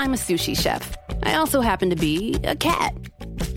I'm 0.00 0.14
a 0.14 0.16
sushi 0.16 0.56
chef. 0.58 0.96
I 1.24 1.34
also 1.34 1.60
happen 1.60 1.90
to 1.90 1.94
be 1.94 2.34
a 2.44 2.56
cat. 2.56 2.94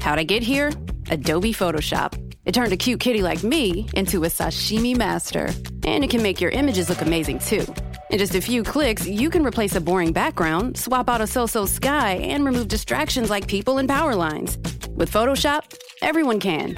How'd 0.02 0.20
I 0.20 0.26
get 0.26 0.44
here? 0.44 0.74
Adobe 1.10 1.54
Photoshop. 1.54 2.20
It 2.44 2.54
turned 2.54 2.74
a 2.74 2.78
cute 2.78 3.00
kitty 3.00 3.22
like 3.22 3.44
me 3.44 3.88
into 3.94 4.26
a 4.26 4.28
sashimi 4.28 4.98
master. 4.98 5.50
And 5.86 6.04
it 6.04 6.10
can 6.10 6.22
make 6.22 6.42
your 6.42 6.52
images 6.52 6.90
look 6.90 7.02
amazing 7.02 7.40
too. 7.40 7.66
In 8.10 8.20
just 8.20 8.36
a 8.36 8.42
few 8.42 8.62
clicks, 8.62 9.08
you 9.08 9.30
can 9.30 9.46
replace 9.46 9.74
a 9.78 9.80
boring 9.80 10.12
background, 10.12 10.78
swap 10.78 11.10
out 11.10 11.22
a 11.22 11.28
so-so 11.28 11.66
sky, 11.66 12.16
and 12.16 12.44
remove 12.44 12.68
distractions 12.68 13.30
like 13.30 13.48
people 13.48 13.78
and 13.78 13.88
power 13.88 14.14
lines. 14.14 14.58
With 14.90 15.10
Photoshop, 15.10 15.62
everyone 16.02 16.42
can. 16.42 16.76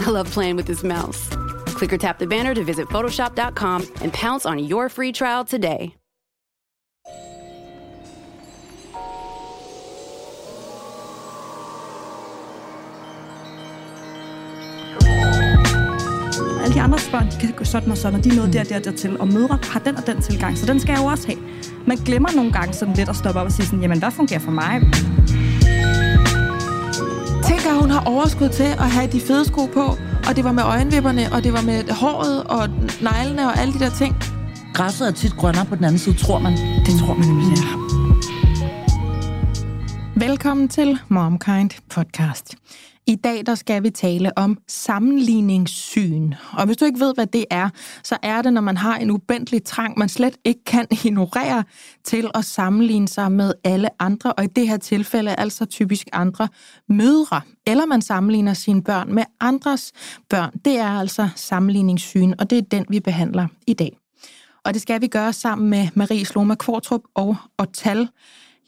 I 0.00 0.10
love 0.10 0.30
playing 0.30 0.56
with 0.56 0.66
this 0.66 0.84
mouse. 0.84 1.30
Click 1.68 1.94
or 1.94 1.98
tap 1.98 2.18
the 2.18 2.26
banner 2.26 2.52
to 2.52 2.62
visit 2.62 2.88
Photoshop.com 2.88 3.86
and 4.02 4.12
pounce 4.12 4.44
on 4.44 4.58
your 4.58 4.90
free 4.90 5.12
trial 5.12 5.46
today. 5.46 5.94
De 16.80 16.84
andres 16.84 17.08
børn, 17.08 17.26
de 17.30 17.36
kan 17.40 17.52
gå 17.56 17.64
sådan 17.64 17.90
og 17.90 17.96
sådan, 17.96 18.18
og 18.18 18.24
de 18.24 18.28
er 18.28 18.34
nået 18.34 18.52
der, 18.52 18.64
der, 18.64 18.78
dertil. 18.78 19.20
Og 19.20 19.28
mødre 19.28 19.58
har 19.72 19.80
den 19.80 19.96
og 19.96 20.06
den 20.06 20.22
tilgang, 20.22 20.58
så 20.58 20.66
den 20.66 20.80
skal 20.80 20.92
jeg 20.92 21.00
jo 21.02 21.06
også 21.06 21.26
have. 21.26 21.38
Man 21.86 21.96
glemmer 21.96 22.28
nogle 22.36 22.52
gange 22.52 22.74
sådan 22.74 22.94
lidt 22.94 23.08
at 23.08 23.16
stoppe 23.16 23.40
op 23.40 23.46
og 23.46 23.52
sige 23.52 23.66
sådan, 23.66 23.80
jamen 23.80 23.98
hvad 23.98 24.10
fungerer 24.10 24.40
for 24.40 24.50
mig? 24.50 24.80
Tænk, 27.48 27.66
at 27.66 27.76
hun 27.80 27.90
har 27.90 28.02
overskud 28.06 28.48
til 28.48 28.62
at 28.84 28.90
have 28.90 29.12
de 29.12 29.20
fede 29.20 29.44
sko 29.44 29.66
på, 29.66 29.84
og 30.28 30.36
det 30.36 30.44
var 30.44 30.52
med 30.52 30.62
øjenvipperne, 30.62 31.32
og 31.32 31.44
det 31.44 31.52
var 31.52 31.62
med 31.62 31.90
håret 31.90 32.44
og 32.44 32.68
neglene 33.00 33.46
og 33.46 33.58
alle 33.58 33.74
de 33.74 33.78
der 33.78 33.90
ting. 33.90 34.16
Græsset 34.74 35.08
er 35.08 35.12
tit 35.12 35.36
grønnere 35.36 35.64
på 35.64 35.76
den 35.76 35.84
anden 35.84 35.98
side, 35.98 36.16
tror 36.16 36.38
man. 36.38 36.52
Det 36.86 37.00
tror 37.00 37.14
man 37.14 37.28
nemlig, 37.28 37.56
ja. 37.56 37.62
Velkommen 40.26 40.68
til 40.68 40.98
MomKind 41.08 41.70
podcast. 41.94 42.54
I 43.06 43.14
dag 43.14 43.46
der 43.46 43.54
skal 43.54 43.82
vi 43.82 43.90
tale 43.90 44.38
om 44.38 44.58
sammenligningssyn. 44.68 46.32
Og 46.52 46.66
hvis 46.66 46.76
du 46.76 46.84
ikke 46.84 47.00
ved, 47.00 47.14
hvad 47.14 47.26
det 47.26 47.44
er, 47.50 47.68
så 48.02 48.16
er 48.22 48.42
det, 48.42 48.52
når 48.52 48.60
man 48.60 48.76
har 48.76 48.96
en 48.96 49.10
ubændelig 49.10 49.64
trang, 49.64 49.98
man 49.98 50.08
slet 50.08 50.36
ikke 50.44 50.64
kan 50.64 50.86
ignorere 51.04 51.64
til 52.04 52.30
at 52.34 52.44
sammenligne 52.44 53.08
sig 53.08 53.32
med 53.32 53.52
alle 53.64 53.88
andre, 54.02 54.32
og 54.32 54.44
i 54.44 54.46
det 54.46 54.68
her 54.68 54.76
tilfælde 54.76 55.34
altså 55.34 55.64
typisk 55.64 56.08
andre 56.12 56.48
mødre. 56.88 57.40
Eller 57.66 57.86
man 57.86 58.02
sammenligner 58.02 58.54
sine 58.54 58.82
børn 58.82 59.14
med 59.14 59.24
andres 59.40 59.92
børn. 60.28 60.50
Det 60.64 60.78
er 60.78 60.90
altså 60.90 61.28
sammenligningssyn, 61.36 62.32
og 62.38 62.50
det 62.50 62.58
er 62.58 62.62
den, 62.62 62.86
vi 62.88 63.00
behandler 63.00 63.46
i 63.66 63.72
dag. 63.72 63.96
Og 64.64 64.74
det 64.74 64.82
skal 64.82 65.00
vi 65.00 65.06
gøre 65.06 65.32
sammen 65.32 65.70
med 65.70 65.88
Marie 65.94 66.24
Sloma 66.24 66.54
Kvartrup 66.54 67.02
og 67.14 67.36
Otal 67.58 68.08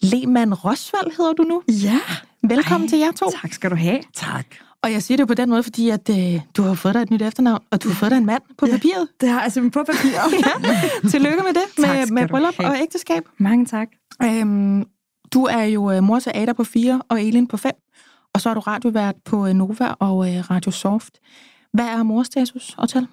Lehmann 0.03 0.55
Rosvald 0.55 1.17
hedder 1.17 1.33
du 1.33 1.43
nu. 1.43 1.63
Ja. 1.69 2.01
Velkommen 2.49 2.87
Ej, 2.87 2.91
til 2.91 2.99
jer 2.99 3.13
to. 3.13 3.31
Tak 3.43 3.53
skal 3.53 3.71
du 3.71 3.77
have. 3.77 4.01
Tak. 4.15 4.47
Og 4.83 4.93
jeg 4.93 5.03
siger 5.03 5.17
det 5.17 5.29
på 5.29 5.35
den 5.35 5.51
måde, 5.51 5.63
fordi 5.63 5.89
at, 5.91 6.11
øh, 6.11 6.41
du 6.57 6.63
har 6.63 6.75
fået 6.75 6.95
dig 6.95 7.03
et 7.03 7.11
nyt 7.11 7.23
efternavn, 7.23 7.63
og 7.71 7.83
du 7.83 7.89
har 7.89 7.95
fået 7.95 8.11
dig 8.11 8.19
en 8.19 8.27
mand 8.27 8.43
på 8.59 8.67
Ja. 8.67 8.73
papiret. 8.73 9.09
Det 9.21 9.29
har 9.29 9.43
jeg 9.43 9.53
simpelthen 9.53 9.85
på 9.87 9.93
papir. 9.93 10.11
ja. 11.05 11.09
Tillykke 11.11 11.43
med 11.43 11.55
det, 11.55 11.79
med, 11.79 12.07
med 12.13 12.29
bryllup 12.29 12.55
og 12.59 12.77
ægteskab. 12.83 13.23
Mange 13.39 13.67
tak. 13.67 13.89
Øhm, 14.25 14.85
du 15.33 15.45
er 15.45 15.63
jo 15.65 15.91
øh, 15.91 16.03
mor 16.03 16.19
til 16.19 16.33
Ada 16.35 16.53
på 16.53 16.65
4 16.65 17.03
og 17.09 17.23
Elin 17.23 17.47
på 17.47 17.57
5, 17.57 17.73
og 18.35 18.41
så 18.41 18.51
er 18.51 18.55
du 18.55 18.61
radiovært 18.61 19.15
på 19.25 19.47
øh, 19.47 19.53
Nova 19.55 19.89
og 19.99 20.35
øh, 20.35 20.51
Radio 20.51 20.71
Soft. 20.71 21.19
Hvad 21.73 21.85
er 21.85 22.03
morstatus, 22.03 22.75
Otal? 22.79 23.07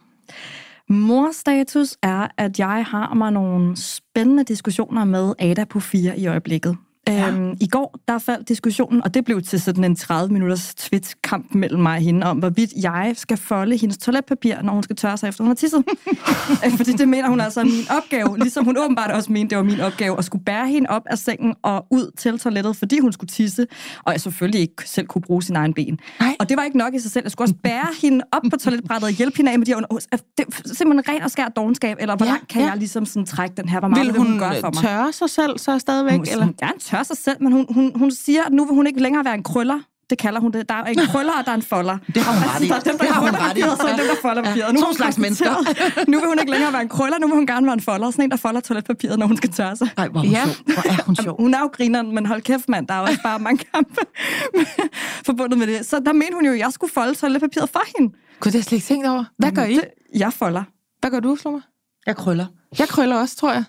Morstatus 0.92 1.98
er, 2.04 2.28
at 2.38 2.60
jeg 2.60 2.86
har 2.86 3.14
mig 3.14 3.32
nogle 3.32 3.78
spændende 3.78 4.44
diskussioner 4.44 5.06
med 5.06 5.34
Ada 5.40 5.66
på 5.66 5.80
4 5.80 6.20
i 6.20 6.28
øjeblikket. 6.28 6.78
Ja. 7.08 7.28
Øhm, 7.32 7.58
I 7.62 7.68
går, 7.68 8.00
der 8.08 8.18
faldt 8.18 8.48
diskussionen, 8.50 9.04
og 9.04 9.14
det 9.14 9.26
blev 9.26 9.42
til 9.42 9.62
sådan 9.62 9.84
en 9.84 9.98
30-minutters 10.00 10.74
twitch-kamp 10.76 11.56
mellem 11.56 11.82
mig 11.82 11.96
og 11.96 12.02
hende, 12.02 12.28
om 12.28 12.38
hvorvidt 12.38 12.72
jeg 12.82 13.14
skal 13.18 13.38
folde 13.38 13.78
hendes 13.78 13.98
toiletpapir, 13.98 14.62
når 14.62 14.74
hun 14.74 14.84
skal 14.84 14.96
tørre 14.96 15.18
sig 15.18 15.28
efter, 15.28 15.44
hun 15.44 15.50
har 15.50 15.56
tisset. 15.56 15.84
Fordi 16.78 16.92
det 16.92 17.08
mener 17.10 17.30
hun 17.30 17.42
altså 17.42 17.60
er 17.60 17.64
min 17.64 17.86
opgave, 17.98 18.38
ligesom 18.38 18.66
hun 18.66 18.78
åbenbart 18.78 19.12
også 19.12 19.32
mente, 19.32 19.50
det 19.50 19.58
var 19.58 19.64
min 19.64 19.80
opgave, 19.80 20.18
at 20.18 20.26
skulle 20.26 20.44
bære 20.44 20.68
hende 20.68 20.90
op 20.90 21.02
af 21.06 21.18
sengen 21.18 21.56
og 21.64 21.86
ud 21.92 22.12
til 22.18 22.40
toilettet, 22.40 22.76
fordi 22.76 23.00
hun 23.00 23.14
skulle 23.14 23.30
tisse, 23.30 23.68
og 24.04 24.12
jeg 24.14 24.22
selvfølgelig 24.22 24.62
ikke 24.62 24.84
selv 24.86 25.08
kunne 25.08 25.22
bruge 25.22 25.44
sin 25.44 25.56
egen 25.56 25.74
ben. 25.74 26.00
Nej. 26.20 26.36
Og 26.40 26.50
det 26.50 26.58
var 26.58 26.64
ikke 26.64 26.78
nok 26.78 26.94
i 26.94 27.00
sig 27.00 27.12
selv. 27.12 27.24
Jeg 27.26 27.32
skulle 27.32 27.46
også 27.46 27.56
bære 27.64 27.88
hende 28.02 28.24
op 28.32 28.42
på 28.52 28.58
toiletbrættet 28.58 29.08
og 29.08 29.14
hjælpe 29.14 29.38
hende 29.38 29.52
af 29.52 29.60
med 29.60 29.66
de 29.66 29.72
her 29.72 29.78
under... 29.78 29.88
Det 30.38 30.46
er 30.48 30.74
simpelthen 30.74 31.16
ren 31.16 31.22
og 31.24 31.32
skær 31.32 31.48
dogenskab, 31.48 31.98
eller 32.00 32.16
hvor 32.16 32.26
Ja, 32.26 32.32
langt 32.32 32.48
kan 32.48 32.62
ja. 32.62 32.68
jeg 32.68 32.78
ligesom 32.78 33.06
sådan 33.06 33.26
trække 33.26 33.56
den 33.56 33.70
her? 33.70 33.80
Hvor 33.80 33.88
meget 33.88 34.06
Vil 34.06 34.14
vil 34.14 34.18
hun, 34.22 34.30
hun 34.32 34.40
gøre 34.40 34.60
for 34.60 34.68
øh, 34.68 34.74
mig? 34.76 34.84
tørre 34.84 35.14
sig 35.14 35.30
selv 35.30 35.58
så 35.58 35.80
stadigvæk? 35.80 36.16
Hun, 36.18 36.26
eller? 36.32 36.46
hun 36.46 36.56
gerne 36.60 36.80
tør 37.00 37.16
sig 37.16 37.18
selv, 37.18 37.38
men 37.44 37.52
hun, 37.52 37.66
hun, 37.74 37.92
hun 37.96 38.12
siger, 38.12 38.44
at 38.44 38.52
nu 38.54 38.66
vil 38.66 38.74
hun 38.76 38.88
ikke 38.88 39.02
længere 39.02 39.26
være 39.26 39.36
en 39.36 39.44
krøller. 39.44 39.80
Det 40.10 40.18
kalder 40.18 40.40
hun 40.40 40.52
det. 40.52 40.70
Der 40.70 40.76
er 40.76 40.84
en 40.84 41.00
krøller, 41.12 41.34
og 41.40 41.46
der 41.46 41.52
er 41.52 41.56
en 41.56 41.62
folder. 41.62 41.98
Det 42.16 42.22
har 42.24 42.34
hun 42.34 42.44
ret 42.50 42.64
i. 42.64 42.68
Der 42.68 42.76
er 42.76 42.80
dem, 42.80 42.98
der 42.98 43.06
Det 43.06 43.14
har 43.14 43.22
hun 43.22 43.30
krøller 43.30 43.46
ret 43.50 43.58
i. 43.58 43.62
papiret, 43.62 43.72
og 43.72 43.78
så 43.78 43.88
er 43.88 43.96
dem, 43.98 44.06
der 44.08 44.16
folder 44.22 44.44
papiret. 44.44 44.74
Nu 44.74 44.82
To 44.82 44.94
slags 44.94 45.18
mennesker. 45.18 45.52
Nu 46.08 46.20
vil 46.20 46.28
hun 46.28 46.40
ikke 46.40 46.52
længere 46.52 46.74
være 46.74 46.82
en 46.82 46.90
krøller, 46.90 47.20
nu 47.20 47.28
vil 47.28 47.36
hun 47.36 47.48
gerne 47.48 47.66
være 47.66 47.74
en 47.74 47.82
folder. 47.82 48.12
Sådan 48.12 48.24
en, 48.26 48.32
der 48.32 48.38
folder 48.38 48.60
toiletpapiret, 48.62 49.20
når 49.20 49.28
hun 49.28 49.38
skal 49.38 49.50
tørre 49.52 49.76
sig. 49.76 49.90
Nej, 49.98 50.08
hvor 50.08 50.20
er 50.20 50.24
hun 50.24 50.32
Ja. 50.32 50.44
sjov. 50.46 50.56
Hvor 50.66 50.92
er 50.92 51.04
hun 51.06 51.16
sjov. 51.16 51.42
Hun 51.42 51.54
er 51.54 51.60
jo 51.60 51.68
grineren, 51.74 52.16
men 52.16 52.26
hold 52.26 52.42
kæft, 52.42 52.70
mand. 52.70 52.88
Der 52.88 52.94
er 52.94 52.98
jo 53.00 53.04
også 53.04 53.20
bare 53.24 53.40
mange 53.40 53.64
kampe 53.74 53.96
forbundet 55.28 55.60
med 55.60 55.68
det. 55.68 55.86
Så 55.86 56.00
der 56.06 56.14
mente 56.14 56.34
hun 56.34 56.46
jo, 56.46 56.52
at 56.52 56.60
jeg 56.60 56.72
skulle 56.72 56.94
folde 56.94 57.14
toiletpapiret 57.16 57.70
for 57.70 57.82
hende. 57.98 58.14
Gud, 58.40 58.52
det 58.52 58.64
slet 58.66 58.72
ikke 58.78 58.86
tænkt 58.88 59.08
over. 59.08 59.24
Hvad 59.38 59.52
gør 59.52 59.64
I? 59.64 59.74
Det, 59.76 59.86
jeg 60.16 60.34
folder. 60.34 60.64
Hvad 61.00 61.12
gør 61.12 61.20
du, 61.20 61.36
Slummer? 61.36 61.62
Jeg 62.06 62.16
krøller. 62.16 62.46
Jeg 62.80 62.88
krøller 62.88 63.16
også, 63.16 63.36
tror 63.36 63.54
jeg. 63.54 63.64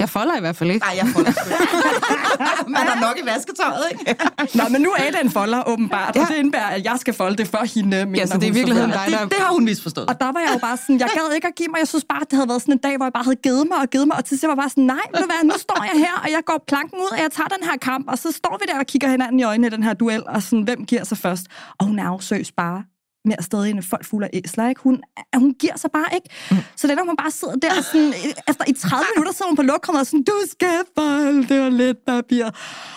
Jeg 0.00 0.08
folder 0.08 0.36
i 0.36 0.40
hvert 0.40 0.56
fald 0.56 0.70
ikke. 0.70 0.86
Nej, 0.86 0.94
jeg 1.00 1.06
folder 1.14 1.30
ikke. 1.30 2.70
Man 2.76 2.84
er 2.92 2.98
nok 3.06 3.16
i 3.22 3.26
vasketøjet, 3.32 3.84
ikke? 3.90 4.16
Nå, 4.58 4.64
men 4.74 4.80
nu 4.86 4.90
er 4.98 5.10
det 5.10 5.20
en 5.24 5.30
folder, 5.30 5.60
åbenbart. 5.72 6.16
Ja. 6.16 6.20
Og 6.22 6.28
det 6.28 6.36
indebærer, 6.36 6.70
at 6.76 6.84
jeg 6.84 6.96
skal 7.02 7.14
folde 7.14 7.36
det 7.36 7.48
for 7.48 7.62
hende. 7.74 7.96
Ja, 8.16 8.26
så 8.26 8.34
det 8.34 8.42
er 8.42 8.46
i 8.46 8.58
virkeligheden 8.60 8.90
dig, 8.90 9.06
der... 9.10 9.18
Det, 9.18 9.30
det 9.32 9.40
har 9.46 9.52
hun 9.52 9.64
misforstået. 9.64 10.08
Og 10.08 10.20
der 10.20 10.32
var 10.32 10.40
jeg 10.40 10.50
jo 10.54 10.58
bare 10.58 10.76
sådan, 10.76 10.98
jeg 11.00 11.08
gad 11.18 11.34
ikke 11.34 11.48
at 11.48 11.54
give 11.54 11.68
mig. 11.68 11.78
Jeg 11.78 11.88
synes 11.88 12.04
bare, 12.12 12.20
at 12.20 12.30
det 12.30 12.36
havde 12.36 12.48
været 12.48 12.62
sådan 12.62 12.74
en 12.74 12.78
dag, 12.78 12.96
hvor 12.96 13.06
jeg 13.06 13.12
bare 13.12 13.24
havde 13.24 13.40
givet 13.46 13.64
mig 13.70 13.78
og 13.84 13.88
givet 13.94 14.06
mig. 14.08 14.16
Og 14.16 14.24
til 14.24 14.38
sidst 14.38 14.48
var 14.48 14.54
bare 14.54 14.70
sådan, 14.70 14.84
nej, 14.84 15.06
du 15.14 15.24
hvad, 15.30 15.42
nu 15.44 15.54
står 15.58 15.80
jeg 15.92 15.96
her, 16.04 16.14
og 16.24 16.28
jeg 16.36 16.42
går 16.46 16.64
planken 16.68 16.98
ud, 17.04 17.10
og 17.16 17.18
jeg 17.24 17.30
tager 17.36 17.48
den 17.56 17.62
her 17.68 17.76
kamp. 17.76 18.04
Og 18.12 18.18
så 18.18 18.28
står 18.32 18.54
vi 18.60 18.64
der 18.72 18.78
og 18.78 18.86
kigger 18.86 19.08
hinanden 19.08 19.40
i 19.40 19.42
øjnene 19.42 19.66
i 19.66 19.70
den 19.70 19.82
her 19.82 19.94
duel, 19.94 20.22
og 20.26 20.42
sådan, 20.42 20.62
hvem 20.62 20.80
giver 20.84 21.04
sig 21.04 21.18
først? 21.18 21.44
Og 21.78 21.86
hun 21.86 21.98
er 21.98 22.08
jo 22.10 22.44
bare 22.56 22.82
mere 23.24 23.42
stadig 23.42 23.70
end 23.70 23.82
folk 23.82 24.04
fuld 24.04 24.24
af 24.24 24.30
æsler, 24.32 24.68
ikke? 24.68 24.80
Hun, 24.80 25.02
hun 25.36 25.54
giver 25.54 25.76
sig 25.76 25.90
bare 25.90 26.06
ikke. 26.14 26.28
Mm. 26.50 26.56
Så 26.76 26.86
når 26.86 27.04
hun 27.06 27.16
bare 27.16 27.30
sidder 27.30 27.54
der, 27.54 27.82
sådan, 27.82 28.12
efter 28.48 28.64
i 28.68 28.72
30 28.72 29.04
minutter 29.16 29.32
sidder 29.32 29.48
hun 29.50 29.56
på 29.56 29.62
lokummet 29.62 30.00
og 30.00 30.06
sådan, 30.06 30.22
du 30.22 30.32
skal 30.50 30.78
folde 30.98 31.48
det 31.48 31.60
var 31.60 31.68
lidt 31.68 31.98
papir. 32.06 32.50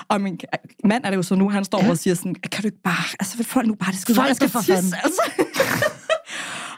Og 0.08 0.22
min 0.22 0.40
mand 0.84 1.06
er 1.06 1.10
det 1.10 1.18
jo 1.18 1.24
så 1.24 1.36
nu, 1.36 1.50
han 1.50 1.66
står 1.66 1.84
ja. 1.84 1.90
og 1.90 1.98
siger 1.98 2.14
sådan, 2.16 2.36
kan 2.36 2.62
du 2.62 2.68
ikke 2.68 2.82
bare, 2.84 3.04
altså 3.20 3.44
folk 3.44 3.68
nu 3.68 3.76
bare, 3.76 3.92
det 3.92 4.00
skal 4.00 4.16
Folk 4.16 4.28
jeg 4.28 4.36
skal 4.36 4.50
for 4.50 4.60
tisse, 4.60 4.74
fanden. 4.74 4.94
altså. 5.04 5.22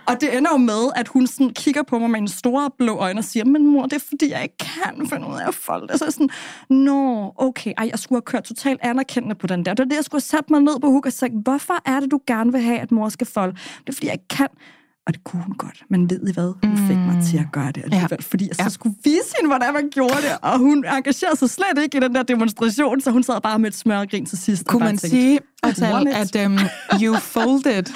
Og 0.08 0.22
det 0.22 0.38
ender 0.38 0.52
jo 0.52 0.58
med, 0.58 0.90
at 0.96 1.08
hun 1.08 1.28
sådan 1.28 1.50
kigger 1.50 1.84
på 1.84 2.00
mig 2.00 2.10
med 2.10 2.20
en 2.20 2.28
store 2.28 2.70
blå 2.78 2.98
øjne 2.98 3.20
og 3.20 3.24
siger, 3.24 3.46
men 3.46 3.68
mor, 3.68 3.84
det 3.84 3.94
er 3.94 4.06
fordi, 4.10 4.32
jeg 4.32 4.44
ikke 4.44 4.58
kan 4.58 5.08
finde 5.10 5.28
ud 5.28 5.34
af 5.34 5.48
at 5.48 5.56
folde 5.56 5.88
det. 5.88 6.00
Så 6.00 6.06
er 6.06 6.08
jeg 6.08 6.14
sådan, 6.14 6.30
nå, 6.70 7.34
okay, 7.38 7.74
ej, 7.78 7.88
jeg 7.92 8.00
skulle 8.00 8.18
have 8.18 8.26
kørt 8.26 8.44
totalt 8.44 8.80
anerkendende 8.84 9.36
på 9.36 9.48
den 9.48 9.66
der. 9.66 9.74
Det 9.74 9.84
var 9.84 9.90
det, 9.90 9.96
jeg 9.96 10.04
skulle 10.04 10.22
have 10.22 10.40
sat 10.40 10.50
mig 10.50 10.62
ned 10.62 10.80
på 10.80 10.90
huk 10.90 11.06
og 11.06 11.14
sagt, 11.14 11.34
hvorfor 11.44 11.74
er 11.86 12.00
det, 12.00 12.12
du 12.12 12.20
gerne 12.28 12.52
vil 12.52 12.62
have, 12.62 12.80
at 12.80 12.92
mor 12.92 13.10
skal 13.10 13.28
folde? 13.28 13.54
Det 13.54 13.90
er 13.90 13.94
fordi, 13.94 14.08
jeg 14.08 14.14
ikke 14.14 14.28
kan. 14.28 14.48
Og 15.08 15.14
det 15.14 15.24
kunne 15.24 15.44
hun 15.44 15.56
godt. 15.56 15.84
Men 15.90 16.10
ved 16.10 16.28
I 16.30 16.34
hvad? 16.34 16.54
Hun 16.68 16.78
fik 16.88 16.98
mig 16.98 17.24
til 17.26 17.38
at 17.38 17.46
gøre 17.52 17.72
det 17.72 17.84
alligevel, 17.84 18.08
ja. 18.12 18.16
fordi 18.20 18.48
jeg 18.48 18.56
så 18.56 18.64
Ja. 18.64 18.70
skulle 18.70 18.96
vise 19.04 19.34
hende, 19.40 19.50
hvordan 19.50 19.74
man 19.74 19.90
gjorde 19.94 20.16
det. 20.16 20.38
Og 20.42 20.58
hun 20.60 20.78
engagerede 20.86 21.36
sig 21.38 21.50
slet 21.50 21.84
ikke 21.84 21.98
i 21.98 22.00
den 22.00 22.16
der 22.16 22.24
demonstration, 22.24 23.02
så 23.02 23.12
hun 23.12 23.24
sad 23.24 23.42
bare 23.42 23.60
med 23.60 23.70
et 23.70 23.76
smørgrin 23.76 24.26
til 24.26 24.38
sidst. 24.38 24.66
Kunne 24.68 24.80
man 24.80 24.98
tænkte, 24.98 25.10
sige, 25.10 25.40
at 25.64 26.46
um, 26.46 26.58
you 27.02 27.16
folded? 27.20 27.84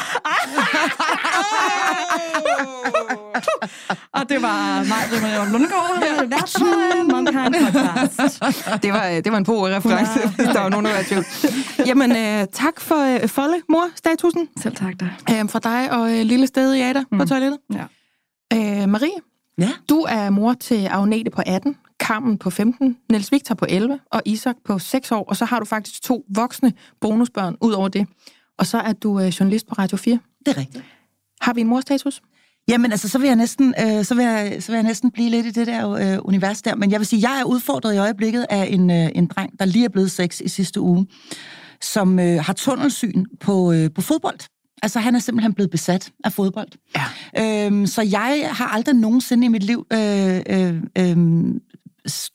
Og 4.17 4.29
det 4.29 4.41
var 4.41 4.77
mig, 4.91 5.01
Britta 5.09 5.51
Lundgaard, 5.51 6.27
vært 6.29 6.55
på 6.59 6.65
Momkind 7.15 7.55
Podcast. 7.65 8.39
Det 8.83 8.93
var, 8.93 9.21
det 9.23 9.31
var 9.31 9.37
en 9.37 9.45
god 9.45 9.69
reference, 9.69 10.19
hvis 10.35 10.47
der 10.47 10.59
var 10.59 10.69
nogen, 10.69 10.85
der 10.85 10.93
var 10.93 11.03
tvivl. 11.03 11.25
Jamen, 11.87 12.11
øh, 12.11 12.47
tak 12.53 12.79
for 12.79 13.21
øh, 13.23 13.27
folde, 13.29 13.55
mor, 13.69 13.85
statusen. 13.95 14.47
Selv 14.61 14.75
tak 14.75 14.93
da. 14.99 15.05
Øh, 15.31 15.49
fra 15.49 15.59
dig 15.59 15.91
og 15.91 16.17
øh, 16.19 16.25
lille 16.25 16.47
sted 16.47 16.73
i 16.73 16.81
Ada 16.81 17.03
mm. 17.11 17.17
på 17.17 17.25
toilettet. 17.25 17.59
Ja. 17.73 17.83
Øh, 18.83 18.89
Marie, 18.89 19.09
Ja. 19.57 19.69
du 19.89 19.99
er 20.09 20.29
mor 20.29 20.53
til 20.53 20.87
Agnete 20.91 21.31
på 21.31 21.41
18, 21.45 21.75
Carmen 21.99 22.37
på 22.37 22.49
15, 22.49 22.97
Niels 23.11 23.31
Victor 23.31 23.55
på 23.55 23.65
11 23.69 23.99
og 24.11 24.21
Isak 24.25 24.55
på 24.65 24.79
6 24.79 25.11
år. 25.11 25.23
Og 25.29 25.37
så 25.37 25.45
har 25.45 25.59
du 25.59 25.65
faktisk 25.65 26.01
to 26.01 26.25
voksne 26.35 26.73
bonusbørn 27.01 27.57
ud 27.61 27.71
over 27.73 27.87
det. 27.87 28.07
Og 28.57 28.65
så 28.65 28.77
er 28.77 28.93
du 28.93 29.19
øh, 29.19 29.27
journalist 29.27 29.67
på 29.67 29.73
Radio 29.79 29.97
4. 29.97 30.19
Det 30.45 30.55
er 30.55 30.59
rigtigt. 30.59 30.83
Har 31.41 31.53
vi 31.53 31.61
en 31.61 31.67
morstatus? 31.67 32.21
Jamen, 32.69 32.91
altså, 32.91 33.09
så 33.09 33.17
vil 33.17 33.27
jeg 33.27 33.35
næsten, 33.35 33.73
øh, 33.81 34.05
så 34.05 34.15
vil 34.15 34.25
jeg, 34.25 34.57
så 34.59 34.71
vil 34.71 34.77
jeg 34.77 34.83
næsten 34.83 35.11
blive 35.11 35.29
lidt 35.29 35.45
i 35.45 35.51
det 35.51 35.67
der 35.67 35.89
øh, 35.91 36.17
univers 36.21 36.61
der. 36.61 36.75
Men 36.75 36.91
jeg 36.91 36.99
vil 36.99 37.07
sige, 37.07 37.29
jeg 37.29 37.39
er 37.39 37.43
udfordret 37.43 37.93
i 37.93 37.97
øjeblikket 37.97 38.45
af 38.49 38.67
en, 38.69 38.91
øh, 38.91 39.09
en 39.15 39.27
dreng, 39.27 39.59
der 39.59 39.65
lige 39.65 39.85
er 39.85 39.89
blevet 39.89 40.11
seks 40.11 40.41
i 40.41 40.47
sidste 40.47 40.81
uge, 40.81 41.07
som 41.81 42.19
øh, 42.19 42.43
har 42.43 42.53
tunnelsyn 42.53 43.25
på, 43.39 43.71
øh, 43.71 43.89
på 43.95 44.01
fodbold. 44.01 44.39
Altså, 44.83 44.99
han 44.99 45.15
er 45.15 45.19
simpelthen 45.19 45.53
blevet 45.53 45.71
besat 45.71 46.11
af 46.23 46.33
fodbold. 46.33 46.67
Ja. 47.35 47.65
Øhm, 47.65 47.85
så 47.85 48.01
jeg 48.01 48.49
har 48.51 48.67
aldrig 48.67 48.95
nogensinde 48.95 49.45
i 49.45 49.47
mit 49.47 49.63
liv 49.63 49.85
øh, 49.93 50.41
øh, 50.49 50.75
øh, 50.97 51.17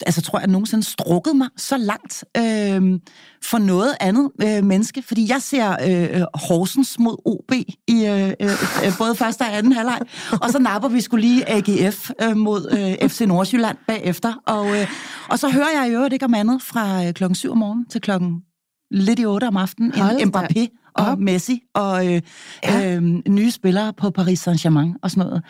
altså 0.07 0.23
tror 0.23 0.39
jeg 0.39 0.49
nogensinde 0.49 0.85
strukket 0.85 1.37
mig 1.37 1.49
så 1.57 1.77
langt 1.77 2.25
øh, 2.37 3.01
for 3.43 3.59
noget 3.59 3.95
andet 4.01 4.31
øh, 4.43 4.65
menneske, 4.65 5.03
fordi 5.03 5.31
jeg 5.31 5.43
ser 5.43 5.71
øh, 5.71 6.23
Horsens 6.35 6.99
mod 6.99 7.17
OB 7.25 7.53
i 7.89 8.07
øh, 8.07 8.29
øh, 8.29 8.51
øh, 8.85 8.93
både 8.99 9.15
første 9.15 9.43
og 9.43 9.57
anden 9.57 9.73
halvleg, 9.73 10.01
og 10.43 10.51
så 10.51 10.59
napper 10.59 10.89
vi 10.89 11.01
skulle 11.01 11.27
lige 11.27 11.49
AGF 11.49 12.11
øh, 12.23 12.37
mod 12.37 12.97
øh, 13.03 13.09
FC 13.09 13.21
Nordsjælland 13.21 13.77
bagefter, 13.87 14.35
og, 14.47 14.81
øh, 14.81 14.89
og 15.29 15.39
så 15.39 15.49
hører 15.49 15.81
jeg 15.81 15.89
i 15.89 15.93
øvrigt 15.93 16.13
ikke 16.13 16.25
om 16.25 16.35
andet 16.35 16.63
fra 16.63 17.07
øh, 17.07 17.13
klokken 17.13 17.35
7 17.35 17.51
om 17.51 17.59
morgenen 17.59 17.87
til 17.89 18.01
klokken 18.01 18.43
lidt 18.91 19.19
i 19.19 19.27
8 19.27 19.49
om 19.49 19.57
aftenen, 19.57 19.93
en 20.21 20.29
Mbappé 20.29 20.84
og 20.95 21.07
op. 21.07 21.19
Messi 21.19 21.63
og 21.75 22.15
øh, 22.15 22.21
Ja. 22.65 22.97
øh, 22.97 23.03
nye 23.29 23.51
spillere 23.51 23.93
på 23.93 24.11
Paris 24.11 24.49
Saint-Germain 24.49 24.99
og 25.03 25.11
sådan 25.11 25.27
noget. 25.29 25.43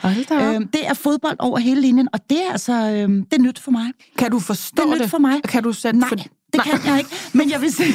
Øh, 0.54 0.60
det 0.72 0.86
er 0.88 0.94
fodbold 0.94 1.36
over 1.38 1.58
hele 1.58 1.80
linjen, 1.80 2.08
og 2.12 2.20
det 2.30 2.38
er 2.48 2.52
altså 2.52 2.72
øh, 2.72 3.08
det 3.08 3.26
er 3.32 3.38
nyt 3.42 3.58
for 3.58 3.70
mig. 3.70 3.86
Kan 4.18 4.30
du 4.30 4.38
forstå 4.38 4.82
Det 4.82 4.88
er 4.90 4.94
nyt 4.94 5.00
det? 5.02 5.10
for 5.10 5.18
mig. 5.18 5.42
Kan 5.42 5.62
du 5.62 5.72
sætte... 5.72 5.98
Nej, 6.00 6.08
For... 6.08 6.16
det 6.54 6.62
kan 6.62 6.80
jeg 6.90 6.98
ikke. 6.98 7.10
Men 7.32 7.50
jeg 7.50 7.60
vil 7.60 7.72
sige... 7.72 7.92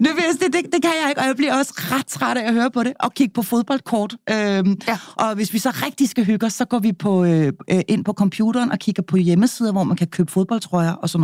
jeg 0.00 0.34
sige, 0.40 0.52
det, 0.52 0.72
det 0.72 0.82
kan 0.82 0.90
jeg 1.02 1.08
ikke, 1.08 1.20
og 1.20 1.26
jeg 1.26 1.36
bliver 1.36 1.54
også 1.58 1.72
ret 1.76 2.06
træt 2.06 2.36
af 2.36 2.48
at 2.48 2.54
høre 2.54 2.70
på 2.70 2.82
det, 2.82 2.92
og 3.00 3.14
kigge 3.14 3.32
på 3.32 3.42
fodboldkort. 3.42 4.16
Øhm, 4.30 4.76
Ja. 4.88 4.98
Og 5.14 5.34
hvis 5.34 5.52
vi 5.52 5.58
så 5.58 5.70
rigtig 5.86 6.08
skal 6.08 6.24
hygge 6.24 6.46
os, 6.46 6.52
så 6.52 6.64
går 6.64 6.78
vi 6.78 6.92
på, 6.92 7.24
øh, 7.24 7.52
øh, 7.70 7.80
ind 7.88 8.04
på 8.04 8.12
computeren 8.12 8.72
og 8.72 8.78
kigger 8.78 9.02
på 9.02 9.16
hjemmesider, 9.16 9.72
hvor 9.72 9.84
man 9.84 9.96
kan 9.96 10.06
købe 10.06 10.32
fodboldtrøjer 10.32 10.92
og 10.92 11.08
sådan 11.10 11.20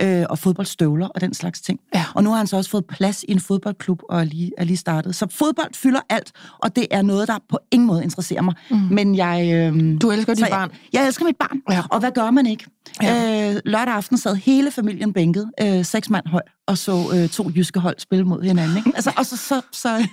noget. 0.00 0.20
Øh, 0.20 0.26
og 0.30 0.38
fodboldstøvler 0.38 1.08
og 1.08 1.20
den 1.20 1.34
slags 1.34 1.60
ting. 1.60 1.80
Ja. 1.94 2.04
Og 2.14 2.24
nu 2.24 2.30
har 2.30 2.36
han 2.36 2.46
så 2.46 2.56
også 2.56 2.70
fået 2.70 2.84
plads 2.86 3.22
i 3.28 3.32
en 3.32 3.40
fodboldklub 3.40 4.00
og 4.08 4.20
er 4.20 4.24
lige, 4.24 4.50
er 4.58 4.64
lige 4.64 4.76
startet. 4.76 5.14
Så 5.16 5.26
fodbold 5.30 5.74
fylder 5.74 6.00
alt, 6.08 6.32
og 6.58 6.76
det 6.76 6.86
er 6.90 7.02
noget, 7.02 7.28
der 7.28 7.38
på 7.50 7.58
ingen 7.70 7.86
måde 7.86 8.02
interesserer 8.04 8.42
mig. 8.42 8.54
Mm. 8.70 8.76
Men 8.90 9.14
jeg... 9.16 9.52
Øh, 9.54 10.00
Du 10.00 10.10
elsker 10.10 10.32
dit 10.34 10.38
så 10.38 10.44
jeg- 10.46 10.52
barn. 10.52 10.70
Jeg 10.92 11.06
elsker 11.06 11.24
mit 11.24 11.36
barn. 11.36 11.60
Ja. 11.70 11.82
Og 11.90 12.00
hvad 12.00 12.10
gør 12.14 12.30
man 12.30 12.46
ikke? 12.46 12.66
Ja. 13.02 13.50
Øh, 13.54 13.60
lørdag 13.64 13.94
aften 13.94 14.18
sad 14.18 14.34
hele 14.34 14.70
familien 14.70 15.12
bænket, 15.12 15.50
øh, 15.62 15.84
seks 15.84 16.10
mand 16.10 16.26
høj, 16.26 16.42
og 16.66 16.78
så 16.78 17.10
øh, 17.14 17.28
to 17.28 17.50
jyske 17.56 17.80
hold 17.80 17.94
spille 17.98 18.24
mod 18.24 18.42
hinanden. 18.42 18.76
Ikke? 18.76 18.92
Altså, 18.94 19.12
og 19.16 19.26
så... 19.26 19.36
så, 19.36 19.60
så 19.72 19.88
Jeg 19.88 20.06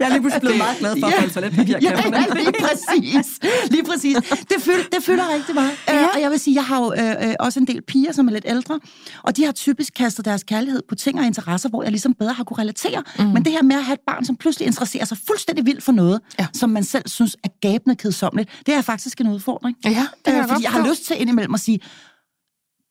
er 0.00 0.08
lige 0.08 0.20
pludselig 0.20 0.40
blevet 0.40 0.58
meget 0.58 0.78
glad 0.78 0.96
for 1.00 1.06
at 1.06 1.12
falde 1.14 1.32
toiletpapir. 1.34 1.78
ja, 1.82 1.90
ja, 1.90 2.24
lige 2.34 2.52
præcis. 2.62 3.38
Lige 3.70 3.84
præcis. 3.84 4.16
Det, 4.16 4.56
fylder, 4.62 4.82
det 4.92 5.02
fylder 5.02 5.34
rigtig 5.34 5.54
meget. 5.54 5.70
Ja. 5.88 6.02
Øh, 6.02 6.08
og 6.14 6.20
jeg 6.20 6.30
vil 6.30 6.38
sige, 6.40 6.54
jeg 6.54 6.64
har 6.64 6.78
jo 6.82 6.92
øh, 6.98 7.28
øh, 7.28 7.34
også 7.40 7.60
en 7.60 7.66
del 7.66 7.82
piger, 7.82 8.12
som 8.12 8.28
er 8.28 8.32
lidt 8.32 8.44
ældre, 8.48 8.80
og 9.22 9.36
de 9.36 9.44
har 9.44 9.52
typisk 9.52 9.92
kastet 9.94 10.24
deres 10.24 10.42
kærlighed 10.44 10.82
på 10.88 10.94
ting 10.94 11.18
og 11.20 11.26
interesser, 11.26 11.68
hvor 11.68 11.82
jeg 11.82 11.92
ligesom 11.92 12.14
bedre 12.14 12.32
har 12.32 12.44
kunne 12.44 12.58
relatere. 12.58 13.02
Mm. 13.18 13.24
Men 13.24 13.44
det 13.44 13.52
her 13.52 13.62
med 13.62 13.76
at 13.76 13.84
have 13.84 13.94
et 13.94 14.00
barn, 14.06 14.24
som 14.24 14.36
pludselig 14.36 14.66
interesserer 14.66 15.04
sig 15.04 15.18
fuldstændig 15.26 15.66
vildt 15.66 15.82
for 15.84 15.92
noget, 15.92 16.20
Ja. 16.38 16.46
som 16.54 16.70
man 16.70 16.84
selv 16.84 17.08
synes 17.08 17.36
er 17.44 17.48
gabende 17.60 17.96
kedsommeligt, 17.96 18.50
det 18.66 18.74
er 18.74 18.82
faktisk 18.82 19.20
en 19.20 19.28
udfordring. 19.28 19.76
Ja, 19.84 19.90
det 19.90 19.98
kan 20.24 20.32
Øh, 20.32 20.36
jeg 20.38 20.48
fordi 20.48 20.62
jeg 20.62 20.70
har 20.72 20.88
lyst 20.90 21.04
til 21.06 21.20
indimellem 21.20 21.54
at 21.54 21.60
sige, 21.60 21.80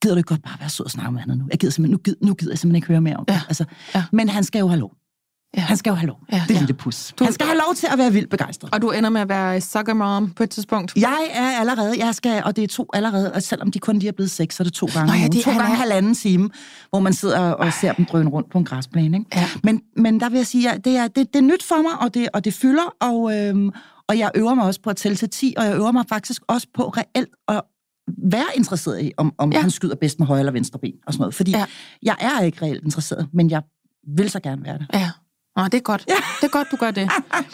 gider 0.02 0.16
du 0.16 0.18
ikke 0.18 0.28
godt 0.28 0.44
bare 0.44 0.58
være 0.60 0.70
sød 0.70 0.86
og 0.86 0.92
snakke 0.92 1.12
med 1.12 1.22
andet 1.22 1.38
nu? 1.38 1.46
Jeg 1.52 1.60
gider 1.60 1.72
simpelthen, 1.72 1.92
nu, 1.94 1.98
gider, 1.98 2.18
nu 2.28 2.34
gider 2.34 2.52
jeg 2.52 2.60
simpelthen 2.60 2.76
ikke 2.76 2.88
høre 2.88 3.02
mere 3.02 3.16
om 3.18 3.26
det. 3.26 3.34
Ja. 3.34 3.42
Altså, 3.48 3.66
Ja. 3.96 4.04
Men 4.12 4.30
han 4.30 4.44
skal 4.44 4.60
jo 4.60 4.68
have 4.68 4.80
lov. 4.80 4.92
Ja. 5.58 5.62
Han 5.62 5.78
skal 5.78 5.90
jo 5.92 5.96
have 5.96 6.08
lov. 6.08 6.20
Ja. 6.32 6.44
Det 6.48 6.54
Ja. 6.54 6.60
lille 6.60 6.74
pus. 6.74 7.14
Du- 7.20 7.24
Han 7.24 7.34
skal 7.34 7.48
have 7.48 7.58
lov 7.68 7.76
til 7.76 7.88
at 7.92 7.98
være 7.98 8.12
vildt 8.14 8.30
begejstret. 8.30 8.74
Og 8.74 8.82
du 8.82 8.92
ender 8.92 9.10
med 9.10 9.22
at 9.22 9.30
være 9.30 9.62
sucker 9.62 9.94
mom 9.94 10.30
på 10.32 10.44
et 10.44 10.50
tidspunkt. 10.50 10.94
Jeg 10.96 11.18
er 11.34 11.60
allerede, 11.60 12.06
jeg 12.06 12.16
skal, 12.16 12.44
og 12.46 12.56
det 12.56 12.64
er 12.64 12.68
to 12.68 12.88
allerede, 12.94 13.34
og 13.34 13.44
selvom 13.44 13.72
de 13.72 13.80
kun 13.80 14.00
lige 14.00 14.08
er 14.10 14.12
blevet 14.14 14.32
seks, 14.32 14.56
så 14.56 14.64
er 14.64 14.66
det 14.66 14.74
to 14.74 14.86
gange. 14.94 15.08
Nå 15.14 15.20
ja, 15.20 15.28
det- 15.28 15.44
to 15.44 15.52
han 15.52 15.60
gange 15.60 15.74
er- 15.76 15.80
halvanden 15.80 16.16
time, 16.16 16.50
hvor 16.90 17.00
man 17.00 17.14
sidder 17.14 17.40
og 17.40 17.74
ser 17.74 17.94
dem 17.94 18.06
drøne 18.06 18.30
rundt 18.30 18.52
på 18.52 18.58
en 18.58 18.66
græsplæne. 18.66 19.18
Ikke? 19.18 19.30
Ja. 19.36 19.48
Men, 19.64 19.82
men 19.98 20.20
der 20.20 20.30
vil 20.30 20.38
jeg 20.38 20.48
sige, 20.48 20.72
at 20.72 20.86
det 20.86 20.98
er, 20.98 21.08
det, 21.08 21.34
det 21.34 21.36
er 21.40 21.44
nyt 21.44 21.64
for 21.64 21.82
mig, 21.82 21.92
og 22.00 22.14
det, 22.14 22.30
og 22.34 22.46
det 22.46 22.54
fylder, 22.54 22.96
og, 23.02 23.38
øhm, 23.38 23.70
og 24.10 24.18
jeg 24.18 24.32
øver 24.36 24.54
mig 24.56 24.66
også 24.66 24.82
på 24.82 24.90
at 24.90 24.96
tælle 24.98 25.16
til 25.18 25.30
10, 25.30 25.54
og 25.58 25.66
jeg 25.66 25.76
øver 25.76 25.92
mig 25.92 26.06
faktisk 26.10 26.42
også 26.48 26.68
på 26.74 26.84
reelt 26.98 27.30
at 27.48 27.62
være 28.18 28.46
interesseret 28.56 29.04
i, 29.04 29.12
om, 29.18 29.34
om 29.38 29.52
Ja. 29.52 29.62
han 29.62 29.72
skyder 29.72 29.96
bedst 29.96 30.20
med 30.20 30.28
højre 30.28 30.40
eller 30.40 30.52
venstre 30.52 30.80
ben, 30.80 30.94
og 31.08 31.14
sådan 31.14 31.22
noget. 31.22 31.36
Fordi 31.36 31.52
Ja. 31.52 31.66
jeg 32.04 32.16
er 32.20 32.42
ikke 32.42 32.62
reelt 32.66 32.84
interesseret, 32.84 33.28
men 33.34 33.50
jeg 33.50 33.62
vil 34.16 34.30
så 34.30 34.40
gerne 34.40 34.64
være 34.64 34.78
det. 34.78 34.88
Ja. 34.94 35.10
Nå, 35.56 35.64
det 35.64 35.74
er 35.74 35.80
godt. 35.80 36.06
Ja. 36.08 36.14
Det 36.42 36.48
er 36.48 36.52
godt, 36.52 36.68
du 36.72 36.76
gør 36.76 36.92
det. 36.92 37.10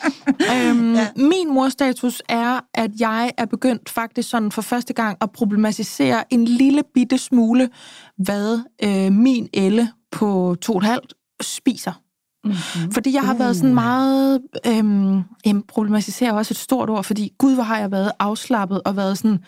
øhm, 0.53 0.93
ja. 0.95 1.07
Min 1.15 1.53
morstatus 1.53 2.21
er, 2.29 2.59
at 2.73 2.91
jeg 2.99 3.31
er 3.37 3.45
begyndt 3.45 3.89
faktisk 3.89 4.29
sådan 4.29 4.51
for 4.51 4.61
første 4.61 4.93
gang 4.93 5.17
at 5.21 5.31
problematisere 5.31 6.33
en 6.33 6.45
lille 6.45 6.83
bitte 6.93 7.17
smule, 7.17 7.69
hvad 8.17 8.59
øh, 8.83 9.11
min 9.11 9.47
Elle 9.53 9.89
på 10.11 10.55
to 10.61 10.73
og 10.73 10.77
et 10.77 10.83
halvt 10.83 11.13
spiser. 11.41 12.01
Mm-hmm. 12.43 12.91
Fordi 12.91 13.13
jeg 13.13 13.21
har 13.23 13.33
været 13.33 13.55
sådan 13.55 13.73
meget... 13.73 14.41
Øhm, 14.67 15.21
jamen, 15.45 15.63
problematisere 15.67 16.29
er 16.29 16.33
også 16.33 16.51
et 16.53 16.57
stort 16.57 16.89
ord, 16.89 17.03
fordi 17.03 17.33
gud, 17.37 17.53
hvor 17.53 17.63
har 17.63 17.79
jeg 17.79 17.91
været 17.91 18.11
afslappet 18.19 18.81
og 18.85 18.95
været 18.95 19.17
sådan... 19.17 19.39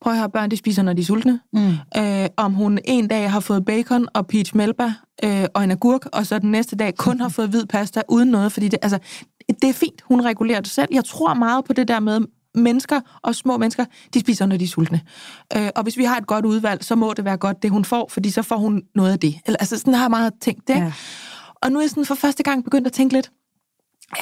Prøv 0.00 0.12
at 0.12 0.18
høre, 0.18 0.30
børn, 0.30 0.50
de 0.50 0.56
spiser, 0.56 0.82
når 0.82 0.92
de 0.92 1.00
er 1.00 1.06
sultne. 1.06 1.40
Mm. 1.52 1.72
Øh, 1.96 2.28
om 2.36 2.54
hun 2.54 2.78
en 2.84 3.08
dag 3.08 3.30
har 3.30 3.40
fået 3.40 3.64
bacon 3.64 4.06
og 4.14 4.26
peach 4.26 4.56
melba 4.56 4.92
øh, 5.24 5.44
og 5.54 5.64
en 5.64 5.70
agurk, 5.70 6.06
og 6.12 6.26
så 6.26 6.38
den 6.38 6.50
næste 6.50 6.76
dag 6.76 6.96
kun 6.96 7.20
har 7.20 7.28
fået 7.28 7.48
hvid 7.48 7.66
pasta 7.66 8.02
uden 8.08 8.28
noget, 8.28 8.52
fordi 8.52 8.68
det, 8.68 8.78
altså, 8.82 8.98
det 9.62 9.68
er 9.68 9.74
fint, 9.74 10.02
hun 10.04 10.24
regulerer 10.24 10.60
det 10.60 10.70
selv. 10.70 10.88
Jeg 10.92 11.04
tror 11.04 11.34
meget 11.34 11.64
på 11.64 11.72
det 11.72 11.88
der 11.88 12.00
med, 12.00 12.20
mennesker 12.54 13.00
og 13.22 13.34
små 13.34 13.56
mennesker, 13.56 13.84
de 14.14 14.20
spiser, 14.20 14.46
når 14.46 14.56
de 14.56 14.64
er 14.64 14.68
sultne. 14.68 15.00
Øh, 15.56 15.68
og 15.76 15.82
hvis 15.82 15.96
vi 15.96 16.04
har 16.04 16.16
et 16.16 16.26
godt 16.26 16.44
udvalg, 16.44 16.84
så 16.84 16.94
må 16.94 17.12
det 17.12 17.24
være 17.24 17.36
godt, 17.36 17.62
det 17.62 17.70
hun 17.70 17.84
får, 17.84 18.08
fordi 18.10 18.30
så 18.30 18.42
får 18.42 18.56
hun 18.56 18.82
noget 18.94 19.12
af 19.12 19.18
det. 19.18 19.34
Eller, 19.46 19.56
altså, 19.56 19.78
sådan 19.78 19.94
har 19.94 20.04
jeg 20.04 20.10
meget 20.10 20.32
tænkt 20.40 20.68
det. 20.68 20.74
Ja. 20.74 20.92
Og 21.62 21.72
nu 21.72 21.78
er 21.78 21.82
jeg 21.82 21.90
sådan 21.90 22.04
for 22.04 22.14
første 22.14 22.42
gang 22.42 22.64
begyndt 22.64 22.86
at 22.86 22.92
tænke 22.92 23.14
lidt, 23.14 23.30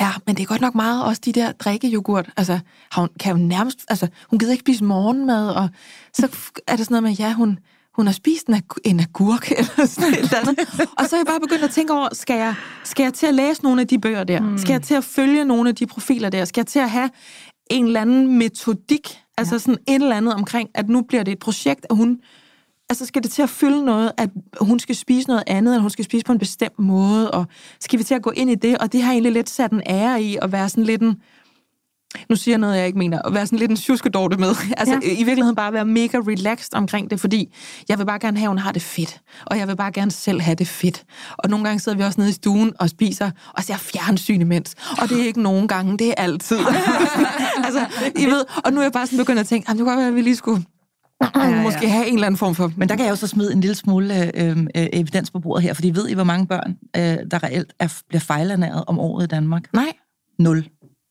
Ja, 0.01 0.11
men 0.27 0.37
det 0.37 0.43
er 0.43 0.47
godt 0.47 0.61
nok 0.61 0.75
meget 0.75 1.05
også 1.05 1.23
de 1.25 1.33
der 1.33 1.53
drikkejoghurt. 1.53 2.31
Altså, 2.37 2.59
hun 2.97 3.09
kan 3.21 3.37
jo 3.37 3.47
nærmest... 3.47 3.79
Altså, 3.89 4.09
hun 4.31 4.39
gider 4.39 4.53
ikke 4.53 4.63
spise 4.63 4.85
morgenmad, 4.85 5.49
og 5.49 5.69
så 6.13 6.29
er 6.67 6.77
det 6.77 6.87
sådan 6.87 7.03
noget 7.03 7.03
med, 7.03 7.27
ja, 7.27 7.33
hun, 7.33 7.59
hun 7.97 8.07
har 8.07 8.13
spist 8.13 8.47
en, 8.47 8.55
ag- 8.55 8.81
en 8.85 9.01
agurk, 9.01 9.51
eller 9.59 9.87
sådan 9.87 10.13
et 10.13 10.19
eller 10.19 10.39
andet. 10.39 10.59
Og 10.99 11.09
så 11.09 11.17
er 11.17 11.21
jeg 11.21 11.27
bare 11.27 11.41
begyndt 11.41 11.65
at 11.65 11.71
tænke 11.71 11.93
over, 11.93 12.09
skal 12.13 12.37
jeg, 12.37 12.55
skal 12.85 13.03
jeg 13.03 13.15
til 13.15 13.27
at 13.27 13.35
læse 13.35 13.63
nogle 13.63 13.81
af 13.81 13.87
de 13.89 13.99
bøger 13.99 14.25
der? 14.25 14.41
Mm. 14.41 14.59
Skal 14.59 14.73
jeg 14.73 14.83
til 14.83 14.95
at 14.95 15.05
følge 15.05 15.45
nogle 15.45 15.69
af 15.69 15.75
de 15.75 15.87
profiler 15.87 16.31
der? 16.31 16.45
Skal 16.45 16.61
jeg 16.61 16.67
til 16.67 16.79
at 16.79 16.91
have 16.91 17.11
en 17.71 17.87
eller 17.87 18.01
anden 18.01 18.39
metodik? 18.39 19.19
Altså 19.39 19.55
ja. 19.55 19.59
sådan 19.59 19.79
et 19.89 19.95
eller 20.03 20.17
andet 20.17 20.35
omkring, 20.35 20.69
at 20.75 20.89
nu 20.89 21.03
bliver 21.03 21.23
det 21.23 21.33
et 21.33 21.39
projekt, 21.39 21.87
at 21.91 21.97
hun... 21.97 22.19
Altså, 22.91 23.07
skal 23.07 23.23
det 23.23 23.31
til 23.31 23.43
at 23.43 23.51
fylde 23.51 23.85
noget, 23.85 24.13
at 24.17 24.31
hun 24.61 24.79
skal 24.79 24.95
spise 24.95 25.29
noget 25.29 25.43
andet, 25.47 25.73
eller 25.75 25.81
hun 25.83 25.91
skal 25.91 26.05
spise 26.05 26.25
på 26.25 26.33
en 26.33 26.39
bestemt 26.39 26.79
måde, 26.79 27.31
og 27.31 27.47
skal 27.81 27.99
vi 27.99 28.05
til 28.05 28.15
at 28.15 28.23
gå 28.23 28.31
ind 28.31 28.51
i 28.51 28.55
det? 28.55 28.79
Og 28.79 28.93
det 28.93 29.03
har 29.03 29.13
egentlig 29.13 29.33
lidt 29.33 29.51
sat 29.51 29.73
en 29.73 29.83
ære 29.87 30.23
i 30.23 30.39
at 30.43 30.53
være 30.53 30.69
sådan 30.69 30.85
lidt 30.85 31.03
en... 31.03 31.17
Nu 32.31 32.37
siger 32.37 32.53
jeg 32.53 32.59
noget, 32.59 32.77
jeg 32.79 32.87
ikke 32.87 32.99
mener. 32.99 33.23
At 33.23 33.35
være 33.35 33.47
sådan 33.47 33.59
lidt 33.59 33.71
en 33.71 33.77
tjuskedorte 33.77 34.37
med. 34.37 34.49
Altså, 34.77 34.95
Ja. 34.95 35.01
i 35.13 35.25
virkeligheden 35.25 35.55
bare 35.57 35.73
være 35.73 35.85
mega 35.85 36.19
relaxed 36.19 36.75
omkring 36.75 37.11
det, 37.11 37.21
fordi 37.21 37.55
jeg 37.89 37.99
vil 37.99 38.07
bare 38.07 38.19
gerne 38.19 38.37
have, 38.39 38.45
at 38.47 38.51
hun 38.51 38.59
har 38.59 38.73
det 38.73 38.83
fedt. 38.83 39.21
Og 39.47 39.59
jeg 39.59 39.69
vil 39.69 39.77
bare 39.77 39.93
gerne 39.93 40.11
selv 40.11 40.41
have 40.41 40.55
det 40.55 40.69
fedt. 40.69 41.05
Og 41.39 41.51
nogle 41.51 41.65
gange 41.65 41.81
sidder 41.81 41.99
vi 41.99 42.05
også 42.05 42.21
nede 42.21 42.31
i 42.31 42.33
stuen 42.33 42.73
og 42.81 42.89
spiser, 42.91 43.31
og 43.55 43.65
ser 43.65 43.77
fjernsyn 43.77 44.41
imens. 44.41 44.75
Og 45.03 45.09
det 45.09 45.21
er 45.21 45.25
ikke 45.27 45.43
nogle 45.43 45.69
gange, 45.69 45.99
det 45.99 46.09
er 46.09 46.15
altid. 46.17 46.59
altså, 47.67 47.87
I 48.17 48.27
ved, 48.27 48.45
og 48.65 48.73
nu 48.73 48.79
er 48.79 48.85
jeg 48.85 48.93
bare 48.93 49.07
sådan 49.07 49.19
begyndt 49.19 49.41
at 49.41 49.47
tænke, 49.47 49.67
"Ej, 49.69 49.73
det 49.73 49.81
kunne 49.81 49.91
godt 49.91 49.99
være, 49.99 50.09
at 50.09 50.15
vi 50.15 50.23
lige 50.23 50.37
skulle 50.37 50.65
ja, 51.21 51.63
måske 51.63 51.89
have 51.89 52.07
en 52.07 52.15
eller 52.15 52.27
anden 52.27 52.39
form 52.39 52.55
for... 52.55 52.73
Men 52.77 52.89
der 52.89 52.97
kan 52.97 53.05
jeg 53.05 53.11
jo 53.11 53.17
så 53.17 53.27
smide 53.27 53.53
en 53.53 53.61
lille 53.61 53.75
smule 53.75 54.41
øh, 54.41 54.57
øh, 54.59 54.87
evidens 54.93 55.31
på 55.31 55.39
bordet 55.39 55.63
her, 55.63 55.75
fordi 55.75 55.91
ved 55.91 56.09
I, 56.09 56.15
hvor 56.15 56.25
mange 56.25 56.47
børn, 56.47 56.77
øh, 56.97 57.31
der 57.31 57.43
reelt 57.43 57.73
er, 57.79 58.01
bliver 58.09 58.21
fejlernæret 58.21 58.85
om 58.87 58.99
året 58.99 59.25
i 59.25 59.27
Danmark? 59.27 59.63
Nej, 59.73 59.93
Nul. 60.39 60.69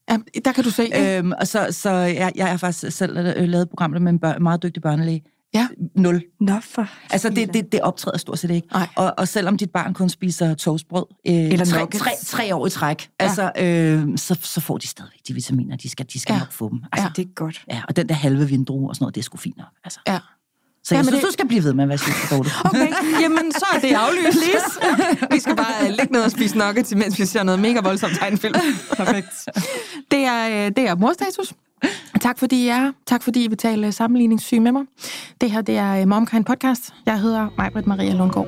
ja, 0.09 0.17
der 0.45 0.51
kan 0.51 0.63
du 0.63 0.69
se. 0.69 0.89
Øh, 0.95 1.17
Øhm, 1.17 1.31
og 1.39 1.47
så, 1.47 1.67
så 1.71 1.89
jeg, 1.91 2.31
jeg 2.35 2.47
har 2.47 2.57
faktisk 2.57 2.97
selv 2.97 3.17
øh, 3.17 3.49
lavet 3.49 3.61
et 3.61 3.69
program 3.69 3.89
med 3.91 4.11
en 4.11 4.19
bør, 4.19 4.39
meget 4.39 4.63
dygtig 4.63 4.81
børnelæge. 4.81 5.23
Ja. 5.53 5.67
Nul. 5.95 6.23
Nå 6.39 6.59
for... 6.61 6.87
Altså, 7.11 7.29
det, 7.29 7.53
det, 7.53 7.71
det 7.71 7.81
optræder 7.81 8.17
stort 8.17 8.39
set 8.39 8.51
ikke. 8.51 8.67
Og, 8.95 9.13
og 9.17 9.27
selvom 9.27 9.57
dit 9.57 9.71
barn 9.71 9.93
kun 9.93 10.09
spiser 10.09 10.53
toastbrød 10.53 11.05
øh, 11.27 11.33
Eller 11.35 11.65
tre, 11.65 11.79
nuggets. 11.79 12.03
tre, 12.03 12.11
tre 12.25 12.55
år 12.55 12.67
i 12.67 12.69
træk, 12.69 13.09
Ja. 13.19 13.25
altså, 13.25 13.51
øh, 13.59 14.17
så, 14.17 14.37
så 14.41 14.61
får 14.61 14.77
de 14.77 14.87
stadigvæk 14.87 15.19
de 15.27 15.33
vitaminer, 15.33 15.75
de 15.77 15.89
skal, 15.89 16.05
de 16.13 16.19
skal 16.19 16.33
Ja. 16.33 16.39
nok 16.39 16.51
få 16.51 16.69
dem. 16.69 16.83
Altså, 16.91 17.09
Det 17.15 17.25
er 17.25 17.29
godt. 17.35 17.63
ja. 17.71 17.81
og 17.87 17.95
den 17.95 18.09
der 18.09 18.15
halve 18.15 18.47
vindrue 18.47 18.89
og 18.89 18.95
sådan 18.95 19.03
noget, 19.03 19.15
det 19.15 19.21
er 19.21 19.23
sgu 19.23 19.37
fint 19.37 19.57
nok. 19.57 19.67
Altså. 19.83 19.99
ja. 20.07 20.19
Så 20.87 20.95
jeg 20.95 20.99
Jamen, 20.99 21.05
synes, 21.07 21.21
det- 21.21 21.27
du 21.27 21.33
skal 21.33 21.47
blive 21.47 21.63
ved 21.63 21.73
med 21.73 21.83
at 21.83 21.89
være 21.89 21.97
psykodorte. 21.97 22.49
Okay, 22.65 22.87
jamen 23.21 23.51
så 23.51 23.65
er 23.75 23.79
det 23.79 23.93
aflyst. 23.93 24.37
Please. 24.37 25.27
Vi 25.35 25.39
skal 25.39 25.55
bare 25.55 25.73
øh, 25.83 25.89
ligge 25.89 26.13
ned 26.13 26.21
og 26.21 26.31
spise 26.31 26.57
nuggets, 26.57 26.95
mens 26.95 27.19
vi 27.19 27.25
ser 27.25 27.43
noget 27.43 27.59
mega 27.59 27.79
voldsomt 27.79 28.13
tegnefilm. 28.19 28.53
Perfekt. 28.97 29.27
Det 30.11 30.19
er, 30.19 30.47
øh, 30.65 30.71
det 30.75 30.87
er 30.87 30.95
morstatus. 30.95 31.53
Tak 32.21 32.39
fordi 32.39 32.63
I 32.65 32.67
er 32.67 32.75
her. 32.79 32.91
Tak 33.07 33.23
fordi 33.23 33.45
I 33.45 33.55
tale 33.55 33.91
sammenligningssyge 33.91 34.59
med 34.59 34.71
mig. 34.71 34.83
Det 35.41 35.51
her 35.51 35.61
det 35.61 35.77
er 35.77 36.01
øh, 36.01 36.07
MomKind 36.07 36.45
Podcast. 36.45 36.93
Jeg 37.05 37.19
hedder 37.19 37.47
Majbrit 37.57 37.87
Maria 37.87 38.13
Lundgaard. 38.13 38.47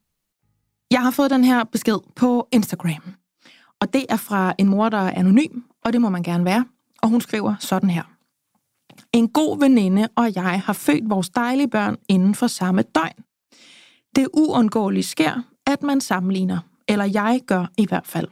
Jeg 0.91 1.01
har 1.01 1.11
fået 1.11 1.31
den 1.31 1.43
her 1.43 1.63
besked 1.63 1.97
på 2.15 2.47
Instagram. 2.51 3.03
Og 3.79 3.93
det 3.93 4.05
er 4.09 4.17
fra 4.17 4.53
en 4.57 4.67
mor, 4.67 4.89
der 4.89 4.97
er 4.97 5.11
anonym, 5.11 5.61
og 5.85 5.93
det 5.93 6.01
må 6.01 6.09
man 6.09 6.23
gerne 6.23 6.45
være. 6.45 6.65
Og 7.01 7.09
hun 7.09 7.21
skriver 7.21 7.55
sådan 7.59 7.89
her. 7.89 8.03
En 9.13 9.29
god 9.29 9.59
veninde 9.59 10.07
og 10.15 10.35
jeg 10.35 10.61
har 10.61 10.73
født 10.73 11.09
vores 11.09 11.29
dejlige 11.29 11.67
børn 11.67 11.97
inden 12.09 12.35
for 12.35 12.47
samme 12.47 12.81
døgn. 12.81 13.23
Det 14.15 14.27
uundgåeligt 14.33 15.07
sker, 15.07 15.41
at 15.67 15.83
man 15.83 16.01
sammenligner, 16.01 16.59
eller 16.87 17.05
jeg 17.05 17.41
gør 17.47 17.65
i 17.77 17.85
hvert 17.87 18.07
fald. 18.07 18.27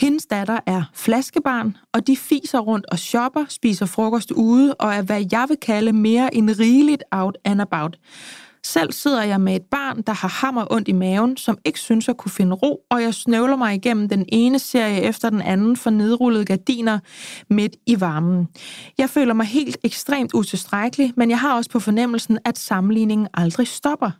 Hendes 0.00 0.26
datter 0.26 0.60
er 0.66 0.82
flaskebarn, 0.94 1.76
og 1.94 2.06
de 2.06 2.16
fiser 2.16 2.58
rundt 2.58 2.86
og 2.86 2.98
shopper, 2.98 3.44
spiser 3.48 3.86
frokost 3.86 4.30
ude 4.30 4.74
og 4.74 4.94
er, 4.94 5.02
hvad 5.02 5.24
jeg 5.32 5.46
vil 5.48 5.56
kalde 5.56 5.92
mere 5.92 6.34
end 6.34 6.50
rigeligt 6.58 7.02
out 7.10 7.38
and 7.44 7.60
about. 7.60 7.98
Selv 8.64 8.92
sidder 8.92 9.22
jeg 9.22 9.40
med 9.40 9.56
et 9.56 9.62
barn, 9.70 10.02
der 10.02 10.12
har 10.12 10.28
hammer 10.28 10.72
ondt 10.72 10.88
i 10.88 10.92
maven, 10.92 11.36
som 11.36 11.58
ikke 11.64 11.80
synes 11.80 12.08
at 12.08 12.16
kunne 12.16 12.30
finde 12.30 12.54
ro, 12.54 12.80
og 12.90 13.02
jeg 13.02 13.14
snøvler 13.14 13.56
mig 13.56 13.74
igennem 13.74 14.08
den 14.08 14.24
ene 14.28 14.58
serie 14.58 15.00
efter 15.00 15.30
den 15.30 15.40
anden 15.42 15.76
for 15.76 15.90
nedrullede 15.90 16.44
gardiner 16.44 16.98
midt 17.50 17.76
i 17.86 18.00
varmen. 18.00 18.48
Jeg 18.98 19.10
føler 19.10 19.34
mig 19.34 19.46
helt 19.46 19.76
ekstremt 19.84 20.34
utilstrækkelig, 20.34 21.12
men 21.16 21.30
jeg 21.30 21.40
har 21.40 21.56
også 21.56 21.70
på 21.70 21.80
fornemmelsen, 21.80 22.38
at 22.44 22.58
sammenligningen 22.58 23.28
aldrig 23.34 23.68
stopper. 23.68 24.10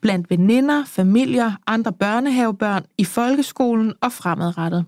Blandt 0.00 0.30
veninder, 0.30 0.84
familier, 0.84 1.52
andre 1.66 1.92
børnehavebørn, 1.92 2.84
i 2.98 3.04
folkeskolen 3.04 3.92
og 4.00 4.12
fremadrettet. 4.12 4.84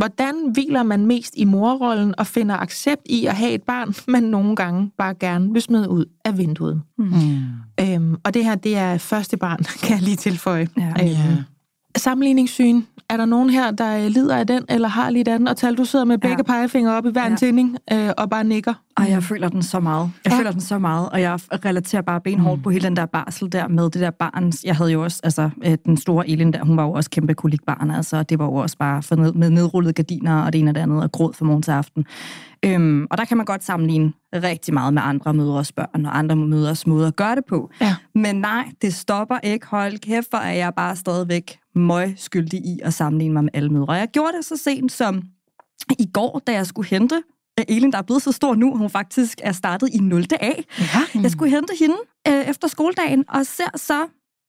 Hvordan 0.00 0.34
hviler 0.52 0.82
man 0.82 1.06
mest 1.06 1.34
i 1.36 1.44
morrollen 1.44 2.14
og 2.18 2.26
finder 2.26 2.56
accept 2.56 3.02
i 3.06 3.26
at 3.26 3.36
have 3.36 3.52
et 3.52 3.62
barn, 3.62 3.94
man 4.12 4.22
nogle 4.22 4.56
gange 4.56 4.90
bare 4.98 5.14
gerne 5.14 5.52
vil 5.52 5.62
smide 5.62 5.90
ud 5.90 6.04
af 6.24 6.38
vinduet? 6.38 6.82
Mm. 6.98 7.12
Øhm, 7.80 7.99
og 8.24 8.34
det 8.34 8.44
her, 8.44 8.54
det 8.54 8.76
er 8.76 8.98
første 8.98 9.36
barn, 9.36 9.58
kan 9.82 9.94
jeg 9.96 10.02
lige 10.02 10.16
tilføje. 10.16 10.68
Ja. 10.76 10.92
Øhm, 11.02 11.44
Sammenligningssyn. 11.96 12.82
Er 13.10 13.16
der 13.16 13.24
nogen 13.24 13.50
her, 13.50 13.70
der 13.70 14.08
lider 14.08 14.36
af 14.36 14.46
den, 14.46 14.64
eller 14.68 14.88
har 14.88 15.10
lige 15.10 15.24
den? 15.24 15.48
Og 15.48 15.56
tal, 15.56 15.74
du 15.74 15.84
sidder 15.84 16.04
med 16.04 16.18
begge 16.18 16.36
ja. 16.38 16.42
pegefingre 16.42 16.96
op 16.96 17.06
i 17.06 17.10
hver 17.10 17.26
en 17.26 17.32
ja. 17.32 17.36
tænding, 17.36 17.76
øh, 17.92 18.10
og 18.18 18.30
bare 18.30 18.44
nikker. 18.44 18.74
Og 18.96 19.10
jeg 19.10 19.22
føler 19.22 19.48
den 19.48 19.62
så 19.62 19.80
meget. 19.80 20.10
Jeg 20.24 20.32
ja. 20.32 20.38
føler 20.38 20.52
den 20.52 20.60
så 20.60 20.78
meget, 20.78 21.08
og 21.08 21.20
jeg 21.20 21.38
relaterer 21.64 22.02
bare 22.02 22.20
benhårdt 22.20 22.58
mm. 22.58 22.62
på 22.62 22.70
hele 22.70 22.84
den 22.84 22.96
der 22.96 23.06
barsel 23.06 23.52
der 23.52 23.68
med 23.68 23.84
det 23.84 23.94
der 23.94 24.10
barn. 24.10 24.52
Jeg 24.64 24.76
havde 24.76 24.92
jo 24.92 25.02
også, 25.02 25.20
altså 25.24 25.50
øh, 25.64 25.78
den 25.86 25.96
store 25.96 26.28
Elin 26.28 26.52
der, 26.52 26.64
hun 26.64 26.76
var 26.76 26.84
jo 26.84 26.92
også 26.92 27.10
kæmpe 27.10 27.34
kolikbarn, 27.34 27.90
altså 27.90 28.22
det 28.22 28.38
var 28.38 28.44
jo 28.44 28.54
også 28.54 28.76
bare 28.78 29.02
for 29.02 29.16
ned, 29.16 29.32
med 29.32 29.50
nedrullede 29.50 29.92
gardiner 29.92 30.42
og 30.42 30.52
det 30.52 30.58
ene 30.58 30.70
og 30.70 30.74
det 30.74 30.80
andet, 30.80 31.02
og 31.02 31.12
gråd 31.12 31.32
fra 31.32 31.44
morgen 31.44 31.62
til 31.62 31.70
aften. 31.70 32.06
Øhm, 32.64 33.06
og 33.10 33.18
der 33.18 33.24
kan 33.24 33.36
man 33.36 33.46
godt 33.46 33.64
sammenligne 33.64 34.12
rigtig 34.34 34.74
meget 34.74 34.94
med 34.94 35.02
andre 35.04 35.34
mødres 35.34 35.72
børn 35.72 36.06
og 36.06 36.18
andre 36.18 36.36
mødres 36.36 36.86
måde 36.86 37.06
at 37.06 37.16
gøre 37.16 37.36
det 37.36 37.44
på. 37.44 37.70
Ja. 37.80 37.96
Men 38.14 38.36
nej, 38.36 38.72
det 38.82 38.94
stopper 38.94 39.38
ikke. 39.42 39.66
Hold 39.66 39.98
kæft, 39.98 40.26
for 40.30 40.38
er 40.38 40.52
jeg 40.52 40.74
bare 40.74 40.96
stadigvæk 40.96 41.58
møg 41.74 42.14
skyldig 42.16 42.60
i 42.60 42.80
at 42.82 42.94
sammenligne 42.94 43.32
mig 43.32 43.44
med 43.44 43.50
alle 43.54 43.68
mødre. 43.68 43.92
Jeg 43.92 44.08
gjorde 44.08 44.36
det 44.36 44.44
så 44.44 44.56
sent 44.56 44.92
som 44.92 45.22
i 45.98 46.06
går, 46.12 46.42
da 46.46 46.52
jeg 46.52 46.66
skulle 46.66 46.88
hente 46.88 47.22
Elin, 47.68 47.92
der 47.92 47.98
er 47.98 48.02
blevet 48.02 48.22
så 48.22 48.32
stor 48.32 48.54
nu, 48.54 48.76
hun 48.76 48.90
faktisk 48.90 49.40
er 49.42 49.52
startet 49.52 49.88
i 49.94 49.98
0. 49.98 50.24
A. 50.40 50.46
Ja. 50.46 51.20
Jeg 51.22 51.30
skulle 51.30 51.50
hente 51.50 51.72
hende 51.78 51.96
øh, 52.28 52.48
efter 52.48 52.68
skoledagen, 52.68 53.24
og 53.28 53.46
ser 53.46 53.76
så 53.76 54.06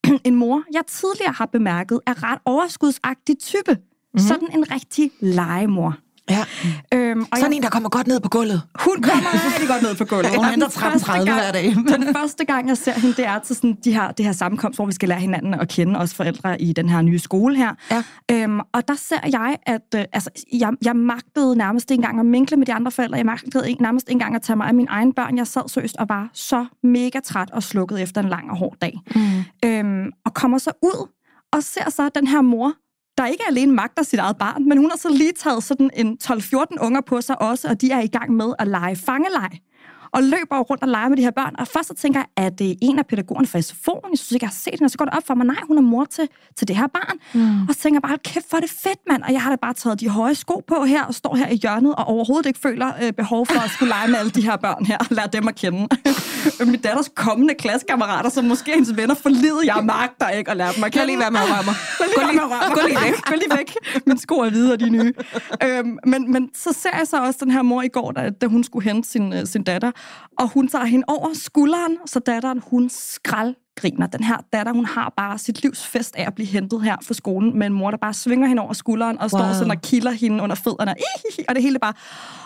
en 0.27 0.35
mor, 0.35 0.63
jeg 0.73 0.81
tidligere 0.87 1.33
har 1.33 1.45
bemærket, 1.45 1.99
er 2.07 2.31
ret 2.31 2.39
overskudsagtig 2.45 3.35
type. 3.39 3.71
Mm-hmm. 3.71 4.19
Sådan 4.19 4.47
en 4.53 4.71
rigtig 4.71 5.11
legemor. 5.19 5.97
Ja. 6.29 6.45
Øhm, 6.93 7.21
og 7.21 7.27
Sådan 7.37 7.51
jeg, 7.51 7.57
en, 7.57 7.63
der 7.63 7.69
kommer 7.69 7.89
godt 7.89 8.07
ned 8.07 8.19
på 8.19 8.29
gulvet. 8.29 8.61
Hun 8.79 9.01
kommer 9.01 9.29
rigtig 9.53 9.67
godt 9.67 9.81
ned 9.81 9.95
på 9.95 10.05
gulvet. 10.05 10.35
Hun 10.35 10.45
henter 10.45 10.67
13.30 10.67 11.23
hver 11.23 11.51
dag. 11.51 11.63
den 11.97 12.15
første 12.15 12.45
gang, 12.45 12.67
jeg 12.67 12.77
ser 12.77 12.93
hende, 12.93 13.15
det 13.15 13.25
er 13.25 13.39
til 13.39 13.55
sådan, 13.55 13.77
de 13.83 13.93
her, 13.93 14.11
det 14.11 14.25
her 14.25 14.31
sammenkomst, 14.31 14.77
hvor 14.77 14.85
vi 14.85 14.91
skal 14.91 15.09
lære 15.09 15.19
hinanden 15.19 15.53
at 15.53 15.69
kende, 15.69 15.99
os 15.99 16.13
forældre 16.13 16.61
i 16.61 16.73
den 16.73 16.89
her 16.89 17.01
nye 17.01 17.19
skole 17.19 17.57
her. 17.57 17.75
Ja. 17.91 18.03
Øhm, 18.31 18.59
og 18.59 18.87
der 18.87 18.95
ser 18.95 19.19
jeg, 19.31 19.57
at 19.65 19.81
øh, 19.95 20.05
altså, 20.13 20.29
jeg, 20.53 20.71
jeg 20.85 20.95
magtede 20.95 21.55
nærmest 21.55 21.91
ikke 21.91 21.99
engang 21.99 22.19
at 22.19 22.25
minkle 22.25 22.57
med 22.57 22.65
de 22.65 22.73
andre 22.73 22.91
forældre. 22.91 23.17
Jeg 23.17 23.25
magtede 23.25 23.69
ikke, 23.69 23.81
nærmest 23.81 24.09
ikke 24.09 24.15
engang 24.15 24.35
at 24.35 24.41
tage 24.41 24.57
mig 24.57 24.67
af 24.67 24.73
mine 24.73 24.89
egne 24.89 25.13
børn. 25.13 25.37
Jeg 25.37 25.47
sad 25.47 25.69
søst 25.69 25.95
og 25.97 26.09
var 26.09 26.29
så 26.33 26.65
mega 26.83 27.19
træt 27.19 27.51
og 27.51 27.63
slukket 27.63 28.01
efter 28.01 28.21
en 28.21 28.29
lang 28.29 28.51
og 28.51 28.57
hård 28.57 28.75
dag. 28.81 28.99
Mm. 29.15 29.21
Øhm, 29.65 30.11
og 30.25 30.33
kommer 30.33 30.57
så 30.57 30.71
ud 30.81 31.07
og 31.53 31.63
ser 31.63 31.89
så 31.89 32.09
den 32.15 32.27
her 32.27 32.41
mor, 32.41 32.73
der 33.21 33.27
ikke 33.27 33.43
alene 33.47 33.71
magter 33.73 34.03
sit 34.03 34.19
eget 34.19 34.37
barn, 34.37 34.69
men 34.69 34.77
hun 34.77 34.89
har 34.89 34.97
så 34.97 35.09
lige 35.09 35.31
taget 35.31 35.63
sådan 35.63 35.89
en 35.93 36.17
12-14 36.23 36.63
unger 36.81 37.01
på 37.01 37.21
sig 37.21 37.41
også, 37.41 37.67
og 37.67 37.81
de 37.81 37.91
er 37.91 38.01
i 38.01 38.07
gang 38.07 38.33
med 38.33 38.53
at 38.59 38.67
lege 38.67 38.95
fangeleg 38.95 39.51
og 40.13 40.23
løber 40.23 40.59
rundt 40.59 40.83
og 40.83 40.89
leger 40.89 41.09
med 41.09 41.17
de 41.17 41.21
her 41.21 41.31
børn. 41.31 41.55
Og 41.57 41.67
først 41.67 41.87
så 41.87 41.93
tænker 41.93 42.19
jeg, 42.19 42.45
at 42.45 42.59
det 42.59 42.71
er 42.71 42.75
en 42.81 42.99
af 42.99 43.05
pædagogerne 43.07 43.47
fra 43.47 43.59
SFO'en. 43.59 44.09
Jeg 44.11 44.17
synes 44.17 44.31
ikke, 44.31 44.43
jeg 44.43 44.49
har 44.49 44.61
set 44.65 44.73
hende. 44.73 44.85
Og 44.85 44.91
så 44.91 44.97
går 44.97 45.05
det 45.05 45.13
op 45.13 45.27
for 45.27 45.35
mig, 45.35 45.45
nej, 45.45 45.61
hun 45.67 45.77
er 45.77 45.81
mor 45.81 46.05
til, 46.05 46.27
til 46.57 46.67
det 46.67 46.75
her 46.75 46.87
barn. 46.87 47.17
Mm. 47.33 47.67
Og 47.67 47.75
så 47.75 47.79
tænker 47.81 47.99
jeg 48.03 48.09
bare, 48.09 48.17
kæft, 48.17 48.49
hvor 48.49 48.57
er 48.57 48.61
det 48.61 48.69
fedt, 48.69 48.99
mand. 49.09 49.23
Og 49.23 49.31
jeg 49.33 49.41
har 49.41 49.49
da 49.49 49.55
bare 49.55 49.73
taget 49.73 49.99
de 49.99 50.09
høje 50.09 50.35
sko 50.35 50.63
på 50.67 50.83
her, 50.83 51.03
og 51.03 51.13
står 51.13 51.35
her 51.35 51.47
i 51.47 51.55
hjørnet, 51.55 51.95
og 51.95 52.05
overhovedet 52.07 52.45
ikke 52.45 52.59
føler 52.59 52.91
øh, 53.03 53.13
behov 53.13 53.45
for 53.45 53.59
at 53.59 53.69
skulle 53.69 53.89
lege 53.89 54.07
med 54.07 54.19
alle 54.19 54.31
de 54.31 54.41
her 54.41 54.57
børn 54.57 54.85
her, 54.85 54.97
og 54.97 55.05
lære 55.09 55.27
dem 55.27 55.47
at 55.47 55.55
kende. 55.55 55.87
Min 56.71 56.81
datters 56.81 57.09
kommende 57.15 57.53
klassekammerater, 57.53 58.29
som 58.29 58.45
måske 58.45 58.71
hendes 58.73 58.97
venner 58.97 59.15
forlidet, 59.15 59.65
jeg 59.65 59.81
magter 59.83 60.29
ikke 60.29 60.51
at 60.51 60.57
lære 60.57 60.73
dem 60.75 60.83
at 60.83 60.91
kende. 60.91 61.01
Kan 61.01 61.07
lige 61.07 61.19
være 61.19 61.31
med 61.31 61.39
at 61.39 61.49
røre 61.49 61.63
mig. 61.65 61.75
Gå 62.15 62.21
lige, 62.31 62.39
gå 62.75 62.81
lige 62.87 63.01
væk. 63.05 63.25
Gå 63.25 63.35
lige 63.35 63.57
væk. 63.57 63.75
Min 64.07 64.17
sko 64.17 64.35
er 64.35 64.49
hvide, 64.49 64.73
og 64.73 64.79
de 64.79 64.89
nye. 64.89 65.13
Øhm, 65.63 65.97
men, 66.05 66.31
men 66.31 66.49
så 66.55 66.73
ser 66.73 66.97
jeg 66.97 67.07
så 67.07 67.25
også 67.25 67.39
den 67.43 67.51
her 67.51 67.61
mor 67.61 67.81
i 67.81 67.87
går, 67.87 68.11
da, 68.11 68.29
da 68.29 68.45
hun 68.47 68.63
skulle 68.63 68.89
hente 68.89 69.09
sin, 69.09 69.33
øh, 69.33 69.45
sin 69.45 69.63
datter, 69.63 69.91
og 70.39 70.49
hun 70.49 70.67
tager 70.67 70.85
hende 70.85 71.05
over 71.07 71.33
skulderen, 71.33 71.97
så 72.05 72.19
datteren, 72.19 72.61
hun 72.71 72.89
skrald 72.89 73.55
griner. 73.75 74.07
Den 74.07 74.23
her 74.23 74.37
datter, 74.53 74.73
hun 74.73 74.85
har 74.85 75.13
bare 75.17 75.37
sit 75.37 75.61
livs 75.61 75.87
fest 75.87 76.15
af 76.15 76.27
at 76.27 76.35
blive 76.35 76.47
hentet 76.47 76.81
her 76.81 76.95
fra 77.03 77.13
skolen 77.13 77.59
med 77.59 77.67
en 77.67 77.73
mor, 77.73 77.91
der 77.91 77.97
bare 77.97 78.13
svinger 78.13 78.47
hende 78.47 78.61
over 78.61 78.73
skulderen 78.73 79.17
og 79.17 79.21
wow. 79.21 79.39
står 79.39 79.53
sådan 79.53 79.71
og 79.71 79.81
kilder 79.81 80.11
hende 80.11 80.43
under 80.43 80.55
fødderne. 80.55 80.95
Og 81.49 81.55
det 81.55 81.63
hele 81.63 81.79
bare... 81.79 81.93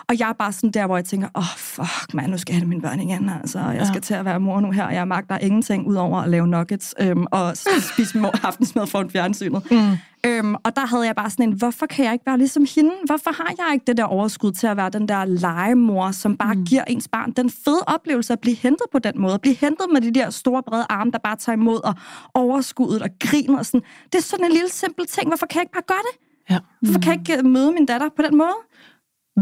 Og 0.08 0.18
jeg 0.18 0.28
er 0.28 0.32
bare 0.32 0.52
sådan 0.52 0.70
der, 0.70 0.86
hvor 0.86 0.96
jeg 0.96 1.04
tænker, 1.04 1.28
åh, 1.34 1.40
oh, 1.42 1.56
fuck, 1.56 2.14
man, 2.14 2.30
nu 2.30 2.38
skal 2.38 2.52
jeg 2.52 2.60
have 2.60 2.68
mine 2.68 2.82
børn 2.82 3.00
igen. 3.00 3.28
Altså, 3.28 3.58
jeg 3.58 3.86
skal 3.86 3.96
ja. 3.96 4.00
til 4.00 4.14
at 4.14 4.24
være 4.24 4.40
mor 4.40 4.60
nu 4.60 4.70
her, 4.70 4.84
og 4.84 4.94
jeg 4.94 5.08
magter 5.08 5.38
ingenting 5.38 5.86
ud 5.86 5.94
over 5.94 6.20
at 6.20 6.30
lave 6.30 6.46
nuggets 6.46 6.94
øhm, 7.00 7.26
og 7.30 7.56
spise 7.92 8.18
aftensmad 8.42 8.86
foran 8.86 9.10
fjernsynet. 9.10 9.70
Mm. 9.70 9.96
Øhm, 10.26 10.54
og 10.54 10.76
der 10.76 10.86
havde 10.86 11.06
jeg 11.06 11.16
bare 11.16 11.30
sådan 11.30 11.48
en, 11.48 11.52
hvorfor 11.52 11.86
kan 11.86 12.04
jeg 12.04 12.12
ikke 12.12 12.26
være 12.26 12.38
ligesom 12.38 12.66
hende? 12.74 12.90
Hvorfor 13.06 13.30
har 13.30 13.54
jeg 13.58 13.74
ikke 13.74 13.84
det 13.86 13.96
der 13.96 14.04
overskud 14.04 14.52
til 14.52 14.66
at 14.66 14.76
være 14.76 14.90
den 14.90 15.08
der 15.08 15.24
legemor, 15.24 16.10
som 16.10 16.36
bare 16.36 16.54
mm. 16.54 16.64
giver 16.64 16.84
ens 16.84 17.08
barn 17.08 17.32
den 17.32 17.50
fede 17.50 17.82
oplevelse 17.86 18.32
at 18.32 18.40
blive 18.40 18.56
hentet 18.56 18.86
på 18.92 18.98
den 18.98 19.12
måde? 19.16 19.34
At 19.34 19.40
blive 19.40 19.56
hentet 19.60 19.86
med 19.92 20.00
de 20.00 20.10
der 20.10 20.30
store, 20.30 20.62
brede 20.62 20.86
arme, 20.88 21.12
der 21.16 21.28
bare 21.28 21.36
tager 21.36 21.56
imod, 21.56 21.80
og 21.84 21.94
overskuddet 22.34 23.02
og 23.02 23.08
griner 23.20 23.58
og 23.58 23.66
sådan. 23.66 23.82
Det 24.12 24.18
er 24.18 24.22
sådan 24.22 24.44
en 24.44 24.52
lille 24.52 24.68
simpel 24.68 25.06
ting. 25.06 25.28
Hvorfor 25.28 25.46
kan 25.46 25.56
jeg 25.58 25.62
ikke 25.62 25.72
bare 25.72 25.88
gøre 25.94 26.04
det? 26.10 26.14
Ja. 26.50 26.58
Hvorfor 26.80 27.00
kan 27.00 27.12
jeg 27.12 27.20
ikke 27.20 27.38
øh, 27.38 27.44
møde 27.44 27.72
min 27.72 27.86
datter 27.86 28.08
på 28.16 28.22
den 28.22 28.36
måde? 28.36 28.58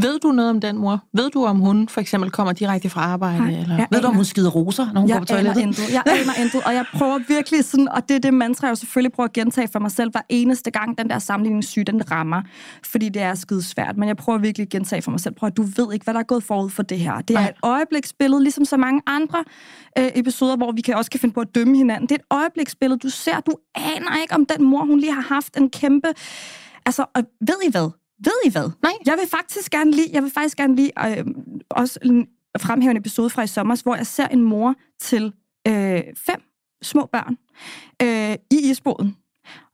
Ved 0.03 0.19
du 0.19 0.33
noget 0.33 0.51
om 0.51 0.61
den 0.61 0.79
mor? 0.79 1.05
Ved 1.13 1.31
du, 1.31 1.45
om 1.45 1.59
hun 1.61 1.89
for 1.89 2.01
eksempel 2.01 2.31
kommer 2.31 2.53
direkte 2.53 2.91
fra 2.91 3.01
arbejde? 3.01 3.39
Nej, 3.39 3.61
eller? 3.61 3.87
Ved 3.91 4.01
du, 4.01 4.07
om 4.07 4.15
hun 4.15 4.25
skider 4.25 4.51
roser, 4.51 4.93
når 4.93 5.01
hun 5.01 5.11
jeg 5.11 5.17
går 5.17 5.21
på 5.21 5.27
toilettet? 5.27 5.63
Intet. 5.63 5.93
Jeg 5.93 6.03
aner 6.21 6.45
intet, 6.45 6.63
og 6.65 6.75
jeg 6.75 6.85
prøver 6.95 7.19
virkelig 7.29 7.65
sådan, 7.65 7.89
og 7.89 8.09
det 8.09 8.15
er 8.15 8.19
det 8.19 8.35
mantra, 8.35 8.67
jeg 8.67 8.77
selvfølgelig 8.79 9.13
prøver 9.13 9.29
at 9.29 9.33
gentage 9.33 9.69
for 9.69 9.79
mig 9.79 9.91
selv 9.91 10.11
hver 10.11 10.21
eneste 10.29 10.71
gang, 10.71 10.99
den 10.99 11.11
der 11.11 11.19
sammenligningssyge, 11.19 11.85
den 11.85 12.11
rammer. 12.11 12.43
Fordi 12.83 13.09
det 13.09 13.23
er 13.23 13.35
skide 13.35 13.63
svært, 13.63 13.97
men 13.97 14.09
jeg 14.09 14.17
prøver 14.17 14.39
virkelig 14.39 14.65
at 14.65 14.71
gentage 14.71 15.03
for 15.03 15.11
mig 15.11 15.21
selv. 15.21 15.35
Prøv 15.35 15.47
at 15.47 15.57
du 15.57 15.63
ved 15.63 15.93
ikke, 15.93 16.05
hvad 16.05 16.15
der 16.15 16.21
er 16.21 16.25
gået 16.25 16.45
forud 16.45 16.71
for 16.71 16.83
det 16.83 16.99
her. 16.99 17.21
Det 17.21 17.37
er 17.37 17.49
et 17.49 17.57
øjebliksbillede, 17.63 18.43
ligesom 18.43 18.65
så 18.65 18.77
mange 18.77 19.03
andre 19.07 19.45
øh, 19.99 20.09
episoder, 20.15 20.57
hvor 20.57 20.73
vi 20.73 20.81
kan 20.81 20.95
også 20.95 21.11
kan 21.11 21.21
finde 21.21 21.35
på 21.35 21.41
at 21.41 21.55
dømme 21.55 21.77
hinanden. 21.77 22.09
Det 22.09 22.15
er 22.15 22.19
et 22.19 22.39
øjebliksbillede, 22.41 22.99
du 22.99 23.09
ser. 23.09 23.41
Du 23.41 23.53
aner 23.75 24.23
ikke, 24.23 24.35
om 24.35 24.47
den 24.47 24.65
mor, 24.65 24.85
hun 24.85 25.01
lige 25.01 25.13
har 25.15 25.23
haft 25.35 25.57
en 25.57 25.71
kæmpe... 25.71 26.09
Altså, 26.87 27.05
og 27.15 27.23
ved 27.41 27.57
I 27.67 27.71
hvad? 27.71 27.91
Ved 28.18 28.33
I 28.44 28.50
hvad? 28.50 28.71
Nej. 28.83 28.92
Jeg 29.06 29.16
vil 29.21 29.28
faktisk 29.28 29.71
gerne 29.71 29.90
lige, 29.90 30.09
jeg 30.12 30.23
vil 30.23 30.30
faktisk 30.30 30.56
gerne 30.56 30.76
lige 30.76 31.18
øh, 31.18 31.25
også 31.71 32.25
fremhæve 32.59 32.90
en 32.90 32.97
episode 32.97 33.30
fra 33.30 33.42
i 33.42 33.47
sommer, 33.47 33.83
hvor 33.83 33.97
jeg 33.97 34.06
ser 34.06 34.28
en 34.28 34.42
mor 34.42 34.75
til 35.00 35.33
øh, 35.68 36.02
fem 36.16 36.42
små 36.83 37.06
børn 37.12 37.37
øh, 38.02 38.37
i 38.50 38.71
isboden. 38.71 39.16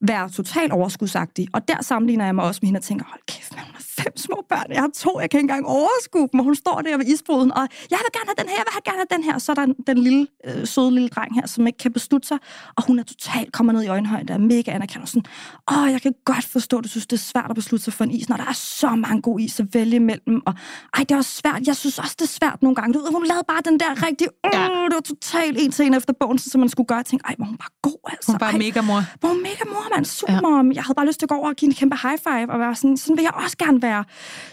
Være 0.00 0.30
totalt 0.30 0.72
overskudsagtig. 0.72 1.48
Og 1.52 1.68
der 1.68 1.82
sammenligner 1.82 2.24
jeg 2.24 2.34
mig 2.34 2.44
også 2.44 2.58
med 2.62 2.66
hende 2.68 2.78
og 2.78 2.82
tænker, 2.82 3.04
hold 3.08 3.20
kæft, 3.26 3.56
man, 3.56 3.64
hun 3.64 3.74
har 3.74 3.84
fem 4.02 4.16
små 4.16 4.44
børn. 4.48 4.66
Jeg 4.70 4.80
har 4.80 4.90
to, 4.96 5.20
jeg 5.20 5.30
kan 5.30 5.38
ikke 5.38 5.44
engang 5.44 5.66
overskue 5.66 6.28
dem. 6.32 6.40
Og 6.40 6.44
hun 6.44 6.54
står 6.54 6.80
der 6.80 6.96
ved 6.96 7.06
isbruden, 7.06 7.52
og 7.52 7.68
jeg 7.90 7.98
vil 8.02 8.12
gerne 8.18 8.28
have 8.30 8.38
den 8.38 8.48
her, 8.48 8.56
jeg 8.56 8.64
vil 8.66 8.82
gerne 8.84 8.98
have 9.02 9.12
den 9.16 9.24
her. 9.24 9.38
Så 9.38 9.52
er 9.52 9.54
der 9.54 9.66
den 9.86 9.98
lille, 9.98 10.26
øh, 10.46 10.66
søde 10.66 10.90
lille 10.94 11.08
dreng 11.08 11.34
her, 11.34 11.46
som 11.46 11.66
ikke 11.66 11.78
kan 11.78 11.92
beslutte 11.92 12.28
sig. 12.28 12.38
Og 12.76 12.86
hun 12.86 12.98
er 12.98 13.02
totalt 13.02 13.52
kommer 13.52 13.72
ned 13.72 13.82
i 13.82 13.88
øjenhøjde, 13.88 14.26
der 14.28 14.34
er 14.34 14.38
mega 14.38 14.70
anerkendt. 14.70 15.02
Og 15.02 15.08
sådan, 15.08 15.24
åh, 15.72 15.92
jeg 15.92 16.02
kan 16.02 16.14
godt 16.24 16.44
forstå, 16.44 16.78
at 16.78 16.84
du 16.84 16.88
synes, 16.88 17.06
det 17.06 17.16
er 17.16 17.20
svært 17.32 17.46
at 17.50 17.54
beslutte 17.54 17.84
sig 17.84 17.92
for 17.92 18.04
en 18.04 18.10
is, 18.10 18.28
når 18.28 18.36
der 18.36 18.44
er 18.44 18.52
så 18.52 18.90
mange 18.90 19.22
gode 19.22 19.42
is 19.44 19.60
at 19.60 19.74
vælge 19.74 19.96
imellem. 19.96 20.42
Og 20.46 20.54
ej, 20.94 21.00
det 21.00 21.10
er 21.10 21.16
også 21.16 21.36
svært. 21.36 21.66
Jeg 21.66 21.76
synes 21.76 21.98
også, 21.98 22.16
det 22.18 22.24
er 22.24 22.34
svært 22.40 22.62
nogle 22.62 22.74
gange. 22.74 22.94
Du 22.94 22.98
ved, 22.98 23.12
hun 23.12 23.26
lavede 23.26 23.44
bare 23.48 23.62
den 23.64 23.80
der 23.80 24.06
rigtig, 24.06 24.28
åh, 24.44 24.84
det 24.90 24.94
var 24.94 25.06
totalt 25.14 25.56
en 25.60 25.72
til 25.72 25.86
en 25.86 25.94
efter 25.94 26.12
bogen, 26.20 26.38
så 26.38 26.58
man 26.58 26.68
skulle 26.68 26.86
gøre. 26.86 27.02
Tænkte, 27.02 27.26
ej, 27.26 27.34
hvor 27.38 27.46
hun 27.46 27.56
bare 27.56 27.74
god, 27.82 28.00
altså. 28.12 28.32
Hun 28.32 28.40
var 28.40 28.52
mega 28.52 28.80
mor. 28.80 29.00
Hvor 29.20 29.34
mega 29.48 29.64
mor, 29.72 29.89
mand. 29.94 30.04
Super 30.04 30.40
mom. 30.40 30.72
Jeg 30.72 30.82
havde 30.82 30.94
bare 30.94 31.06
lyst 31.06 31.18
til 31.18 31.26
at 31.26 31.28
gå 31.28 31.34
over 31.34 31.48
og 31.48 31.56
give 31.56 31.68
en 31.68 31.74
kæmpe 31.74 31.96
high 32.02 32.18
five, 32.18 32.52
og 32.52 32.58
være 32.60 32.74
sådan, 32.74 32.96
sådan 32.96 33.16
vil 33.16 33.22
jeg 33.22 33.34
også 33.34 33.56
gerne 33.56 33.82
være. 33.82 34.04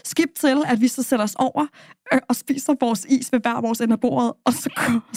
Skip 0.04 0.30
til, 0.36 0.64
at 0.68 0.82
vi 0.82 0.88
så 0.88 1.04
sætter 1.04 1.24
os 1.24 1.36
over 1.36 1.66
øh, 2.14 2.20
og 2.30 2.36
spiser 2.36 2.74
vores 2.80 3.06
is 3.10 3.32
ved 3.32 3.40
hver 3.40 3.62
vores 3.62 3.82
ende 3.82 3.94
af 3.94 4.00
bordet, 4.00 4.32
og 4.46 4.54
så, 4.54 4.70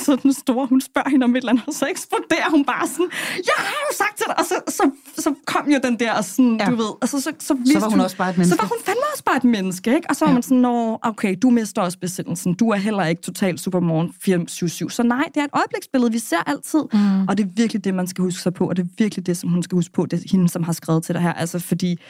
så 0.05 0.17
den 0.23 0.33
store, 0.33 0.67
hun 0.67 0.81
spørger 0.81 1.11
hende 1.11 1.25
om 1.25 1.31
et 1.31 1.37
eller 1.37 1.53
andet, 1.53 1.65
og 1.67 1.75
så 1.75 1.87
eksploderer 1.87 2.51
hun 2.51 2.65
bare 2.65 2.89
sådan, 2.89 3.11
jeg 3.37 3.59
har 3.59 3.81
jo 3.91 3.97
sagt 3.97 4.17
til 4.17 4.27
dig, 4.29 4.39
og 4.39 4.45
så, 4.45 4.57
så, 4.69 4.91
så 5.23 5.35
kom 5.47 5.71
jo 5.71 5.81
den 5.83 5.99
der 5.99 6.23
sådan, 6.23 6.57
ja. 6.61 6.67
du 6.67 6.77
ved, 6.77 6.93
altså 7.03 7.21
så, 7.21 7.33
så, 7.39 7.57
så 7.67 7.79
var 7.79 7.89
hun, 7.89 7.91
hun 7.91 8.01
også 8.01 8.17
bare 8.17 8.31
et 8.31 8.37
menneske. 8.39 8.57
Så 8.57 8.63
var 8.63 8.69
hun 8.69 8.79
fandme 8.85 9.03
også 9.13 9.25
bare 9.25 9.37
et 9.37 9.45
menneske, 9.45 9.95
ikke? 9.95 10.11
Og 10.11 10.17
så 10.17 10.25
var 10.25 10.31
ja. 10.31 10.35
man 10.35 10.43
sådan, 10.43 10.59
Nå, 10.59 10.99
okay, 11.03 11.37
du 11.43 11.51
mister 11.51 11.83
også 11.83 11.99
besættelsen, 11.99 12.55
du 12.55 12.71
er 12.71 12.77
heller 12.77 13.05
ikke 13.05 13.23
totalt 13.23 13.61
supermorgen 13.61 14.15
477, 14.23 14.95
så 14.95 15.03
nej, 15.03 15.25
det 15.35 15.41
er 15.41 15.45
et 15.45 15.51
øjebliksbillede, 15.53 16.13
vi 16.13 16.19
ser 16.19 16.43
altid, 16.47 16.81
mm. 16.93 17.29
og 17.29 17.39
det 17.39 17.45
er 17.45 17.49
virkelig 17.57 17.85
det, 17.85 17.95
man 17.95 18.07
skal 18.07 18.23
huske 18.23 18.43
sig 18.43 18.55
på, 18.55 18.69
og 18.69 18.77
det 18.77 18.83
er 18.83 18.89
virkelig 18.99 19.27
det, 19.27 19.37
som 19.37 19.51
hun 19.51 19.63
skal 19.63 19.77
huske 19.77 19.93
på, 19.93 20.07
det 20.11 20.31
hende, 20.31 20.49
som 20.49 20.63
har 20.63 20.73
skrevet 20.73 21.03
til 21.03 21.15
dig 21.15 21.23
her, 21.23 21.33
altså 21.33 21.59
fordi 21.59 22.01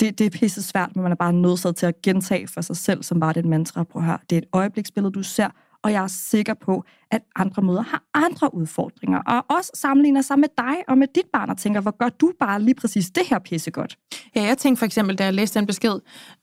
det, 0.00 0.18
det 0.18 0.26
er 0.26 0.30
pisse 0.30 0.62
svært, 0.62 0.96
men 0.96 1.02
man 1.02 1.12
er 1.12 1.16
bare 1.16 1.32
nødt 1.32 1.76
til 1.76 1.86
at 1.86 2.02
gentage 2.02 2.48
for 2.48 2.60
sig 2.60 2.76
selv, 2.76 3.02
som 3.02 3.20
bare 3.20 3.32
det 3.32 3.40
et 3.40 3.46
mantra 3.46 3.84
på 3.84 4.00
her. 4.00 4.16
Det 4.30 4.36
er 4.36 4.40
et 4.40 4.48
øjebliksbillede, 4.52 5.12
du 5.12 5.22
ser, 5.22 5.48
og 5.82 5.92
jeg 5.92 6.02
er 6.02 6.06
sikker 6.06 6.54
på, 6.54 6.84
at 7.10 7.22
andre 7.36 7.62
møder 7.62 7.82
har 7.82 8.02
andre 8.14 8.54
udfordringer, 8.54 9.18
og 9.18 9.56
også 9.56 9.70
sammenligner 9.74 10.22
sig 10.22 10.38
med 10.38 10.48
dig 10.58 10.76
og 10.88 10.98
med 10.98 11.06
dit 11.14 11.26
barn, 11.32 11.50
og 11.50 11.56
tænker, 11.58 11.80
hvor 11.80 11.96
gør 11.98 12.08
du 12.08 12.32
bare 12.40 12.62
lige 12.62 12.74
præcis 12.74 13.10
det 13.10 13.22
her 13.30 13.38
pisse 13.38 13.70
godt? 13.70 13.98
Ja, 14.36 14.42
jeg 14.42 14.58
tænkte 14.58 14.78
for 14.78 14.86
eksempel, 14.86 15.16
da 15.16 15.24
jeg 15.24 15.34
læste 15.34 15.58
den 15.58 15.66
besked, 15.66 15.94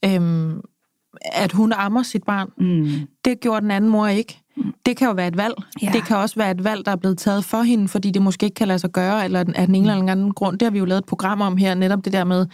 øhm, 0.06 0.62
at 1.34 1.52
hun 1.52 1.74
ammer 1.74 2.04
sit 2.04 2.24
barn. 2.24 2.50
Mm. 2.58 3.08
Det 3.26 3.40
gjorde 3.40 3.62
den 3.62 3.72
anden 3.72 3.90
mor 3.90 4.08
ikke. 4.08 4.42
Det 4.86 4.98
kan 4.98 5.08
jo 5.08 5.14
være 5.14 5.28
et 5.28 5.38
valg. 5.38 5.54
Ja. 5.82 5.92
Det 5.94 6.06
kan 6.06 6.18
også 6.18 6.36
være 6.36 6.52
et 6.52 6.64
valg, 6.64 6.86
der 6.86 6.92
er 6.92 6.96
blevet 6.96 7.18
taget 7.18 7.46
for 7.46 7.62
hende, 7.62 7.88
fordi 7.88 8.12
det 8.12 8.22
måske 8.22 8.44
ikke 8.44 8.56
kan 8.56 8.68
lade 8.68 8.80
sig 8.80 8.90
gøre, 8.90 9.26
eller 9.26 9.40
af 9.40 9.46
den 9.46 9.76
ene 9.76 9.92
eller 9.92 10.12
anden 10.12 10.34
grund. 10.34 10.60
Det 10.60 10.66
har 10.66 10.72
vi 10.72 10.80
jo 10.80 10.86
lavet 10.86 11.00
et 11.00 11.06
program 11.06 11.42
om 11.42 11.58
her, 11.58 11.74
netop 11.74 12.06
det 12.06 12.14
der 12.14 12.24
med 12.24 12.46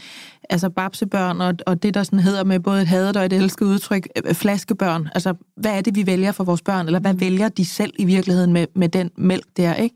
altså 0.49 0.69
babsebørn, 0.69 1.41
og, 1.41 1.53
og 1.65 1.83
det, 1.83 1.93
der 1.93 2.03
sådan 2.03 2.19
hedder 2.19 2.43
med 2.43 2.59
både 2.59 2.81
et 2.81 2.87
hadet 2.87 3.17
og 3.17 3.25
et 3.25 3.33
elsket 3.33 3.65
udtryk, 3.65 4.07
øh, 4.25 4.35
flaskebørn. 4.35 5.09
Altså, 5.15 5.33
hvad 5.55 5.77
er 5.77 5.81
det, 5.81 5.95
vi 5.95 6.05
vælger 6.05 6.31
for 6.31 6.43
vores 6.43 6.61
børn, 6.61 6.85
eller 6.85 6.99
hvad 6.99 7.13
vælger 7.13 7.49
de 7.49 7.65
selv 7.65 7.93
i 7.99 8.05
virkeligheden 8.05 8.53
med, 8.53 8.67
med 8.75 8.89
den 8.89 9.11
mælk 9.17 9.45
der, 9.57 9.73
ikke? 9.73 9.95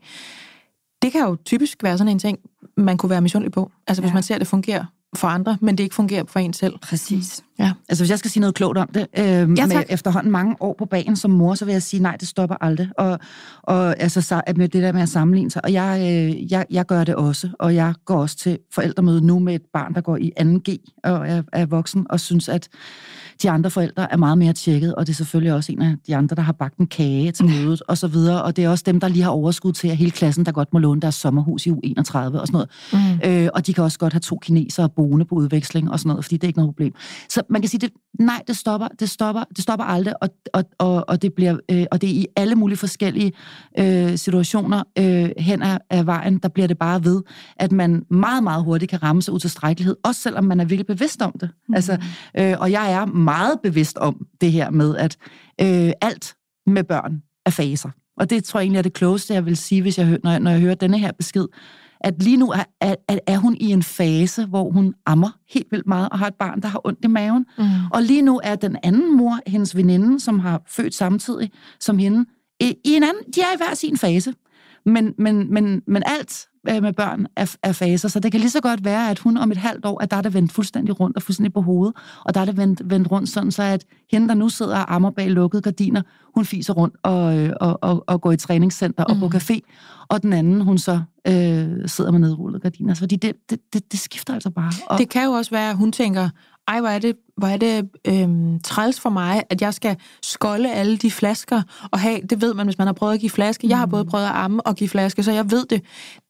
Det 1.02 1.12
kan 1.12 1.20
jo 1.20 1.36
typisk 1.44 1.82
være 1.82 1.98
sådan 1.98 2.12
en 2.12 2.18
ting, 2.18 2.38
man 2.76 2.96
kunne 2.96 3.10
være 3.10 3.20
misundelig 3.20 3.52
på. 3.52 3.70
Altså, 3.86 4.02
ja. 4.02 4.06
hvis 4.06 4.14
man 4.14 4.22
ser, 4.22 4.34
at 4.34 4.40
det 4.40 4.48
fungerer 4.48 4.84
for 5.16 5.28
andre, 5.28 5.58
men 5.60 5.78
det 5.78 5.84
ikke 5.84 5.94
fungerer 5.94 6.24
for 6.28 6.40
en 6.40 6.52
selv. 6.52 6.78
Præcis. 6.78 7.44
Ja. 7.58 7.72
Altså 7.88 8.04
hvis 8.04 8.10
jeg 8.10 8.18
skal 8.18 8.30
sige 8.30 8.40
noget 8.40 8.54
klogt 8.54 8.78
om 8.78 8.88
det, 8.94 9.06
øh, 9.18 9.24
ja, 9.24 9.44
med 9.66 9.82
efterhånden 9.88 10.32
mange 10.32 10.56
år 10.60 10.74
på 10.78 10.86
bagen 10.86 11.16
som 11.16 11.30
mor, 11.30 11.54
så 11.54 11.64
vil 11.64 11.72
jeg 11.72 11.82
sige, 11.82 12.02
nej, 12.02 12.16
det 12.16 12.28
stopper 12.28 12.56
aldrig. 12.60 12.88
Og, 12.98 13.18
og 13.62 14.00
altså 14.00 14.42
med 14.56 14.68
det 14.68 14.82
der 14.82 14.92
med 14.92 15.02
at 15.02 15.08
sammenligne 15.08 15.50
sig. 15.50 15.64
Og 15.64 15.72
jeg, 15.72 16.00
øh, 16.00 16.52
jeg, 16.52 16.66
jeg 16.70 16.86
gør 16.86 17.04
det 17.04 17.14
også, 17.14 17.48
og 17.58 17.74
jeg 17.74 17.94
går 18.04 18.20
også 18.20 18.36
til 18.36 18.58
forældremøde 18.72 19.26
nu 19.26 19.38
med 19.38 19.54
et 19.54 19.62
barn, 19.72 19.94
der 19.94 20.00
går 20.00 20.16
i 20.16 20.32
2G 20.40 21.00
og 21.04 21.28
er, 21.28 21.42
er 21.52 21.66
voksen, 21.66 22.06
og 22.10 22.20
synes, 22.20 22.48
at 22.48 22.68
de 23.42 23.50
andre 23.50 23.70
forældre 23.70 24.12
er 24.12 24.16
meget 24.16 24.38
mere 24.38 24.52
tjekket, 24.52 24.94
og 24.94 25.06
det 25.06 25.12
er 25.12 25.16
selvfølgelig 25.16 25.52
også 25.52 25.72
en 25.72 25.82
af 25.82 25.94
de 26.06 26.16
andre, 26.16 26.36
der 26.36 26.42
har 26.42 26.52
bagt 26.52 26.78
en 26.78 26.86
kage 26.86 27.32
til 27.32 27.44
mødet, 27.44 27.82
og 27.88 27.98
så 27.98 28.06
videre. 28.08 28.42
Og 28.42 28.56
det 28.56 28.64
er 28.64 28.68
også 28.68 28.84
dem, 28.86 29.00
der 29.00 29.08
lige 29.08 29.22
har 29.22 29.30
overskud 29.30 29.72
til, 29.72 29.88
at 29.88 29.96
hele 29.96 30.10
klassen, 30.10 30.46
der 30.46 30.52
godt 30.52 30.72
må 30.72 30.78
låne 30.78 31.00
deres 31.00 31.14
sommerhus 31.14 31.66
i 31.66 31.70
u 31.70 31.80
31 31.82 32.40
og 32.40 32.46
sådan 32.46 32.66
noget. 32.92 33.20
Mm. 33.24 33.30
Øh, 33.30 33.48
og 33.54 33.66
de 33.66 33.74
kan 33.74 33.84
også 33.84 33.98
godt 33.98 34.12
have 34.12 34.20
to 34.20 34.38
kinesere 34.42 34.88
boende 34.88 35.24
på 35.24 35.34
udveksling 35.34 35.90
og 35.90 35.98
sådan 35.98 36.08
noget, 36.08 36.24
fordi 36.24 36.36
det 36.36 36.44
er 36.44 36.48
ikke 36.48 36.58
noget 36.58 36.68
problem. 36.68 36.94
Så 37.28 37.42
man 37.50 37.62
kan 37.62 37.68
sige, 37.68 37.80
det, 37.80 37.90
nej, 38.18 38.42
det 38.46 38.56
stopper, 38.56 38.88
det 39.00 39.10
stopper, 39.10 39.44
det 39.56 39.62
stopper 39.62 39.84
aldrig, 39.84 40.14
og, 40.22 40.28
og, 40.52 40.64
og, 40.78 41.04
og, 41.08 41.22
det 41.22 41.32
bliver, 41.34 41.56
øh, 41.70 41.86
og 41.90 42.00
det 42.00 42.10
er 42.10 42.14
i 42.14 42.26
alle 42.36 42.54
mulige 42.54 42.78
forskellige 42.78 43.32
øh, 43.78 44.18
situationer 44.18 44.82
øh, 44.98 45.30
hen 45.38 45.62
ad, 45.62 45.78
ad 45.90 46.04
vejen, 46.04 46.38
der 46.38 46.48
bliver 46.48 46.66
det 46.66 46.78
bare 46.78 47.04
ved, 47.04 47.22
at 47.56 47.72
man 47.72 48.02
meget, 48.10 48.42
meget 48.42 48.64
hurtigt 48.64 48.90
kan 48.90 49.02
ramme 49.02 49.22
sig 49.22 49.34
ud 49.34 49.40
til 49.40 49.50
strækkelighed, 49.50 49.96
også 50.04 50.20
selvom 50.20 50.44
man 50.44 50.60
er 50.60 50.64
virkelig 50.64 50.86
bevidst 50.86 51.22
om 51.22 51.32
det. 51.40 51.50
Mm. 51.68 51.74
Altså, 51.74 51.98
øh, 52.38 52.54
og 52.58 52.70
jeg 52.70 52.92
er 52.92 53.06
meget 53.06 53.31
bevidst 53.62 53.98
om 53.98 54.26
det 54.40 54.52
her 54.52 54.70
med, 54.70 54.96
at 54.96 55.16
øh, 55.60 55.92
alt 56.00 56.36
med 56.66 56.84
børn 56.84 57.22
er 57.46 57.50
faser. 57.50 57.90
Og 58.16 58.30
det 58.30 58.44
tror 58.44 58.60
jeg 58.60 58.64
egentlig 58.64 58.78
er 58.78 58.82
det 58.82 58.92
klogeste, 58.92 59.34
jeg 59.34 59.46
vil 59.46 59.56
sige, 59.56 59.82
hvis 59.82 59.98
jeg, 59.98 60.18
når, 60.24 60.30
jeg, 60.30 60.40
når 60.40 60.50
jeg 60.50 60.60
hører 60.60 60.74
denne 60.74 60.98
her 60.98 61.12
besked, 61.12 61.46
at 62.00 62.22
lige 62.22 62.36
nu 62.36 62.50
er, 62.50 62.64
er, 62.80 62.94
er 63.26 63.38
hun 63.38 63.56
i 63.60 63.72
en 63.72 63.82
fase, 63.82 64.46
hvor 64.46 64.70
hun 64.70 64.94
ammer 65.06 65.30
helt 65.48 65.66
vildt 65.70 65.86
meget 65.86 66.08
og 66.08 66.18
har 66.18 66.26
et 66.26 66.34
barn, 66.34 66.62
der 66.62 66.68
har 66.68 66.80
ondt 66.84 66.98
i 67.04 67.06
maven. 67.06 67.46
Mm. 67.58 67.64
Og 67.92 68.02
lige 68.02 68.22
nu 68.22 68.40
er 68.44 68.54
den 68.54 68.76
anden 68.82 69.16
mor, 69.16 69.38
hendes 69.46 69.76
veninde, 69.76 70.20
som 70.20 70.38
har 70.38 70.62
født 70.68 70.94
samtidig 70.94 71.50
som 71.80 71.98
hende, 71.98 72.24
i 72.60 72.76
en 72.84 73.02
anden, 73.02 73.22
de 73.34 73.40
er 73.40 73.54
i 73.54 73.56
hver 73.56 73.74
sin 73.74 73.96
fase. 73.96 74.34
Men, 74.86 75.14
men, 75.18 75.54
men, 75.54 75.82
men 75.86 76.02
alt 76.06 76.48
med 76.64 76.92
børn 76.92 77.26
er, 77.36 77.56
er 77.62 77.72
faser, 77.72 78.08
så 78.08 78.20
det 78.20 78.32
kan 78.32 78.40
lige 78.40 78.50
så 78.50 78.60
godt 78.60 78.84
være, 78.84 79.10
at 79.10 79.18
hun 79.18 79.36
om 79.36 79.50
et 79.50 79.56
halvt 79.56 79.86
år, 79.86 80.02
at 80.02 80.10
der 80.10 80.16
er 80.16 80.22
det 80.22 80.34
vendt 80.34 80.52
fuldstændig 80.52 81.00
rundt 81.00 81.16
og 81.16 81.22
fuldstændig 81.22 81.52
på 81.52 81.60
hovedet, 81.60 81.94
og 82.24 82.34
der 82.34 82.40
er 82.40 82.44
det 82.44 82.56
vendt, 82.56 82.82
vendt 82.84 83.10
rundt 83.10 83.28
sådan, 83.28 83.50
så 83.50 83.62
at 83.62 83.84
hende, 84.10 84.28
der 84.28 84.34
nu 84.34 84.48
sidder 84.48 84.76
og 84.76 84.94
ammer 84.94 85.10
bag 85.10 85.30
lukkede 85.30 85.62
gardiner, 85.62 86.02
hun 86.34 86.44
fiser 86.44 86.74
rundt 86.74 86.96
og, 87.02 87.38
øh, 87.38 87.52
og, 87.60 87.78
og, 87.82 88.04
og 88.06 88.20
går 88.20 88.32
i 88.32 88.36
træningscenter 88.36 89.04
og 89.04 89.14
mm. 89.14 89.20
på 89.20 89.36
café, 89.36 89.58
og 90.08 90.22
den 90.22 90.32
anden, 90.32 90.60
hun 90.60 90.78
så 90.78 91.00
øh, 91.28 91.88
sidder 91.88 92.10
med 92.10 92.20
nedrullede 92.20 92.60
gardiner. 92.60 92.94
Fordi 92.94 93.16
det, 93.16 93.32
det, 93.50 93.58
det, 93.72 93.92
det 93.92 94.00
skifter 94.00 94.34
altså 94.34 94.50
bare. 94.50 94.72
Og... 94.86 94.98
Det 94.98 95.08
kan 95.08 95.24
jo 95.24 95.30
også 95.30 95.50
være, 95.50 95.70
at 95.70 95.76
hun 95.76 95.92
tænker, 95.92 96.28
ej, 96.68 96.80
hvor 96.80 96.88
er 96.88 96.98
det, 96.98 97.16
hvor 97.36 97.48
er 97.48 97.56
det 97.56 97.88
øhm, 98.08 98.60
træls 98.60 99.00
for 99.00 99.10
mig, 99.10 99.42
at 99.50 99.62
jeg 99.62 99.74
skal 99.74 99.96
skolde 100.22 100.72
alle 100.72 100.96
de 100.96 101.10
flasker 101.10 101.62
og 101.92 102.00
have, 102.00 102.20
det 102.30 102.40
ved 102.40 102.54
man, 102.54 102.66
hvis 102.66 102.78
man 102.78 102.86
har 102.86 102.94
prøvet 102.94 103.14
at 103.14 103.20
give 103.20 103.30
flaske. 103.30 103.68
Jeg 103.68 103.78
har 103.78 103.86
mm. 103.86 103.90
både 103.90 104.04
prøvet 104.04 104.24
at 104.24 104.32
amme 104.34 104.66
og 104.66 104.76
give 104.76 104.88
flaske, 104.88 105.22
så 105.22 105.32
jeg 105.32 105.50
ved 105.50 105.66
det 105.66 105.82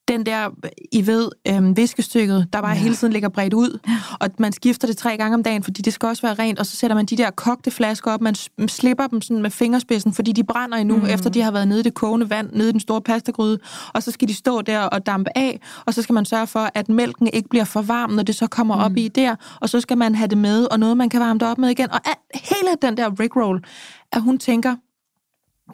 den 0.09 0.27
der, 0.27 0.51
I 0.93 1.07
ved, 1.07 1.29
øhm, 1.49 1.77
viskestykket, 1.77 2.49
der 2.53 2.61
bare 2.61 2.71
ja. 2.71 2.79
hele 2.79 2.95
tiden 2.95 3.13
ligger 3.13 3.29
bredt 3.29 3.55
ud, 3.55 3.79
og 4.21 4.29
man 4.39 4.53
skifter 4.53 4.87
det 4.89 4.97
tre 4.97 5.17
gange 5.17 5.35
om 5.35 5.43
dagen, 5.43 5.63
fordi 5.63 5.83
det 5.83 5.93
skal 5.93 6.07
også 6.07 6.23
være 6.23 6.35
rent, 6.35 6.59
og 6.59 6.67
så 6.67 6.77
sætter 6.77 6.95
man 6.95 7.07
de 7.07 7.17
der 7.17 7.31
kogte 7.31 7.71
flasker 7.71 8.11
op, 8.11 8.21
man 8.21 8.35
slipper 8.69 9.07
dem 9.07 9.21
sådan 9.21 9.43
med 9.43 9.51
fingerspidsen, 9.51 10.13
fordi 10.13 10.33
de 10.33 10.45
brænder 10.45 10.79
endnu, 10.79 10.97
mm. 10.97 11.07
efter 11.07 11.31
de 11.31 11.43
har 11.43 11.51
været 11.51 11.69
nede 11.69 11.81
i 11.81 11.83
det 11.83 11.95
kogende 11.95 12.31
vand, 12.31 12.51
nede 12.53 12.69
i 12.69 12.73
den 12.73 12.81
store 12.81 13.01
pastagryde, 13.01 13.59
og 13.95 14.03
så 14.03 14.11
skal 14.11 14.29
de 14.29 14.35
stå 14.35 14.63
der 14.63 14.81
og 14.81 15.07
dampe 15.07 15.31
af, 15.39 15.61
og 15.87 15.95
så 15.95 16.03
skal 16.03 16.13
man 16.13 16.25
sørge 16.25 16.47
for, 16.47 16.71
at 16.75 16.89
mælken 16.89 17.27
ikke 17.33 17.49
bliver 17.49 17.65
for 17.65 17.83
varm, 17.83 18.11
når 18.11 18.23
det 18.23 18.35
så 18.35 18.47
kommer 18.47 18.75
mm. 18.77 18.83
op 18.83 18.97
i 18.97 19.09
der, 19.09 19.37
og 19.61 19.69
så 19.69 19.81
skal 19.81 19.99
man 19.99 20.15
have 20.15 20.29
det 20.29 20.39
med, 20.39 20.67
og 20.71 20.81
noget, 20.81 20.97
man 20.97 21.09
kan 21.09 21.21
varme 21.21 21.39
det 21.39 21.49
op 21.49 21.59
med 21.59 21.71
igen, 21.71 21.93
og 21.93 22.01
hele 22.35 22.77
den 22.83 22.97
der 22.97 23.21
rickroll, 23.21 23.65
at 24.13 24.23
hun 24.23 24.39
tænker, 24.39 24.77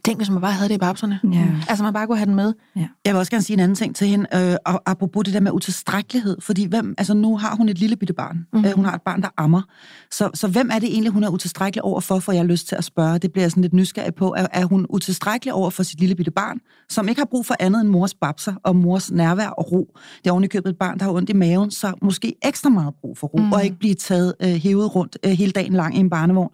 Tænk, 0.05 0.19
hvis 0.19 0.31
man 0.31 0.41
bare 0.41 0.53
havde 0.53 0.69
det 0.69 0.75
i 0.75 0.79
babserne. 0.79 1.21
Ja. 1.33 1.47
Altså, 1.69 1.85
man 1.85 1.93
bare 1.93 2.07
kunne 2.07 2.19
have 2.19 2.27
den 2.27 2.35
med. 2.35 2.55
Ja. 2.77 2.89
Jeg 3.05 3.15
vil 3.15 3.19
også 3.19 3.31
gerne 3.31 3.43
sige 3.43 3.55
en 3.55 3.61
anden 3.61 3.75
ting 3.75 3.97
til 3.97 4.07
hende, 4.07 4.27
øh, 4.35 4.57
og 4.67 4.83
apropos 4.87 5.25
det 5.25 5.35
der 5.35 5.41
med 5.41 5.53
utilstrækkelighed, 5.53 6.37
fordi 6.41 6.67
hvem, 6.67 6.95
altså 6.99 7.15
nu 7.15 7.37
har 7.37 7.57
hun 7.57 7.69
et 7.69 7.79
lille 7.79 7.97
bitte 7.97 8.15
barn. 8.15 8.37
Mm-hmm. 8.37 8.65
Øh, 8.65 8.73
hun 8.73 8.85
har 8.85 8.95
et 8.95 9.03
barn, 9.03 9.23
der 9.23 9.29
ammer. 9.37 9.63
Så, 10.11 10.31
så 10.35 10.49
hvem 10.49 10.71
er 10.73 10.79
det 10.79 10.89
egentlig, 10.89 11.13
hun 11.13 11.25
er 11.25 11.29
utilstrækkelig 11.29 11.83
over 11.83 12.01
for, 12.01 12.19
for 12.19 12.33
jeg 12.33 12.41
har 12.41 12.47
lyst 12.47 12.69
til 12.69 12.77
at 12.77 12.85
spørge? 12.85 13.19
Det 13.19 13.33
bliver 13.33 13.45
jeg 13.45 13.51
sådan 13.51 13.63
lidt 13.63 13.73
nysgerrig 13.73 14.15
på. 14.15 14.35
Er, 14.37 14.47
er 14.53 14.65
hun 14.65 14.87
utilstrækkelig 14.89 15.55
over 15.55 15.71
for 15.71 15.83
sit 15.83 16.01
lille 16.01 16.15
bitte 16.15 16.31
barn, 16.31 16.59
som 16.89 17.09
ikke 17.09 17.21
har 17.21 17.27
brug 17.27 17.47
for 17.47 17.55
andet 17.61 17.81
end 17.81 17.89
mors 17.89 18.15
babser 18.15 18.55
og 18.63 18.77
mors 18.77 19.11
nærvær 19.11 19.49
og 19.49 19.73
ro? 19.73 19.95
Det 20.19 20.27
er 20.27 20.33
ovenikøbet 20.33 20.71
et 20.71 20.79
barn, 20.79 20.99
der 20.99 21.05
har 21.05 21.13
ondt 21.13 21.31
i 21.31 21.33
maven, 21.33 21.71
så 21.71 21.93
måske 22.03 22.35
ekstra 22.45 22.69
meget 22.69 22.95
brug 23.01 23.19
for 23.19 23.27
ro, 23.27 23.39
mm. 23.39 23.53
og 23.53 23.65
ikke 23.65 23.79
blive 23.79 23.95
taget 23.95 24.35
øh, 24.43 24.49
hævet 24.49 24.95
rundt 24.95 25.19
øh, 25.25 25.31
hele 25.31 25.53
dagen 25.53 25.73
lang 25.73 25.97
i 25.97 26.01
en 26.01 26.11
barnevogn. 26.11 26.51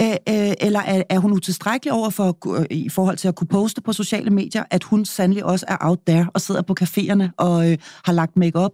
Øh, 0.00 0.10
øh, 0.10 0.52
eller 0.60 0.80
er, 0.80 1.02
er 1.08 1.18
hun 1.18 1.32
utilstrækkelig 1.32 1.92
over 1.92 2.10
for, 2.10 2.56
øh, 2.58 2.66
i 2.70 2.88
forhold 2.88 3.16
til 3.16 3.28
at 3.28 3.34
kunne 3.34 3.46
poste 3.46 3.80
på 3.80 3.92
sociale 3.92 4.30
medier, 4.30 4.64
at 4.70 4.84
hun 4.84 5.04
sandelig 5.04 5.44
også 5.44 5.66
er 5.68 5.76
out 5.80 5.98
there 6.06 6.26
og 6.34 6.40
sidder 6.40 6.62
på 6.62 6.74
caféerne 6.80 7.24
og 7.36 7.70
øh, 7.70 7.78
har 8.04 8.12
lagt 8.12 8.36
makeup? 8.36 8.72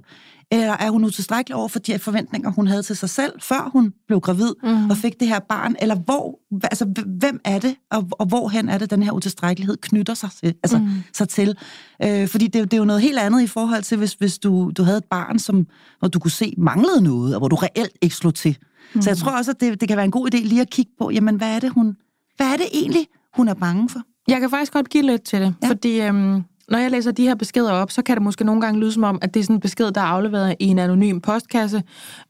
Eller 0.50 0.72
er 0.72 0.90
hun 0.90 1.04
utilstrækkelig 1.04 1.56
over 1.56 1.68
for 1.68 1.78
de 1.78 1.98
forventninger, 1.98 2.50
hun 2.50 2.66
havde 2.66 2.82
til 2.82 2.96
sig 2.96 3.10
selv, 3.10 3.32
før 3.40 3.70
hun 3.72 3.92
blev 4.06 4.20
gravid 4.20 4.52
mm. 4.62 4.90
og 4.90 4.96
fik 4.96 5.20
det 5.20 5.28
her 5.28 5.38
barn? 5.38 5.76
Eller 5.78 5.94
hvor, 5.94 6.38
altså, 6.62 6.84
hvem 7.06 7.40
er 7.44 7.58
det, 7.58 7.76
og, 7.90 8.08
og 8.10 8.26
hvorhen 8.26 8.68
er 8.68 8.78
det, 8.78 8.90
den 8.90 9.02
her 9.02 9.12
utilstrækkelighed 9.12 9.76
knytter 9.76 10.14
sig 10.14 10.30
til? 10.40 10.54
Altså, 10.62 10.78
mm. 10.78 10.88
sig 11.12 11.28
til? 11.28 11.56
Øh, 12.02 12.28
fordi 12.28 12.46
det, 12.46 12.64
det 12.64 12.72
er 12.72 12.78
jo 12.78 12.84
noget 12.84 13.02
helt 13.02 13.18
andet 13.18 13.42
i 13.42 13.46
forhold 13.46 13.82
til, 13.82 13.98
hvis, 13.98 14.12
hvis 14.12 14.38
du, 14.38 14.72
du 14.76 14.82
havde 14.82 14.98
et 14.98 15.04
barn, 15.04 15.38
som, 15.38 15.66
hvor 15.98 16.08
du 16.08 16.18
kunne 16.18 16.30
se 16.30 16.54
manglede 16.58 17.00
noget, 17.00 17.34
og 17.34 17.40
hvor 17.40 17.48
du 17.48 17.56
reelt 17.56 17.98
ikke 18.02 18.16
slog 18.16 18.34
til. 18.34 18.58
Mm. 18.94 19.02
Så 19.02 19.10
jeg 19.10 19.16
tror 19.16 19.32
også, 19.32 19.50
at 19.50 19.60
det, 19.60 19.80
det 19.80 19.88
kan 19.88 19.96
være 19.96 20.04
en 20.04 20.10
god 20.10 20.34
idé 20.34 20.38
lige 20.38 20.60
at 20.60 20.70
kigge 20.70 20.92
på, 20.98 21.10
jamen 21.10 21.36
hvad 21.36 21.54
er 21.54 21.60
det, 21.60 21.70
hun, 21.70 21.96
hvad 22.36 22.46
er 22.46 22.56
det 22.56 22.66
egentlig, 22.72 23.06
hun 23.36 23.48
er 23.48 23.54
bange 23.54 23.88
for? 23.88 24.00
Jeg 24.28 24.40
kan 24.40 24.50
faktisk 24.50 24.72
godt 24.72 24.88
give 24.88 25.02
lidt 25.02 25.22
til 25.22 25.40
det, 25.40 25.54
ja. 25.62 25.68
fordi 25.68 26.00
øhm, 26.00 26.42
når 26.70 26.78
jeg 26.78 26.90
læser 26.90 27.12
de 27.12 27.22
her 27.22 27.34
beskeder 27.34 27.72
op, 27.72 27.90
så 27.90 28.02
kan 28.02 28.16
det 28.16 28.22
måske 28.22 28.44
nogle 28.44 28.60
gange 28.60 28.80
lyde 28.80 28.92
som 28.92 29.02
om, 29.02 29.18
at 29.22 29.34
det 29.34 29.40
er 29.40 29.44
sådan 29.44 29.56
en 29.56 29.60
besked, 29.60 29.90
der 29.90 30.00
er 30.00 30.04
afleveret 30.04 30.56
i 30.58 30.66
en 30.66 30.78
anonym 30.78 31.20
postkasse, 31.20 31.82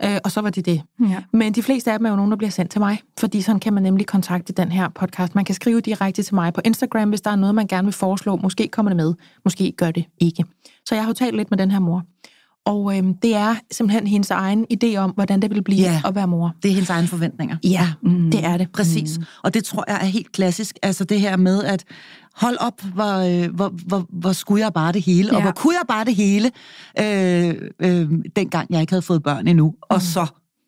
øh, 0.04 0.18
og 0.24 0.30
så 0.30 0.40
var 0.40 0.50
det 0.50 0.66
det. 0.66 0.82
Ja. 1.00 1.22
Men 1.32 1.52
de 1.52 1.62
fleste 1.62 1.92
af 1.92 1.98
dem 1.98 2.06
er 2.06 2.10
jo 2.10 2.16
nogen, 2.16 2.30
der 2.30 2.36
bliver 2.36 2.50
sendt 2.50 2.70
til 2.70 2.80
mig, 2.80 3.00
fordi 3.18 3.42
sådan 3.42 3.60
kan 3.60 3.72
man 3.72 3.82
nemlig 3.82 4.06
kontakte 4.06 4.52
den 4.52 4.72
her 4.72 4.88
podcast. 4.88 5.34
Man 5.34 5.44
kan 5.44 5.54
skrive 5.54 5.80
direkte 5.80 6.22
til 6.22 6.34
mig 6.34 6.52
på 6.54 6.60
Instagram, 6.64 7.08
hvis 7.08 7.20
der 7.20 7.30
er 7.30 7.36
noget, 7.36 7.54
man 7.54 7.66
gerne 7.66 7.86
vil 7.86 7.94
foreslå. 7.94 8.36
Måske 8.36 8.68
kommer 8.68 8.90
det 8.90 8.96
med, 8.96 9.14
måske 9.44 9.72
gør 9.76 9.90
det 9.90 10.04
ikke. 10.18 10.44
Så 10.86 10.94
jeg 10.94 11.04
har 11.04 11.10
jo 11.10 11.14
talt 11.14 11.36
lidt 11.36 11.50
med 11.50 11.58
den 11.58 11.70
her 11.70 11.78
mor. 11.78 12.04
Og 12.68 12.96
øhm, 12.96 13.14
det 13.14 13.34
er 13.34 13.54
simpelthen 13.70 14.06
hendes 14.06 14.30
egen 14.30 14.66
idé 14.74 14.96
om, 14.96 15.10
hvordan 15.10 15.42
det 15.42 15.50
vil 15.50 15.62
blive 15.62 15.80
Ja. 15.80 16.00
at 16.04 16.14
være 16.14 16.26
mor. 16.26 16.54
Det 16.62 16.68
er 16.68 16.72
hendes 16.74 16.90
egne 16.90 17.08
forventninger. 17.08 17.56
Ja, 17.64 17.92
mm. 18.02 18.30
det 18.30 18.44
er 18.44 18.56
det. 18.56 18.70
Præcis. 18.72 19.18
Mm. 19.18 19.24
Og 19.42 19.54
det 19.54 19.64
tror 19.64 19.84
jeg 19.88 19.98
er 20.00 20.04
helt 20.04 20.32
klassisk. 20.32 20.78
Altså 20.82 21.04
det 21.04 21.20
her 21.20 21.36
med, 21.36 21.64
at 21.64 21.84
hold 22.34 22.56
op, 22.60 22.82
hvor, 22.82 23.44
øh, 23.44 23.54
hvor, 23.54 23.68
hvor, 23.86 24.06
hvor 24.12 24.32
skulle 24.32 24.64
jeg 24.64 24.72
bare 24.72 24.92
det 24.92 25.02
hele, 25.02 25.28
ja. 25.32 25.36
og 25.36 25.42
hvor 25.42 25.50
kunne 25.50 25.74
jeg 25.74 25.84
bare 25.88 26.04
det 26.04 26.14
hele, 26.14 26.50
øh, 27.00 27.54
øh, 27.82 28.10
dengang 28.36 28.66
jeg 28.70 28.80
ikke 28.80 28.92
havde 28.92 29.02
fået 29.02 29.22
børn 29.22 29.48
endnu. 29.48 29.70
Mm. 29.70 29.76
Og 29.82 30.02
så, 30.02 30.26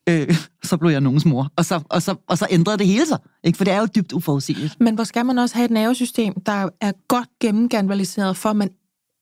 øh, 0.09 0.37
så 0.69 0.77
blev 0.77 0.91
jeg 0.91 1.01
nogens 1.01 1.25
mor. 1.25 1.53
Og 1.57 1.65
så, 1.65 1.81
og, 1.89 2.03
så, 2.03 2.15
og 2.29 2.39
så 2.39 2.47
ændrede 2.51 2.79
det 2.79 2.87
hele 2.87 3.07
sig. 3.07 3.19
Ikke? 3.45 3.57
For 3.57 3.65
det 3.65 3.75
er 3.75 3.79
jo 3.79 3.87
dybt 3.97 4.13
uforudsigeligt. 4.13 4.77
Men 4.81 4.95
hvor 4.95 5.05
skal 5.05 5.27
man 5.27 5.39
også 5.39 5.55
have 5.55 5.65
et 5.65 5.71
nervesystem, 5.71 6.35
der 6.47 6.69
er 6.81 6.93
godt 7.09 7.29
gennemganvaliseret, 7.41 8.37
for 8.37 8.49
at 8.49 8.57
man 8.57 8.71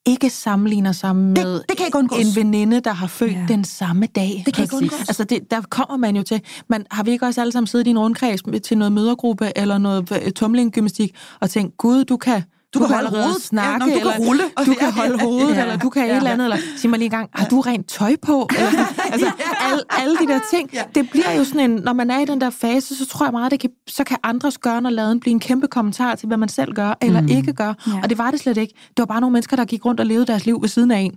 ikke 0.08 0.30
sammenligner 0.30 0.92
sig 0.92 1.16
med 1.16 1.60
det 1.68 1.76
kan 1.76 1.86
ikke 1.86 1.98
undgås. 1.98 2.18
en 2.18 2.36
veninde, 2.36 2.80
der 2.80 2.92
har 2.92 3.06
født 3.06 3.32
Ja. 3.32 3.44
den 3.48 3.64
samme 3.64 4.06
dag. 4.06 4.42
Det 4.46 4.54
kan 4.54 4.64
ikke 4.64 4.72
Præcis. 4.72 4.92
undgås. 4.92 5.08
Altså 5.08 5.24
det, 5.24 5.50
der 5.50 5.60
kommer 5.60 5.96
man 5.96 6.16
jo 6.16 6.22
til. 6.22 6.40
Man, 6.68 6.86
har 6.90 7.02
vi 7.02 7.10
ikke 7.10 7.26
også 7.26 7.40
alle 7.40 7.52
sammen 7.52 7.66
siddet 7.66 7.86
i 7.86 7.90
en 7.90 7.98
rundkreds 7.98 8.42
til 8.64 8.78
noget 8.78 8.92
mødergruppe 8.92 9.52
eller 9.56 9.78
noget 9.78 10.22
øh, 10.24 10.32
tumlinggymnastik 10.32 11.14
og 11.40 11.50
tænkt, 11.50 11.76
gud, 11.76 12.04
du 12.04 12.16
kan... 12.16 12.42
Du 12.74 12.78
kan 12.78 12.88
holde 12.88 12.98
allerede 13.06 13.22
hovedet. 13.24 13.42
snakke, 13.42 13.70
Ja, 13.72 13.78
nå, 13.78 13.84
du 13.84 13.90
kan 13.90 14.00
eller 14.00 14.26
rulle. 14.28 14.42
du 14.66 14.74
kan 14.74 14.92
holde 14.92 15.18
hovedet, 15.18 15.54
Ja. 15.56 15.62
eller 15.62 15.76
du 15.76 15.90
kan 15.90 16.02
Ja. 16.06 16.10
et 16.12 16.16
eller 16.16 16.30
andet, 16.30 16.44
eller 16.44 16.56
sig 16.76 16.90
mig 16.90 16.98
lige 16.98 17.06
en 17.06 17.10
gang, 17.10 17.28
har 17.34 17.46
du 17.48 17.60
rent 17.60 17.88
tøj 17.88 18.16
på? 18.22 18.48
Eller, 18.56 18.70
altså, 19.12 19.30
alle, 19.60 19.82
alle 19.98 20.16
de 20.16 20.26
der 20.26 20.40
ting. 20.50 20.70
Det 20.94 21.10
bliver 21.10 21.32
jo 21.32 21.44
sådan 21.44 21.70
en, 21.70 21.80
når 21.84 21.92
man 21.92 22.10
er 22.10 22.18
i 22.20 22.24
den 22.24 22.40
der 22.40 22.50
fase, 22.50 22.96
så 22.96 23.06
tror 23.06 23.26
jeg 23.26 23.32
meget, 23.32 23.50
det 23.50 23.60
kan, 23.60 23.70
så 23.86 24.04
kan 24.04 24.16
andres 24.22 24.58
gøren 24.58 24.86
og 24.86 24.92
laden 24.92 25.20
blive 25.20 25.32
en 25.32 25.40
kæmpe 25.40 25.66
kommentar 25.68 26.14
til, 26.14 26.26
hvad 26.26 26.36
man 26.36 26.48
selv 26.48 26.72
gør, 26.74 26.94
eller 27.00 27.20
mm. 27.20 27.28
ikke 27.28 27.52
gør. 27.52 27.64
Ja. 27.86 27.92
Ja. 27.92 28.00
Og 28.02 28.10
det 28.10 28.18
var 28.18 28.30
det 28.30 28.40
slet 28.40 28.56
ikke. 28.56 28.74
Det 28.88 28.98
var 28.98 29.06
bare 29.06 29.20
nogle 29.20 29.32
mennesker, 29.32 29.56
der 29.56 29.64
gik 29.64 29.84
rundt 29.84 30.00
og 30.00 30.06
levede 30.06 30.26
deres 30.26 30.46
liv 30.46 30.62
ved 30.62 30.68
siden 30.68 30.90
af 30.90 30.98
en. 30.98 31.12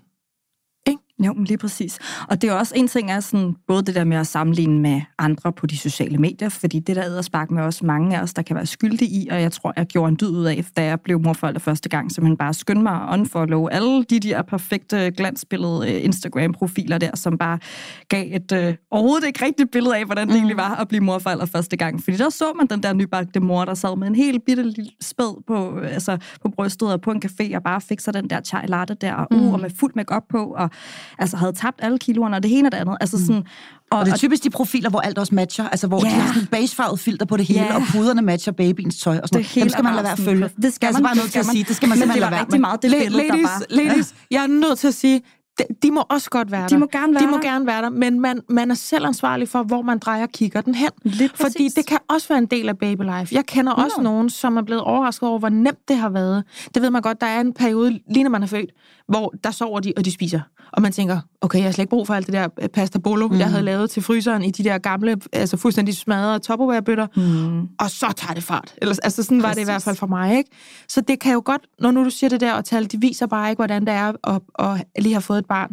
Jo, 1.19 1.33
lige 1.33 1.57
præcis. 1.57 1.99
Og 2.29 2.41
det 2.41 2.49
er 2.49 2.53
også 2.53 2.73
en 2.75 2.87
ting 2.87 3.11
er 3.11 3.19
sådan, 3.19 3.55
både 3.67 3.83
det 3.83 3.95
der 3.95 4.03
med 4.03 4.17
at 4.17 4.27
sammenligne 4.27 4.79
med 4.79 5.01
andre 5.19 5.53
på 5.53 5.67
de 5.67 5.77
sociale 5.77 6.17
medier, 6.17 6.49
fordi 6.49 6.79
det 6.79 6.95
der 6.95 7.05
æderspark 7.05 7.51
med 7.51 7.63
også 7.63 7.85
mange 7.85 8.17
af 8.17 8.21
os, 8.21 8.33
der 8.33 8.41
kan 8.41 8.55
være 8.55 8.65
skyldige 8.65 9.09
i, 9.09 9.27
og 9.31 9.41
jeg 9.41 9.51
tror, 9.51 9.73
jeg 9.77 9.85
gjorde 9.85 10.09
en 10.09 10.17
dyd 10.21 10.29
ud 10.29 10.45
af, 10.45 10.65
da 10.77 10.83
jeg 10.83 11.01
blev 11.01 11.19
morforælder 11.19 11.59
første 11.59 11.89
gang, 11.89 12.11
så 12.11 12.21
man 12.21 12.37
bare 12.37 12.53
skyndte 12.53 12.83
mig 12.83 12.93
at 12.93 13.13
unfollow 13.13 13.67
alle 13.67 14.03
de 14.03 14.19
der 14.19 14.41
perfekte 14.41 15.11
glansbillede 15.11 15.91
øh, 15.91 16.03
Instagram-profiler 16.03 16.97
der, 16.97 17.15
som 17.15 17.37
bare 17.37 17.59
gav 18.09 18.35
et 18.35 18.51
øh, 18.51 18.75
overhovedet 18.91 19.27
ikke 19.27 19.45
rigtigt 19.45 19.71
billede 19.71 19.97
af, 19.97 20.05
hvordan 20.05 20.27
det 20.27 20.35
egentlig 20.35 20.57
var 20.57 20.75
at 20.75 20.87
blive 20.87 21.03
morforælder 21.03 21.45
første 21.45 21.77
gang. 21.77 22.03
Fordi 22.03 22.17
der 22.17 22.29
så 22.29 22.45
man 22.55 22.67
den 22.67 22.83
der 22.83 22.93
nybagte 22.93 23.39
mor, 23.39 23.65
der 23.65 23.73
sad 23.73 23.97
med 23.97 24.07
en 24.07 24.15
helt 24.15 24.45
bitte 24.45 24.63
lille 24.63 24.91
spæd 25.01 25.43
på, 25.47 25.79
øh, 25.79 25.93
altså, 25.93 26.17
på 26.41 26.49
brystet 26.49 26.93
og 26.93 27.01
på 27.01 27.11
en 27.11 27.21
café, 27.25 27.55
og 27.55 27.63
bare 27.63 27.81
fik 27.81 27.99
sig 27.99 28.13
den 28.13 28.29
der 28.29 28.41
chai 28.41 28.67
latte 28.67 28.93
der, 28.93 29.13
og, 29.13 29.27
uh, 29.31 29.53
og 29.53 29.59
med 29.59 29.69
fuld 29.79 29.91
makeup 29.95 30.23
på, 30.29 30.55
og 30.57 30.69
altså 31.19 31.37
havde 31.37 31.53
tabt 31.53 31.79
alle 31.83 31.99
kiloerne, 31.99 32.35
og 32.35 32.43
det 32.43 32.57
ene 32.57 32.67
og 32.67 32.71
det 32.71 32.77
andet. 32.77 32.97
Altså 33.01 33.25
sådan, 33.25 33.43
og, 33.91 33.99
Og 33.99 34.05
det 34.05 34.11
er 34.11 34.17
typisk 34.17 34.43
de 34.43 34.49
profiler, 34.49 34.89
hvor 34.89 34.99
alt 34.99 35.17
også 35.17 35.35
matcher, 35.35 35.69
altså 35.69 35.87
hvor 35.87 36.01
Ja. 36.05 36.09
de 36.09 36.13
har 36.15 36.27
sådan 36.27 36.41
en 36.41 36.47
beigefarvet 36.47 36.99
filter 36.99 37.25
på 37.25 37.37
det 37.37 37.45
hele, 37.45 37.61
Ja. 37.61 37.75
og 37.75 37.81
puderne 37.91 38.21
matcher 38.21 38.51
babyens 38.53 38.97
tøj 38.97 39.19
og 39.23 39.27
sådan 39.27 39.43
det 39.43 39.51
noget. 39.55 39.63
Dem 39.63 39.69
skal 39.69 39.83
man 39.83 39.93
lade 39.93 40.03
være 40.03 40.11
at 40.13 40.19
følge. 40.19 40.49
Det 40.61 40.73
skal 40.73 40.87
altså 40.87 41.01
man, 41.01 41.09
bare 41.09 41.15
nødt 41.15 41.31
til 41.31 41.39
at 41.39 41.45
sige, 41.45 41.63
det 41.63 41.75
skal 41.75 41.89
man 41.89 41.97
simpelthen 41.97 42.19
lade 42.21 42.31
være 42.31 42.45
med. 42.49 42.59
meget 42.59 42.81
det 42.81 42.91
billede, 42.91 43.17
ladies, 43.17 43.49
der 43.49 43.75
var. 43.75 43.83
ladies, 43.89 44.13
jeg 44.31 44.43
er 44.43 44.47
nødt 44.47 44.79
til 44.79 44.87
at 44.87 44.93
sige, 44.93 45.21
de, 45.59 45.63
de 45.83 45.91
må 45.91 46.03
også 46.09 46.29
godt 46.29 46.51
være 46.51 46.63
De 46.63 46.69
der. 46.69 46.77
må 46.77 46.87
gerne 46.91 47.13
være 47.13 47.23
de 47.23 47.27
må 47.27 47.37
der. 47.37 47.43
gerne 47.43 47.65
være 47.67 47.81
der, 47.81 47.89
men 47.89 48.19
man, 48.19 48.41
man 48.49 48.71
er 48.71 48.75
selv 48.75 49.05
ansvarlig 49.05 49.49
for, 49.49 49.63
hvor 49.63 49.81
man 49.81 49.99
drejer 49.99 50.25
kigger 50.25 50.61
den 50.61 50.75
hen. 50.75 50.89
Lige 51.03 51.29
Fordi 51.29 51.43
præcis. 51.43 51.73
det 51.73 51.85
kan 51.85 51.97
også 52.09 52.27
være 52.27 52.37
en 52.37 52.45
del 52.45 52.69
af 52.69 52.77
baby 52.77 53.01
life. 53.01 53.35
Jeg 53.35 53.45
kender 53.45 53.73
også 53.73 53.97
Nå. 53.97 54.03
nogen, 54.03 54.29
som 54.29 54.57
er 54.57 54.61
blevet 54.61 54.81
overrasket 54.83 55.29
over, 55.29 55.39
hvor 55.39 55.49
nemt 55.49 55.87
det 55.87 55.97
har 55.97 56.09
været. 56.09 56.43
Det 56.73 56.81
ved 56.81 56.89
man 56.89 57.01
godt, 57.01 57.21
der 57.21 57.27
er 57.27 57.41
en 57.41 57.53
periode, 57.53 57.99
lige 58.13 58.23
når 58.23 58.29
man 58.29 58.43
er 58.43 58.47
født, 58.47 58.69
hvor 59.11 59.33
der 59.43 59.51
sover 59.51 59.79
de, 59.79 59.93
og 59.97 60.05
de 60.05 60.11
spiser. 60.11 60.39
Og 60.73 60.81
man 60.81 60.91
tænker, 60.91 61.19
okay, 61.41 61.57
jeg 61.57 61.65
har 61.65 61.71
slet 61.71 61.83
ikke 61.83 61.89
brug 61.89 62.07
for 62.07 62.13
alt 62.13 62.25
det 62.25 62.33
der 62.33 62.47
øh, 62.61 62.69
pasta 62.69 62.99
bolo, 62.99 63.27
mm. 63.27 63.39
jeg 63.39 63.49
havde 63.49 63.63
lavet 63.63 63.89
til 63.89 64.01
fryseren 64.03 64.43
i 64.43 64.51
de 64.51 64.63
der 64.63 64.77
gamle, 64.77 65.17
altså 65.33 65.57
fuldstændig 65.57 65.97
smadrede 65.97 66.39
topperware-bøtter. 66.39 67.07
Mm. 67.15 67.61
Og 67.61 67.89
så 67.89 68.13
tager 68.17 68.33
det 68.33 68.43
fart. 68.43 68.73
Eller, 68.77 68.95
altså 69.03 69.23
sådan 69.23 69.43
var 69.43 69.49
det 69.49 69.55
i 69.55 69.59
Præcis. 69.59 69.67
hvert 69.67 69.81
fald 69.83 69.95
for 69.95 70.07
mig, 70.07 70.37
ikke? 70.37 70.49
Så 70.87 71.01
det 71.01 71.19
kan 71.19 71.33
jo 71.33 71.41
godt, 71.45 71.61
når 71.79 71.91
nu 71.91 72.03
du 72.03 72.09
siger 72.09 72.29
det 72.29 72.41
der, 72.41 72.53
og 72.53 72.65
tal, 72.65 72.91
de 72.91 72.99
viser 73.01 73.27
bare 73.27 73.49
ikke, 73.49 73.57
hvordan 73.57 73.81
det 73.85 73.93
er 73.93 74.13
at, 74.23 74.41
at 74.95 75.03
lige 75.03 75.13
have 75.13 75.21
fået 75.21 75.39
et 75.39 75.45
barn. 75.45 75.71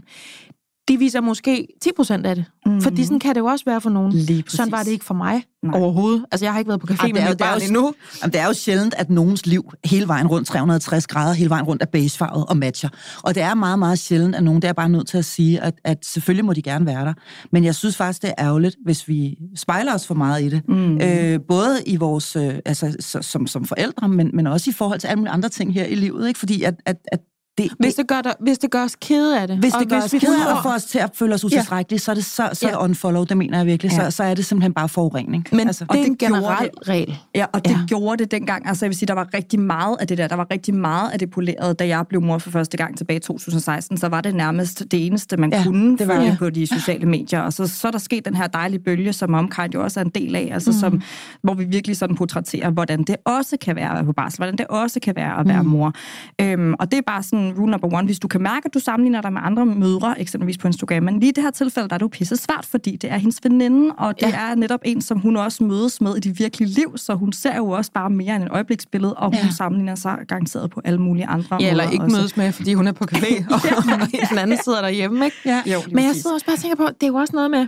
De 0.89 0.99
viser 0.99 1.21
måske 1.21 1.69
10 1.83 1.91
procent 1.97 2.27
af 2.27 2.37
det. 2.37 2.45
Mm. 2.67 2.81
Fordi 2.81 3.05
sådan 3.05 3.19
kan 3.19 3.35
det 3.35 3.41
jo 3.41 3.47
også 3.47 3.65
være 3.65 3.81
for 3.81 3.91
nogen. 3.91 4.13
Lige 4.13 4.45
Sådan 4.49 4.73
var 4.73 4.83
det 4.83 4.91
ikke 4.91 5.05
for 5.05 5.15
mig 5.15 5.45
Nej. 5.63 5.81
overhovedet. 5.81 6.25
Altså, 6.33 6.45
jeg 6.45 6.53
har 6.53 6.59
ikke 6.59 6.69
været 6.69 6.81
på 6.81 6.87
café 6.91 7.03
Ej, 7.03 7.13
med 7.13 7.23
mit 7.23 7.31
er 7.31 7.37
barn 7.37 7.63
endnu. 7.63 7.95
Jamen, 8.23 8.33
det 8.33 8.41
er 8.41 8.47
jo 8.47 8.53
sjældent, 8.53 8.95
at 8.95 9.11
nogens 9.11 9.47
liv 9.47 9.73
hele 9.85 10.09
vejen 10.09 10.27
rundt 10.27 10.49
360 10.49 11.07
grader, 11.07 11.33
hele 11.33 11.51
vejen 11.51 11.65
rundt 11.65 11.83
er 11.83 11.87
beigefarvet 11.87 12.45
og 12.49 12.57
matcher. 12.57 12.89
Og 13.23 13.35
det 13.35 13.43
er 13.43 13.55
meget, 13.55 13.79
meget 13.79 13.99
sjældent, 13.99 14.35
at 14.35 14.45
nogen, 14.45 14.63
der 14.63 14.69
er 14.69 14.73
bare 14.73 14.89
nødt 14.89 15.09
til 15.09 15.19
at 15.19 15.25
sige, 15.25 15.61
at, 15.61 15.75
at 15.85 16.07
selvfølgelig 16.07 16.45
må 16.45 16.53
de 16.53 16.63
gerne 16.63 16.87
være 16.87 17.05
der. 17.05 17.13
Men 17.53 17.65
jeg 17.65 17.75
synes 17.75 17.97
faktisk, 17.97 18.23
det 18.23 18.31
er 18.39 18.45
ærgerligt, 18.45 18.77
hvis 18.85 19.09
vi 19.09 19.39
spejler 19.57 19.95
os 19.95 20.07
for 20.07 20.15
meget 20.15 20.43
i 20.43 20.49
det. 20.49 20.69
Mm. 20.69 21.01
Øh, 21.01 21.41
både 21.49 21.83
i 21.87 21.97
vores, 21.97 22.37
øh, 22.37 22.55
altså 22.65 22.97
så, 23.01 23.23
som, 23.23 23.47
som 23.47 23.65
forældre, 23.65 24.09
men, 24.09 24.31
men 24.35 24.47
også 24.47 24.71
i 24.71 24.73
forhold 24.73 25.01
til 25.01 25.07
alle 25.07 25.19
mulige 25.19 25.33
andre 25.33 25.49
ting 25.49 25.75
her 25.75 25.85
i 25.85 25.95
livet. 25.95 26.29
Ikke? 26.29 26.39
Fordi 26.39 26.63
at, 26.63 26.75
at, 26.87 26.97
at 27.13 27.21
det, 27.59 27.71
Hvis 27.79 27.95
det, 27.95 28.09
gør 28.09 28.21
dig, 28.23 28.35
hvis 28.41 28.59
det 28.59 28.71
gør 28.71 28.85
os 28.85 28.97
kede 29.01 29.41
af 29.41 29.49
det. 29.49 29.59
hvis 29.59 29.73
det 29.73 29.89
gør 29.89 29.97
os 30.03 30.11
kede 30.11 30.45
af 30.49 30.57
og 30.57 30.63
får 30.63 30.71
os 30.71 30.85
til 30.85 30.99
at 30.99 31.11
føle 31.15 31.35
os 31.35 31.45
utilstrækkelige, 31.45 31.99
så 32.01 32.11
er 32.11 32.15
det, 32.15 32.25
så, 32.25 32.31
så 32.37 32.43
er 32.67 32.71
det 32.71 32.77
Ja. 32.79 32.85
unfollow, 32.85 33.25
det 33.25 33.37
mener 33.37 33.59
jeg 33.59 33.67
virkelig. 33.67 33.93
Ja. 33.93 34.11
Så, 34.11 34.17
så 34.17 34.23
er 34.25 34.35
det 34.35 34.45
simpelthen 34.45 34.73
bare 34.75 34.89
forurening. 34.89 35.47
Men 35.53 35.61
altså, 35.67 35.85
det 35.93 36.01
er 36.01 36.05
en 36.05 36.11
det 36.11 36.19
generel 36.19 36.71
regel. 36.89 37.19
Ja, 37.35 37.47
og 37.53 37.65
det 37.65 37.71
Ja. 37.71 37.77
ja. 37.77 37.87
gjorde 37.87 38.23
det 38.23 38.31
dengang. 38.31 38.67
Altså 38.69 38.85
jeg 38.85 38.91
vil 38.91 38.97
sige, 38.99 39.07
der 39.07 39.15
var 39.15 39.29
rigtig 39.35 39.61
meget 39.61 39.97
af 40.01 40.07
det 40.07 40.19
der. 40.19 40.29
Der 40.29 40.37
var 40.37 40.47
rigtig 40.51 40.75
meget 40.75 41.11
af 41.11 41.19
det 41.19 41.31
polerede, 41.31 41.75
da 41.75 41.87
jeg 41.89 42.07
blev 42.09 42.23
mor 42.23 42.39
for 42.39 42.51
første 42.51 42.77
gang 42.77 42.97
tilbage 42.99 43.17
i 43.17 43.21
2016. 43.21 43.97
Så 43.99 44.09
var 44.09 44.21
det 44.21 44.35
nærmest 44.35 44.85
det 44.91 45.07
eneste, 45.07 45.37
man 45.37 45.51
Ja, 45.53 45.59
ja, 45.59 45.65
kunne 45.65 45.99
det 45.99 46.09
var 46.09 46.21
det. 46.21 46.37
på 46.39 46.51
de 46.51 46.67
sociale 46.67 47.07
medier. 47.07 47.41
Og 47.41 47.53
så, 47.53 47.67
så 47.67 47.89
er 47.89 47.93
der 47.93 47.99
sket 47.99 48.25
den 48.25 48.35
her 48.35 48.47
dejlige 48.47 48.81
bølge, 48.81 49.13
som 49.13 49.35
Omkind 49.35 49.75
jo 49.75 49.83
også 49.83 50.01
er 50.01 50.05
en 50.05 50.11
del 50.15 50.37
af. 50.37 50.49
Altså 50.53 50.71
mm. 50.71 50.77
som, 50.79 51.03
hvor 51.43 51.55
vi 51.55 51.65
virkelig 51.65 51.97
sådan 51.97 52.17
portrætterer, 52.17 52.71
hvordan 52.71 53.03
det 53.03 53.17
også 53.25 53.57
kan 53.61 53.77
være 53.77 53.89
at 53.89 53.95
være 53.95 54.05
på 54.05 54.13
barsel. 54.13 54.39
Hvordan 54.39 54.57
det 54.59 54.67
også 54.67 55.01
kan 55.01 55.17
være 55.17 55.41
at 55.41 55.49
være 55.49 55.63
Mm. 55.63 55.69
mor. 55.69 55.93
Øhm, 56.41 56.75
og 56.79 56.91
det 56.91 56.99
er 56.99 57.03
bare 57.07 57.23
sådan 57.23 57.48
rule 57.59 57.71
number 57.71 57.95
one. 57.95 58.07
Hvis 58.07 58.19
du 58.19 58.29
kan 58.29 58.43
mærke, 58.43 58.67
at 58.67 58.75
du 58.75 58.79
sammenligner 58.79 59.21
dig 59.23 59.33
med 59.33 59.41
andre 59.45 59.67
mødre, 59.67 60.21
eksempelvis 60.21 60.59
på 60.59 60.67
Instagram, 60.67 61.03
men 61.03 61.21
lige 61.21 61.29
i 61.31 61.33
det 61.33 61.45
her 61.45 61.51
tilfælde, 61.51 61.89
der 61.89 61.95
er 61.95 61.99
du 61.99 62.09
pisse 62.09 62.37
svært, 62.37 62.67
fordi 62.71 62.97
det 62.97 63.11
er 63.13 63.17
hendes 63.17 63.41
veninde, 63.45 63.95
og 63.99 64.15
det 64.21 64.27
Ja. 64.27 64.37
er 64.51 64.55
netop 64.55 64.81
en, 64.85 65.01
som 65.03 65.19
hun 65.19 65.37
også 65.37 65.65
mødes 65.65 66.01
med 66.01 66.17
i 66.17 66.21
det 66.21 66.39
virkelige 66.39 66.69
liv, 66.71 66.93
så 66.97 67.15
hun 67.15 67.33
ser 67.33 67.57
jo 67.57 67.69
også 67.71 67.93
bare 67.93 68.11
mere 68.11 68.37
end 68.37 68.45
et 68.45 68.51
øjebliksbillede, 68.53 69.15
og 69.15 69.25
hun 69.27 69.35
Ja. 69.35 69.51
sammenligner 69.51 69.95
sig 69.95 70.19
garanteret 70.29 70.71
på 70.71 70.81
alle 70.85 71.01
mulige 71.01 71.27
andre 71.27 71.57
Ja, 71.61 71.71
eller 71.71 71.91
ikke 71.91 72.05
også. 72.05 72.17
mødes 72.17 72.37
med, 72.37 72.53
fordi 72.53 72.75
hun 72.75 72.87
er 72.87 72.93
på 72.93 73.05
café, 73.15 73.45
og, 73.55 73.61
og 73.77 74.29
den 74.31 74.39
anden 74.39 74.59
sidder 74.65 74.81
derhjemme, 74.81 75.25
ikke? 75.25 75.37
Ja. 75.45 75.63
Jo, 75.67 75.79
Men 75.93 76.05
jeg 76.05 76.15
sidder 76.15 76.35
også 76.35 76.47
bare 76.47 76.55
og 76.57 76.61
tænker 76.61 76.77
på, 76.77 76.87
det 76.87 77.03
er 77.03 77.07
jo 77.07 77.15
også 77.15 77.37
noget 77.37 77.51
med... 77.51 77.67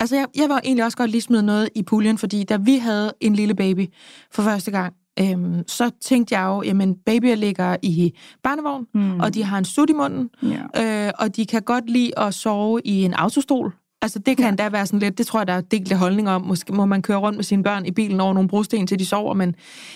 Altså, 0.00 0.16
jeg, 0.16 0.26
jeg 0.36 0.48
var 0.48 0.60
egentlig 0.64 0.84
også 0.84 0.96
godt 0.96 1.10
lige 1.10 1.20
smide 1.20 1.42
noget 1.42 1.68
i 1.76 1.82
puljen, 1.82 2.18
fordi 2.18 2.44
da 2.44 2.56
vi 2.56 2.76
havde 2.76 3.12
en 3.20 3.34
lille 3.34 3.54
baby 3.54 3.86
for 4.32 4.42
første 4.42 4.70
gang, 4.70 4.94
øhm, 5.20 5.62
så 5.68 5.90
tænkte 6.00 6.38
jeg 6.38 6.46
jo, 6.46 6.62
jamen, 6.62 6.94
babyer 7.06 7.34
ligger 7.34 7.76
i 7.82 8.12
barnevogn, 8.42 8.86
mm. 8.94 9.20
og 9.20 9.34
de 9.34 9.44
har 9.44 9.58
en 9.58 9.64
sut 9.64 9.90
i 9.90 9.92
munden, 9.92 10.30
Ja. 10.42 11.06
øh, 11.06 11.12
og 11.18 11.36
de 11.36 11.46
kan 11.46 11.62
godt 11.62 11.90
lide 11.90 12.18
at 12.18 12.34
sove 12.34 12.80
i 12.84 13.02
en 13.04 13.14
autostol. 13.14 13.72
Altså, 14.02 14.18
det 14.18 14.36
kan 14.36 14.44
ja. 14.44 14.48
endda 14.48 14.68
være 14.68 14.86
sådan 14.86 15.00
lidt, 15.00 15.18
det 15.18 15.26
tror 15.26 15.40
jeg, 15.40 15.46
der 15.46 15.52
er 15.52 15.60
delte 15.60 15.96
holdning 15.96 16.28
om. 16.30 16.42
Måske 16.42 16.72
må 16.72 16.84
man 16.86 17.02
køre 17.02 17.16
rundt 17.16 17.36
med 17.38 17.44
sine 17.44 17.62
børn 17.62 17.86
i 17.86 17.90
bilen 17.90 18.20
over 18.20 18.34
nogle 18.34 18.48
brosten, 18.48 18.86
til 18.86 18.98
de 18.98 19.06
sover, 19.06 19.34
men 19.34 19.54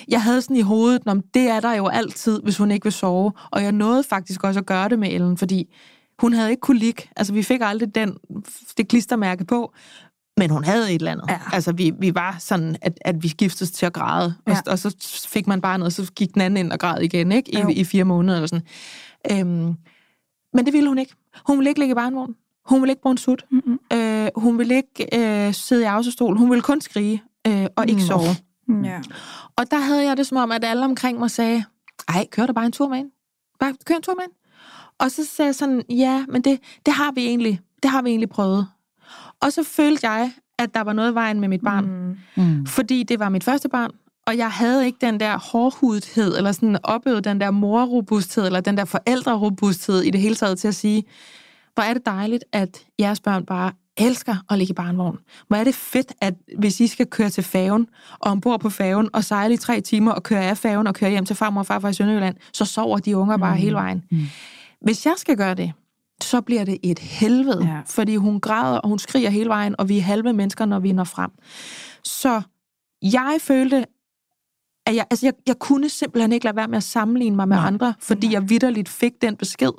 jeg 0.09 0.23
havde 0.23 0.43
sådan 0.43 0.57
i 0.57 0.61
hovedet, 0.61 1.03
om 1.07 1.23
det 1.35 1.49
er 1.49 1.61
der 1.61 1.73
jo 1.75 1.87
altid, 1.87 2.41
hvis 2.43 2.57
hun 2.57 2.71
ikke 2.71 2.85
vil 2.85 2.93
sove. 2.93 3.33
Og 3.51 3.63
jeg 3.63 3.73
nåede 3.73 4.03
faktisk 4.03 4.45
også 4.45 4.61
at 4.61 4.67
gøre 4.67 4.89
det 4.89 4.99
med 4.99 5.09
Ellen, 5.13 5.37
fordi 5.37 5.75
hun 6.19 6.33
havde 6.33 6.51
ikke 6.51 6.75
ligge. 6.75 7.03
Altså, 7.17 7.33
vi 7.33 7.43
fik 7.43 7.61
aldrig 7.63 7.95
den, 7.95 8.17
det 8.77 8.89
klistermærke 8.89 9.45
på, 9.45 9.73
men 10.39 10.51
hun 10.51 10.65
havde 10.65 10.89
et 10.89 10.95
eller 10.95 11.13
andet. 11.13 11.25
Ja. 11.29 11.39
Altså, 11.53 11.73
vi, 11.73 11.93
vi 12.01 12.15
var 12.15 12.37
sådan, 12.39 12.77
at, 12.83 12.99
at 13.01 13.23
vi 13.23 13.29
skiftes 13.29 13.71
til 13.71 13.87
at 13.87 13.93
græde, 13.93 14.35
og, 14.47 14.53
Ja. 14.53 14.71
og 14.73 14.79
så 14.79 14.97
fik 15.29 15.47
man 15.47 15.61
barnet, 15.61 15.87
og 15.87 15.93
så 15.93 16.13
gik 16.13 16.35
den 16.35 16.41
anden 16.43 16.57
ind 16.67 16.73
og 16.73 16.79
græd 16.79 17.01
igen, 17.03 17.33
ikke? 17.33 17.61
Jo. 17.61 17.69
I, 17.69 17.73
i 17.73 17.85
fire 17.85 18.05
måneder 18.05 18.37
eller 18.37 18.47
sådan. 18.47 18.67
Øhm, 19.49 19.75
men 20.55 20.67
det 20.67 20.73
ville 20.73 20.89
hun 20.89 20.99
ikke. 20.99 21.15
Hun 21.47 21.59
ville 21.59 21.69
ikke 21.71 21.81
ligge 21.81 21.93
i 21.93 21.95
barnevogn. 21.95 22.35
Hun 22.67 22.81
ville 22.83 22.93
ikke 22.93 23.03
bruge 23.03 23.13
en 23.13 23.19
sut. 23.19 23.45
Mm-mm. 23.51 23.79
Øh, 23.93 24.29
hun 24.37 24.59
ville 24.59 24.75
ikke 24.77 25.07
øh, 25.47 25.55
sidde 25.55 25.83
i 25.83 25.85
autostol. 25.85 26.37
Hun 26.39 26.51
ville 26.51 26.63
kun 26.63 26.81
skrige 26.81 27.23
øh, 27.47 27.67
og 27.77 27.89
ikke 27.89 28.01
Mm. 28.01 28.07
sove. 28.07 28.37
Ja. 28.85 29.01
Og 29.57 29.71
der 29.71 29.79
havde 29.79 30.05
jeg 30.09 30.17
det 30.17 30.27
som 30.27 30.37
om, 30.37 30.53
at 30.53 30.65
alle 30.65 30.85
omkring 30.85 31.19
mig 31.19 31.31
sagde, 31.31 31.65
ej, 32.09 32.27
kør 32.31 32.47
da 32.47 32.53
bare 32.53 32.67
en 32.67 32.73
tur 32.73 32.89
med 32.89 32.97
hende. 32.97 33.11
Bare 33.61 33.75
kør 33.85 33.95
en 33.95 34.03
tur 34.03 34.15
med 34.15 34.23
hende. 34.23 34.35
Og 34.99 35.11
så 35.11 35.25
sagde 35.25 35.47
jeg 35.47 35.55
sådan, 35.55 35.83
ja, 35.91 36.25
men 36.29 36.43
det, 36.43 36.61
det 36.87 36.95
har 36.95 37.13
vi 37.13 37.27
egentlig, 37.27 37.61
det 37.83 37.91
har 37.91 38.03
vi 38.03 38.11
egentlig 38.11 38.29
prøvet. 38.29 38.69
Og 39.43 39.53
så 39.53 39.63
følte 39.63 40.09
jeg, 40.09 40.33
at 40.59 40.75
der 40.75 40.81
var 40.81 40.93
noget 40.93 41.13
i 41.13 41.15
vejen 41.15 41.41
med 41.41 41.49
mit 41.49 41.63
barn. 41.63 41.87
Mm. 42.37 42.45
Mm. 42.45 42.67
Fordi 42.67 43.03
det 43.03 43.19
var 43.19 43.29
mit 43.29 43.45
første 43.45 43.69
barn, 43.69 43.91
og 44.27 44.37
jeg 44.37 44.51
havde 44.51 44.87
ikke 44.87 44.99
den 45.01 45.21
der 45.21 45.39
hårdhudhed, 45.39 46.37
eller 46.37 46.53
sådan 46.53 46.79
opøvet 46.83 47.25
den 47.25 47.41
der 47.41 47.51
morrobusthed, 47.51 48.47
eller 48.47 48.61
den 48.61 48.77
der 48.77 48.85
forældrerobusthed 48.85 50.01
i 50.03 50.11
det 50.11 50.21
hele 50.21 50.35
taget 50.35 50.59
til 50.59 50.69
at 50.69 50.75
sige, 50.75 51.05
hvor 51.75 51.83
er 51.83 51.95
det 51.95 52.07
dejligt, 52.07 52.45
at 52.53 52.87
jeres 53.01 53.21
børn 53.21 53.45
bare 53.45 53.73
elsker 53.97 54.37
at 54.51 54.59
ligge 54.59 54.71
i 54.71 54.75
barnvogn. 54.75 55.19
Hvor 55.49 55.57
er 55.57 55.65
det 55.65 55.75
fedt, 55.75 56.13
at 56.21 56.35
hvis 56.59 56.81
I 56.81 56.87
skal 56.87 57.07
køre 57.07 57.31
til 57.31 57.45
færgen, 57.45 57.87
og 58.13 58.31
ombord 58.31 58.61
på 58.61 58.71
færgen, 58.71 59.09
og 59.13 59.25
sejle 59.25 59.55
i 59.55 59.57
tre 59.57 59.81
timer, 59.81 60.13
og 60.13 60.23
køre 60.23 60.45
af 60.45 60.59
færgen, 60.59 60.87
og 60.87 60.95
køre 60.95 61.11
hjem 61.11 61.25
til 61.25 61.37
farmor 61.37 61.61
og 61.61 61.67
farfar 61.67 61.89
i 61.89 61.95
Sønderjylland, 61.95 62.37
så 62.53 62.65
sover 62.65 62.99
de 62.99 63.17
unger 63.17 63.37
bare 63.37 63.55
mm. 63.55 63.61
hele 63.61 63.75
vejen. 63.75 64.03
Mm. 64.11 64.27
Hvis 64.81 65.07
jeg 65.07 65.15
skal 65.17 65.37
gøre 65.37 65.55
det, 65.55 65.73
så 66.23 66.41
bliver 66.41 66.65
det 66.65 66.79
et 66.83 66.99
helvede, 66.99 67.65
ja. 67.65 67.81
fordi 67.87 68.17
hun 68.17 68.41
græder, 68.41 68.79
og 68.79 68.89
hun 68.89 68.99
skriger 68.99 69.31
hele 69.31 69.49
vejen, 69.49 69.75
og 69.79 69.89
vi 69.89 69.99
er 69.99 70.03
halve 70.03 70.33
mennesker, 70.33 70.65
når 70.65 70.79
vi 70.79 70.93
når 70.93 71.05
frem. 71.05 71.31
Så 72.05 72.43
jeg 73.03 73.37
følte, 73.41 73.87
at 74.87 74.95
jeg, 74.95 75.07
altså 75.11 75.27
jeg, 75.27 75.33
jeg 75.47 75.59
kunne 75.59 75.89
simpelthen 75.89 76.33
ikke 76.33 76.45
lade 76.45 76.57
være 76.57 76.69
med 76.69 76.77
at 76.77 76.83
sammenligne 76.83 77.37
mig 77.37 77.49
med 77.49 77.57
Nej. 77.57 77.67
andre, 77.67 77.95
fordi 78.01 78.27
Nej. 78.27 78.33
jeg 78.35 78.51
vidderligt 78.51 78.89
fik 78.89 79.13
den 79.23 79.37
besked 79.37 79.73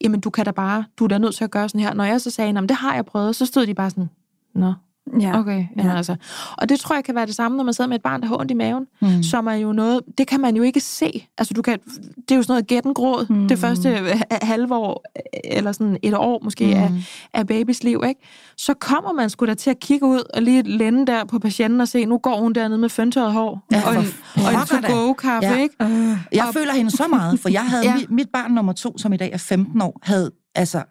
jamen 0.00 0.20
du 0.20 0.30
kan 0.30 0.44
da 0.44 0.50
bare, 0.50 0.84
du 0.98 1.04
er 1.04 1.08
da 1.08 1.18
nødt 1.18 1.34
til 1.34 1.44
at 1.44 1.50
gøre 1.50 1.68
sådan 1.68 1.80
her. 1.80 1.94
Når 1.94 2.04
jeg 2.04 2.20
så 2.20 2.30
sagde, 2.30 2.52
det 2.52 2.70
har 2.70 2.94
jeg 2.94 3.04
prøvet, 3.04 3.36
så 3.36 3.46
stod 3.46 3.66
de 3.66 3.74
bare 3.74 3.90
sådan, 3.90 4.10
nå, 4.54 4.72
Ja. 5.20 5.38
Okay, 5.38 5.66
ja. 5.76 5.96
altså. 5.96 6.16
Og 6.58 6.68
det 6.68 6.80
tror 6.80 6.94
jeg 6.94 7.04
kan 7.04 7.14
være 7.14 7.26
det 7.26 7.34
samme, 7.34 7.56
når 7.56 7.64
man 7.64 7.74
sidder 7.74 7.88
med 7.88 7.96
et 7.96 8.02
barn, 8.02 8.20
der 8.20 8.26
har 8.26 8.40
ondt 8.40 8.50
i 8.50 8.54
maven, 8.54 8.86
mm. 9.00 9.22
som 9.22 9.46
er 9.46 9.54
jo 9.54 9.72
noget, 9.72 10.00
det 10.18 10.26
kan 10.26 10.40
man 10.40 10.56
jo 10.56 10.62
ikke 10.62 10.80
se. 10.80 11.26
Altså, 11.38 11.54
du 11.54 11.62
kan, 11.62 11.78
det 12.16 12.30
er 12.30 12.36
jo 12.36 12.42
sådan 12.42 12.52
noget 12.52 12.66
gættengråd, 12.66 13.26
mm. 13.28 13.48
det 13.48 13.58
første 13.58 13.88
halve 14.30 14.74
år, 14.74 15.04
eller 15.44 15.72
sådan 15.72 15.98
et 16.02 16.14
år 16.14 16.40
måske, 16.44 16.66
mm. 16.66 16.72
af, 16.72 16.90
af 17.34 17.46
babys 17.46 17.82
liv, 17.82 18.02
ikke? 18.08 18.20
Så 18.56 18.74
kommer 18.74 19.12
man 19.12 19.30
sgu 19.30 19.46
da 19.46 19.54
til 19.54 19.70
at 19.70 19.80
kigge 19.80 20.06
ud 20.06 20.22
og 20.34 20.42
lige 20.42 20.62
lænde 20.62 21.06
der 21.06 21.24
på 21.24 21.38
patienten 21.38 21.80
og 21.80 21.88
se, 21.88 22.04
nu 22.04 22.18
går 22.18 22.40
hun 22.40 22.52
dernede 22.52 22.78
med 22.78 22.88
føntøjet 22.88 23.32
hår, 23.32 23.66
ja, 23.72 23.82
og, 23.86 23.94
en, 23.94 24.06
og 24.34 24.52
en 24.52 24.82
to-go-kaffe, 24.82 25.48
ja. 25.48 25.62
ikke? 25.62 25.74
Uh, 25.80 26.18
jeg 26.32 26.44
og, 26.48 26.54
føler 26.54 26.72
hende 26.72 26.90
så 26.90 27.06
meget, 27.10 27.40
for 27.40 27.48
jeg 27.48 27.64
havde 27.64 27.84
ja. 27.88 27.94
mit, 27.94 28.10
mit 28.10 28.28
barn 28.32 28.50
nummer 28.50 28.72
to, 28.72 28.98
som 28.98 29.12
i 29.12 29.16
dag 29.16 29.32
er 29.32 29.38
15 29.38 29.80
år, 29.82 30.00
havde 30.02 30.30
altså 30.54 30.82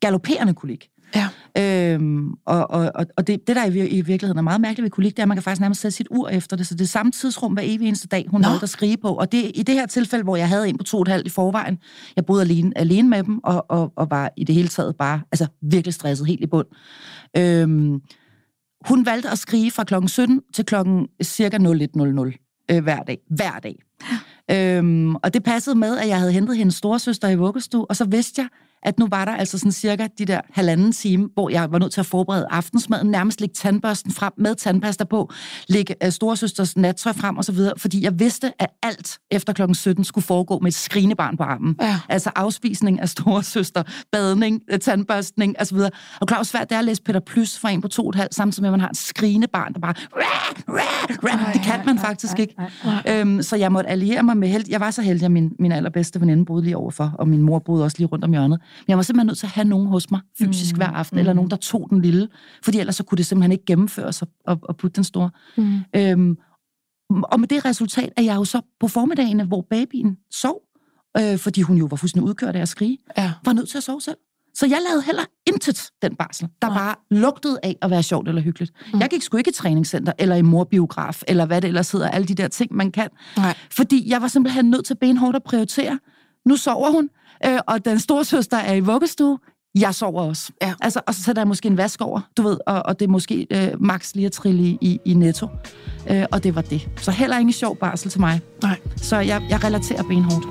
galopperende 0.00 0.54
kolik. 0.54 0.88
Ja. 1.14 1.28
Øhm, 1.58 2.30
og 2.46 2.70
og, 2.70 3.06
og 3.16 3.26
det, 3.26 3.46
det, 3.46 3.56
der 3.56 3.64
i, 3.64 3.88
i 3.88 4.00
virkeligheden 4.00 4.38
er 4.38 4.42
meget 4.42 4.60
mærkeligt 4.60 4.84
ved 4.84 4.90
kolik, 4.90 5.12
det 5.12 5.18
er, 5.18 5.22
at 5.22 5.28
man 5.28 5.36
kan 5.36 5.42
faktisk 5.42 5.60
nærmest 5.60 5.80
sætte 5.80 5.96
sit 5.96 6.06
ur 6.10 6.28
efter 6.28 6.56
det. 6.56 6.66
Så 6.66 6.74
det 6.74 6.80
er 6.80 6.88
samme 6.88 7.12
tidsrum 7.12 7.52
hver 7.52 7.62
evig 7.66 7.88
eneste 7.88 8.08
dag, 8.08 8.26
hun 8.28 8.44
holdt 8.44 8.62
at 8.62 8.68
skrige 8.68 8.96
på. 8.96 9.08
Og 9.08 9.32
det, 9.32 9.50
i 9.54 9.62
det 9.62 9.74
her 9.74 9.86
tilfælde, 9.86 10.24
hvor 10.24 10.36
jeg 10.36 10.48
havde 10.48 10.68
en 10.68 10.78
på 10.78 10.84
to 10.84 10.96
og 10.96 11.02
et 11.02 11.08
halvt 11.08 11.26
i 11.26 11.30
forvejen, 11.30 11.78
jeg 12.16 12.26
boede 12.26 12.42
alene, 12.42 12.78
alene 12.78 13.08
med 13.08 13.22
dem, 13.22 13.38
og, 13.44 13.66
og, 13.68 13.92
og 13.96 14.10
var 14.10 14.32
i 14.36 14.44
det 14.44 14.54
hele 14.54 14.68
taget 14.68 14.96
bare 14.96 15.20
altså, 15.32 15.46
virkelig 15.62 15.94
stresset 15.94 16.26
helt 16.26 16.40
i 16.40 16.46
bund. 16.46 16.66
Øhm, 17.36 18.00
hun 18.88 19.06
valgte 19.06 19.30
at 19.30 19.38
skrige 19.38 19.70
fra 19.70 19.84
klokken 19.84 20.08
17 20.08 20.40
til 20.54 20.64
klokken 20.64 21.06
cirka 21.22 21.58
01.00 21.58 22.66
øh, 22.70 22.82
hver 22.82 23.02
dag. 23.02 23.18
Hver 23.30 23.58
dag. 23.62 23.76
Øhm, 24.50 25.14
og 25.14 25.34
det 25.34 25.44
passede 25.44 25.78
med, 25.78 25.98
at 25.98 26.08
jeg 26.08 26.18
havde 26.18 26.32
hentet 26.32 26.56
hendes 26.56 26.74
storesøster 26.74 27.28
i 27.28 27.34
vuggestue, 27.34 27.86
og 27.90 27.96
så 27.96 28.04
vidste 28.04 28.40
jeg, 28.40 28.48
at 28.86 28.98
nu 28.98 29.06
var 29.10 29.24
der 29.24 29.32
altså 29.32 29.58
sådan 29.58 29.72
cirka 29.72 30.06
de 30.18 30.24
der 30.24 30.40
halvanden 30.50 30.92
time, 30.92 31.28
hvor 31.34 31.50
jeg 31.50 31.72
var 31.72 31.78
nødt 31.78 31.92
til 31.92 32.00
at 32.00 32.06
forberede 32.06 32.46
aftensmaden, 32.50 33.10
nærmest 33.10 33.40
lægge 33.40 33.54
tandbørsten 33.54 34.12
frem 34.12 34.32
med 34.38 34.54
tandpasta 34.54 35.04
på, 35.04 35.32
lægge 35.68 35.94
uh, 36.04 36.10
storesøsters 36.10 36.76
nattøj 36.76 37.12
frem 37.12 37.36
og 37.36 37.44
så 37.44 37.52
videre, 37.52 37.72
fordi 37.78 38.04
jeg 38.04 38.18
vidste, 38.20 38.52
at 38.58 38.68
alt 38.82 39.18
efter 39.30 39.52
klokken 39.52 39.74
17 39.74 40.04
skulle 40.04 40.24
foregå 40.24 40.58
med 40.58 40.68
et 40.68 40.74
skrinebarn 40.74 41.36
på 41.36 41.42
armen. 41.42 41.76
Ja. 41.80 42.00
Altså 42.08 42.30
afspisning 42.34 43.00
af 43.00 43.08
storesøster, 43.08 43.82
badning, 44.12 44.62
øh, 44.70 44.78
tandbørstning 44.78 45.60
og 45.60 45.66
så 45.66 45.74
videre. 45.74 45.90
Og 46.20 46.28
hvor 46.28 46.42
svært 46.42 46.68
det 46.68 46.74
er 46.74 46.78
at 46.78 46.84
læse 46.84 47.02
Peter 47.02 47.20
Plus 47.20 47.58
fra 47.58 47.70
en 47.70 47.80
på 47.80 47.88
to 47.88 48.02
og 48.02 48.08
et 48.08 48.14
halvt, 48.14 48.34
samtidig 48.34 48.62
med, 48.62 48.68
at 48.68 48.72
man 48.72 48.80
har 48.80 48.88
et 48.88 48.96
skrinebarn, 48.96 49.72
der 49.72 49.80
bare... 49.80 49.94
Det 51.52 51.62
kan 51.62 51.80
man 51.86 51.98
faktisk 51.98 52.38
ikke. 52.38 52.54
Øhm, 53.08 53.42
så 53.42 53.56
jeg 53.56 53.72
måtte 53.72 53.90
alliere 53.90 54.22
mig 54.22 54.36
med 54.36 54.48
held. 54.48 54.64
Jeg 54.68 54.80
var 54.80 54.90
så 54.90 55.02
heldig, 55.02 55.24
at 55.24 55.30
min, 55.30 55.52
min 55.58 55.72
allerbedste 55.72 56.20
veninde 56.20 56.44
boede 56.44 56.62
lige 56.62 56.76
overfor, 56.76 57.14
og 57.18 57.28
min 57.28 57.42
mor 57.42 57.58
boede 57.58 57.84
også 57.84 57.98
lige 57.98 58.06
rundt 58.06 58.24
om 58.24 58.30
hjørnet. 58.30 58.60
Men 58.78 58.88
jeg 58.88 58.96
var 58.96 59.02
simpelthen 59.02 59.26
nødt 59.26 59.38
til 59.38 59.46
at 59.46 59.50
have 59.50 59.64
nogen 59.64 59.86
hos 59.86 60.10
mig 60.10 60.20
fysisk 60.38 60.74
mm. 60.74 60.76
hver 60.76 60.86
aften, 60.86 61.16
mm. 61.16 61.18
eller 61.18 61.32
nogen, 61.32 61.50
der 61.50 61.56
tog 61.56 61.86
den 61.90 62.02
lille, 62.02 62.28
fordi 62.64 62.78
ellers 62.78 62.96
så 62.96 63.04
kunne 63.04 63.16
det 63.16 63.26
simpelthen 63.26 63.52
ikke 63.52 63.64
gennemføres 63.64 64.22
og, 64.22 64.28
og, 64.46 64.58
og 64.62 64.76
putte 64.76 64.96
den 64.96 65.04
store. 65.04 65.30
Mm. 65.56 65.80
Øhm, 65.96 66.36
og 67.22 67.40
med 67.40 67.48
det 67.48 67.64
resultat 67.64 68.12
er 68.16 68.22
jeg 68.22 68.36
jo 68.36 68.44
så 68.44 68.60
på 68.80 68.88
formiddagen, 68.88 69.46
hvor 69.46 69.66
babyen 69.70 70.16
sov, 70.30 70.62
øh, 71.18 71.38
fordi 71.38 71.62
hun 71.62 71.76
jo 71.76 71.86
var 71.90 71.96
fuldstændig 71.96 72.28
udkørt 72.28 72.56
af 72.56 72.60
at 72.60 72.68
skrige, 72.68 72.98
ja. 73.18 73.32
var 73.44 73.52
nødt 73.52 73.68
til 73.68 73.78
at 73.78 73.84
sove 73.84 74.00
selv. 74.00 74.16
Så 74.54 74.66
jeg 74.66 74.78
lavede 74.88 75.02
heller 75.02 75.22
intet 75.46 75.90
den 76.02 76.16
barsel, 76.16 76.48
der 76.62 76.68
Nej. 76.68 76.78
bare 76.78 76.94
lugtede 77.10 77.58
af 77.62 77.76
at 77.82 77.90
være 77.90 78.02
sjovt 78.02 78.28
eller 78.28 78.42
hyggeligt. 78.42 78.72
Mm. 78.92 79.00
Jeg 79.00 79.08
gik 79.10 79.22
sgu 79.22 79.36
ikke 79.36 79.48
i 79.48 79.52
træningscenter, 79.52 80.12
eller 80.18 80.36
i 80.36 80.42
morbiograf, 80.42 81.22
eller 81.28 81.46
hvad 81.46 81.60
det 81.60 81.68
ellers 81.68 81.92
hedder, 81.92 82.08
alle 82.08 82.28
de 82.28 82.34
der 82.34 82.48
ting, 82.48 82.74
man 82.74 82.92
kan. 82.92 83.08
Nej. 83.36 83.54
Fordi 83.70 84.10
jeg 84.10 84.22
var 84.22 84.28
simpelthen 84.28 84.70
nødt 84.70 84.86
til 84.86 84.94
benhårdt 84.94 85.36
at 85.36 85.42
prioritere. 85.42 85.98
Nu 86.44 86.56
sover 86.56 86.90
hun, 86.90 87.10
øh, 87.46 87.58
og 87.66 87.84
den 87.84 87.98
store 87.98 88.24
søster 88.24 88.56
er 88.56 88.74
i 88.74 88.80
vuggestue, 88.80 89.38
jeg 89.80 89.94
sover 89.94 90.22
også. 90.22 90.52
Ja. 90.62 90.74
Altså, 90.80 91.00
og 91.06 91.14
så 91.14 91.22
sætter 91.22 91.42
jeg 91.42 91.48
måske 91.48 91.68
en 91.68 91.76
vask 91.76 92.00
over, 92.00 92.20
du 92.36 92.42
ved, 92.42 92.58
og, 92.66 92.82
og 92.86 93.00
det 93.00 93.06
er 93.06 93.10
måske 93.10 93.46
øh, 93.50 93.82
max 93.82 94.14
lige 94.14 94.26
at 94.26 94.32
trille 94.32 94.62
i, 94.62 95.00
i, 95.04 95.14
netto. 95.14 95.46
Øh, 96.10 96.24
og 96.32 96.44
det 96.44 96.54
var 96.54 96.62
det. 96.62 96.88
Så 96.96 97.10
heller 97.10 97.38
ingen 97.38 97.52
sjov 97.52 97.76
barsel 97.76 98.10
til 98.10 98.20
mig. 98.20 98.40
Nej. 98.62 98.80
Så 98.96 99.16
jeg, 99.16 99.42
jeg 99.50 99.64
relaterer 99.64 100.02
benhårdt. 100.02 100.46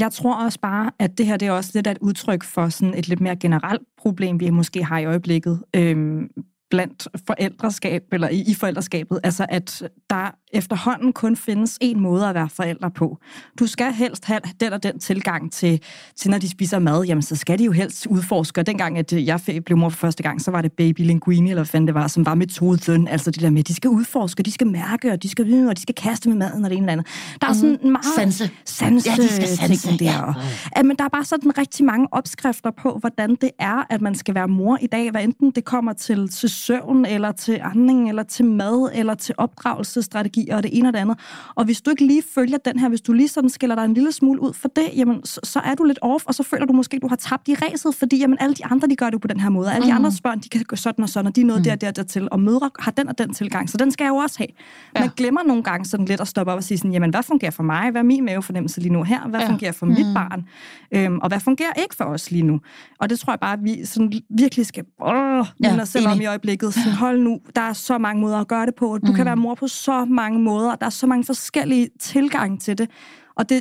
Jeg 0.00 0.12
tror 0.12 0.44
også 0.44 0.60
bare, 0.60 0.90
at 0.98 1.18
det 1.18 1.26
her 1.26 1.36
det 1.36 1.48
er 1.48 1.52
også 1.52 1.70
lidt 1.74 1.86
af 1.86 1.90
et 1.90 1.98
udtryk 2.00 2.44
for 2.44 2.68
sådan 2.68 2.94
et 2.94 3.08
lidt 3.08 3.20
mere 3.20 3.36
generelt 3.36 3.82
problem, 3.98 4.40
vi 4.40 4.50
måske 4.50 4.84
har 4.84 4.98
i 4.98 5.04
øjeblikket. 5.04 5.62
Øhm, 5.76 6.28
blandt 6.70 7.08
forældreskab, 7.26 8.02
eller 8.12 8.28
i, 8.28 8.40
i 8.40 8.54
forældreskabet. 8.54 9.20
Altså, 9.22 9.46
at 9.48 9.82
der 10.10 10.34
efterhånden 10.52 11.12
kun 11.12 11.36
findes 11.36 11.78
en 11.80 12.00
måde 12.00 12.28
at 12.28 12.34
være 12.34 12.48
forældre 12.48 12.90
på. 12.90 13.18
Du 13.58 13.66
skal 13.66 13.92
helst 13.92 14.24
have 14.24 14.40
den 14.60 14.72
og 14.72 14.82
den 14.82 14.98
tilgang 14.98 15.52
til, 15.52 15.82
til 16.16 16.30
når 16.30 16.38
de 16.38 16.48
spiser 16.48 16.78
mad, 16.78 17.04
jamen 17.04 17.22
så 17.22 17.36
skal 17.36 17.58
de 17.58 17.64
jo 17.64 17.72
helst 17.72 18.06
udforske. 18.06 18.60
Og 18.60 18.66
dengang, 18.66 18.98
at 18.98 19.12
jeg 19.12 19.40
blev 19.66 19.78
mor 19.78 19.88
for 19.88 19.98
første 19.98 20.22
gang, 20.22 20.40
så 20.40 20.50
var 20.50 20.62
det 20.62 20.72
baby 20.72 21.00
linguini, 21.00 21.50
eller 21.50 21.64
hvad 21.70 21.80
det 21.80 21.94
var, 21.94 22.06
som 22.06 22.26
var 22.26 22.34
metoden. 22.34 23.08
Altså 23.08 23.30
det 23.30 23.42
der 23.42 23.50
med, 23.50 23.58
at 23.58 23.68
de 23.68 23.74
skal 23.74 23.90
udforske, 23.90 24.42
de 24.42 24.52
skal 24.52 24.66
mærke, 24.66 25.12
og 25.12 25.22
de 25.22 25.28
skal 25.28 25.46
vide, 25.46 25.68
og 25.68 25.76
de 25.76 25.82
skal 25.82 25.94
kaste 25.94 26.28
med 26.28 26.36
maden, 26.36 26.64
og 26.64 26.70
det 26.70 26.76
ene 26.76 26.84
eller 26.84 26.92
andet. 26.92 27.06
Der 27.40 27.48
er 27.48 27.52
sådan 27.52 27.78
en 27.82 27.92
meget... 27.92 28.06
Sanse. 28.16 28.50
Sanse, 28.64 29.10
ja, 29.10 29.22
de 29.22 29.28
skal 29.28 29.48
sanse 29.48 29.98
der. 29.98 30.04
Ja. 30.04 30.32
Ja, 30.76 30.82
men 30.82 30.96
der 30.96 31.04
er 31.04 31.08
bare 31.08 31.24
sådan 31.24 31.58
rigtig 31.58 31.84
mange 31.84 32.08
opskrifter 32.10 32.70
på, 32.70 32.98
hvordan 33.00 33.34
det 33.34 33.50
er, 33.58 33.86
at 33.90 34.00
man 34.00 34.14
skal 34.14 34.34
være 34.34 34.48
mor 34.48 34.78
i 34.80 34.86
dag, 34.86 35.10
hvad 35.10 35.24
enten 35.24 35.50
det 35.50 35.64
kommer 35.64 35.92
til 35.92 36.28
søvn, 36.60 37.04
eller 37.04 37.32
til 37.32 37.60
andning, 37.62 38.08
eller 38.08 38.22
til 38.22 38.44
mad, 38.44 38.90
eller 38.94 39.14
til 39.14 39.34
opdragelsesstrategi, 39.38 40.48
og 40.48 40.62
det 40.62 40.78
ene 40.78 40.88
og 40.88 40.92
det 40.92 40.98
andet. 40.98 41.18
Og 41.54 41.64
hvis 41.64 41.80
du 41.80 41.90
ikke 41.90 42.06
lige 42.06 42.22
følger 42.34 42.58
den 42.58 42.78
her, 42.78 42.88
hvis 42.88 43.00
du 43.00 43.12
lige 43.12 43.28
sådan 43.28 43.50
skiller 43.50 43.76
dig 43.76 43.84
en 43.84 43.94
lille 43.94 44.12
smule 44.12 44.42
ud 44.42 44.52
for 44.52 44.68
det, 44.68 44.84
jamen, 44.96 45.24
så, 45.24 45.40
så 45.44 45.60
er 45.60 45.74
du 45.74 45.84
lidt 45.84 45.98
off, 46.02 46.24
og 46.26 46.34
så 46.34 46.42
føler 46.42 46.66
du 46.66 46.72
måske, 46.72 46.96
at 46.96 47.02
du 47.02 47.08
har 47.08 47.16
tabt 47.16 47.48
i 47.48 47.54
ræset, 47.54 47.94
fordi 47.94 48.18
jamen, 48.18 48.36
alle 48.40 48.54
de 48.54 48.64
andre, 48.64 48.88
de 48.88 48.96
gør 48.96 49.10
det 49.10 49.20
på 49.20 49.28
den 49.28 49.40
her 49.40 49.48
måde. 49.48 49.72
Alle 49.72 49.86
de 49.86 49.92
mhm. 49.92 50.04
andre 50.04 50.12
børn, 50.22 50.38
de 50.38 50.48
kan 50.48 50.62
gå 50.68 50.76
sådan 50.76 51.02
og 51.02 51.08
sådan, 51.08 51.26
og 51.26 51.36
de 51.36 51.40
er 51.40 51.44
noget 51.44 51.60
mm. 51.60 51.64
der, 51.64 51.74
der, 51.74 51.90
der 51.90 52.02
til. 52.02 52.28
Og 52.30 52.40
mødre 52.40 52.70
har 52.78 52.90
den 52.90 53.08
og 53.08 53.18
den 53.18 53.34
tilgang, 53.34 53.70
så 53.70 53.76
den 53.76 53.90
skal 53.90 54.04
jeg 54.04 54.10
jo 54.10 54.16
også 54.16 54.38
have. 54.38 54.48
Ja. 54.96 55.00
Man 55.00 55.10
glemmer 55.16 55.42
nogle 55.42 55.62
gange 55.62 55.84
sådan 55.84 56.06
lidt 56.06 56.20
at 56.20 56.28
stoppe 56.28 56.52
op 56.52 56.56
og 56.56 56.64
sige 56.64 56.78
sådan, 56.78 56.92
jamen, 56.92 57.10
hvad 57.10 57.22
fungerer 57.22 57.50
for 57.50 57.62
mig? 57.62 57.90
Hvad 57.90 58.00
er 58.00 58.04
min 58.04 58.24
mavefornemmelse 58.24 58.80
lige 58.80 58.92
nu 58.92 59.02
her? 59.02 59.28
Hvad 59.28 59.40
ja. 59.40 59.48
fungerer 59.48 59.72
for 59.72 59.86
mm. 59.86 59.92
mit 59.92 60.06
barn? 60.14 60.44
Øhm, 60.92 61.18
og 61.18 61.28
hvad 61.28 61.40
fungerer 61.40 61.72
ikke 61.82 61.96
for 61.96 62.04
os 62.04 62.30
lige 62.30 62.42
nu? 62.42 62.60
Og 62.98 63.10
det 63.10 63.18
tror 63.18 63.32
jeg 63.32 63.40
bare, 63.40 63.52
at 63.52 63.64
vi 63.64 63.84
sådan 63.84 64.12
virkelig 64.30 64.66
skal 64.66 64.84
åh, 65.02 65.46
ja, 65.62 65.80
os 65.80 65.88
selv 65.88 66.08
om 66.08 66.20
i 66.20 66.26
øjeblikket. 66.26 66.49
Sådan, 66.58 66.92
hold 66.92 67.20
nu, 67.20 67.40
der 67.56 67.62
er 67.62 67.72
så 67.72 67.98
mange 67.98 68.20
måder 68.20 68.38
at 68.38 68.48
gøre 68.48 68.66
det 68.66 68.74
på. 68.74 68.98
Du 68.98 69.10
mm. 69.10 69.14
kan 69.14 69.26
være 69.26 69.36
mor 69.36 69.54
på 69.54 69.68
så 69.68 70.04
mange 70.04 70.38
måder. 70.38 70.74
Der 70.74 70.86
er 70.86 70.90
så 70.90 71.06
mange 71.06 71.24
forskellige 71.24 71.88
tilgange 72.00 72.58
til 72.58 72.78
det. 72.78 72.90
Og 73.36 73.48
det, 73.48 73.60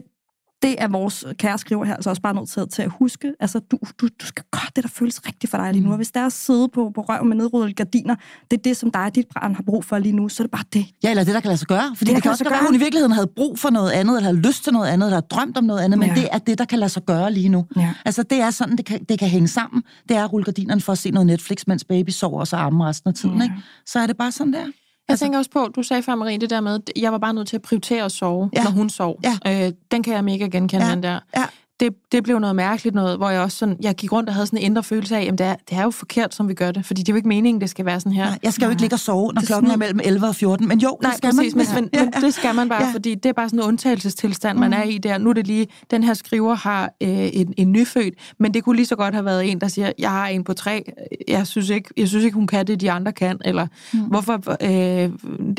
det 0.61 0.75
er 0.77 0.87
vores 0.87 1.25
kære 1.37 1.57
skriver 1.57 1.85
her 1.85 1.95
altså 1.95 2.09
også 2.09 2.21
bare 2.21 2.33
nødt 2.33 2.49
til, 2.49 2.67
til 2.67 2.81
at 2.81 2.91
huske. 2.99 3.33
Altså, 3.39 3.59
du, 3.59 3.77
du, 4.01 4.07
du 4.21 4.25
skal 4.25 4.43
gøre 4.51 4.69
det, 4.75 4.83
der 4.83 4.89
føles 4.89 5.27
rigtigt 5.27 5.51
for 5.51 5.57
dig 5.57 5.73
lige 5.73 5.83
nu. 5.83 5.91
Og 5.91 5.95
hvis 5.95 6.11
der 6.11 6.19
er 6.19 6.25
at 6.25 6.33
sidde 6.33 6.69
på, 6.73 6.91
på 6.95 7.01
røv 7.01 7.25
med 7.25 7.37
nedrullede 7.37 7.73
gardiner, 7.73 8.15
det 8.51 8.57
er 8.57 8.61
det, 8.61 8.77
som 8.77 8.91
dig 8.91 9.05
og 9.05 9.15
dit 9.15 9.25
barn 9.35 9.55
har 9.55 9.63
brug 9.63 9.85
for 9.85 9.97
lige 9.97 10.15
nu, 10.15 10.29
så 10.29 10.43
er 10.43 10.45
det 10.45 10.51
bare 10.51 10.63
det. 10.73 10.85
Ja, 11.03 11.09
eller 11.09 11.23
det, 11.23 11.33
der 11.33 11.39
kan 11.39 11.47
lade 11.47 11.57
sig 11.57 11.67
gøre. 11.67 11.95
Fordi 11.97 12.09
det, 12.09 12.15
det 12.15 12.23
kan 12.23 12.31
også 12.31 12.43
være, 12.43 12.59
at 12.59 12.65
hun 12.65 12.75
i 12.75 12.77
virkeligheden 12.77 13.11
havde 13.11 13.27
brug 13.35 13.59
for 13.59 13.69
noget 13.69 13.91
andet, 13.91 14.17
eller 14.17 14.29
havde 14.29 14.47
lyst 14.47 14.63
til 14.63 14.73
noget 14.73 14.87
andet, 14.87 15.07
eller 15.07 15.15
havde 15.15 15.27
drømt 15.29 15.57
om 15.57 15.63
noget 15.63 15.81
andet, 15.81 15.99
men 15.99 16.09
ja. 16.09 16.15
det 16.15 16.27
er 16.31 16.37
det, 16.37 16.57
der 16.57 16.65
kan 16.65 16.79
lade 16.79 16.89
sig 16.89 17.05
gøre 17.05 17.33
lige 17.33 17.49
nu. 17.49 17.65
Ja. 17.75 17.93
Altså, 18.05 18.23
det 18.23 18.41
er 18.41 18.49
sådan, 18.49 18.77
det 18.77 18.85
kan, 18.85 19.03
det 19.03 19.19
kan 19.19 19.27
hænge 19.27 19.47
sammen. 19.47 19.83
Det 20.09 20.17
er 20.17 20.23
at 20.23 20.33
rulle 20.33 20.45
gardinerne 20.45 20.81
for 20.81 20.91
at 20.91 20.97
se 20.97 21.11
noget 21.11 21.27
Netflix, 21.27 21.63
mens 21.67 21.83
baby 21.83 22.09
sover, 22.09 22.39
og 22.39 22.47
så 22.47 22.55
arme 22.55 22.85
resten 22.85 23.07
af 23.07 23.13
tiden. 23.13 23.37
Ja. 23.37 23.43
Ikke? 23.43 23.55
Så 23.85 23.99
er 23.99 24.07
det 24.07 24.17
bare 24.17 24.31
sådan 24.31 24.53
der. 24.53 24.65
Jeg 25.09 25.13
altså, 25.13 25.25
tænker 25.25 25.37
også 25.37 25.51
på, 25.51 25.67
du 25.75 25.83
sagde 25.83 26.03
før, 26.03 26.15
Marie, 26.15 26.37
det 26.37 26.49
der 26.49 26.61
med, 26.61 26.75
at 26.75 27.01
jeg 27.01 27.11
var 27.11 27.17
bare 27.17 27.33
nødt 27.33 27.47
til 27.47 27.55
at 27.55 27.61
prioritere 27.61 28.05
at 28.05 28.11
sove, 28.11 28.49
ja. 28.53 28.63
når 28.63 28.71
hun 28.71 28.89
sov. 28.89 29.19
Ja. 29.23 29.65
Øh, 29.67 29.73
den 29.91 30.03
kan 30.03 30.13
jeg 30.13 30.23
mega 30.23 30.45
genkende, 30.45 30.85
ja. 30.85 30.91
den 30.91 31.03
der. 31.03 31.19
Ja. 31.37 31.45
Det, 31.79 31.93
det 32.11 32.23
blev 32.23 32.39
noget 32.39 32.55
mærkeligt 32.55 32.95
noget, 32.95 33.17
hvor 33.17 33.29
jeg 33.29 33.41
også 33.41 33.57
sådan, 33.57 33.77
jeg 33.81 33.95
gik 33.95 34.11
rundt 34.11 34.29
og 34.29 34.35
havde 34.35 34.47
sådan 34.47 34.59
en 34.59 34.63
indre 34.65 34.83
følelse 34.83 35.17
af, 35.17 35.21
at 35.31 35.37
det 35.37 35.45
er, 35.47 35.55
det 35.69 35.77
er 35.77 35.83
jo 35.83 35.91
forkert, 35.91 36.35
som 36.35 36.47
vi 36.47 36.53
gør 36.53 36.71
det, 36.71 36.85
fordi 36.85 37.01
det 37.01 37.09
er 37.09 37.13
jo 37.13 37.15
ikke 37.17 37.27
meningen, 37.27 37.61
det 37.61 37.69
skal 37.69 37.85
være 37.85 37.99
sådan 37.99 38.11
her. 38.11 38.25
Nej, 38.25 38.39
jeg 38.43 38.53
skal 38.53 38.65
jo 38.65 38.69
ikke 38.69 38.81
ligge 38.81 38.95
og 38.95 38.99
sove, 38.99 39.33
når 39.33 39.41
klokken 39.41 39.71
er 39.71 39.77
mellem 39.77 39.99
11 40.03 40.27
og 40.27 40.35
14, 40.35 40.67
men 40.67 40.79
jo, 40.79 40.97
Nej, 41.01 41.09
det 41.11 41.17
skal 41.17 41.29
præcis, 41.35 41.55
man. 41.55 41.65
men, 41.75 41.89
men, 41.93 42.11
men 42.13 42.23
det 42.23 42.33
skal 42.33 42.55
man 42.55 42.69
bare, 42.69 42.83
Ja. 42.85 42.91
fordi 42.93 43.15
det 43.15 43.25
er 43.29 43.33
bare 43.33 43.49
sådan 43.49 43.59
en 43.59 43.65
undtagelsestilstand, 43.65 44.57
man 44.59 44.73
er 44.73 44.83
i 44.83 44.97
der. 44.97 45.17
Nu 45.17 45.29
er 45.29 45.33
det 45.33 45.47
lige, 45.47 45.67
den 45.91 46.03
her 46.03 46.13
skriver 46.13 46.55
har 46.55 46.83
øh, 47.03 47.09
en, 47.33 47.53
en 47.57 47.71
nyfødt, 47.71 48.13
men 48.39 48.53
det 48.53 48.63
kunne 48.63 48.75
lige 48.75 48.85
så 48.85 48.95
godt 48.95 49.13
have 49.13 49.25
været 49.25 49.51
en, 49.51 49.61
der 49.61 49.67
siger, 49.67 49.91
jeg 49.99 50.11
har 50.11 50.27
en 50.27 50.43
på 50.43 50.53
tre, 50.53 50.91
jeg 51.27 51.47
synes 51.47 51.69
ikke, 51.69 51.89
jeg 51.97 52.07
synes 52.07 52.25
ikke 52.25 52.35
hun 52.35 52.47
kan 52.47 52.67
det, 52.67 52.81
de 52.81 52.91
andre 52.91 53.11
kan, 53.11 53.37
eller 53.45 53.67
mm. 53.93 53.99
hvorfor 53.99 54.33
øh, 54.61 55.09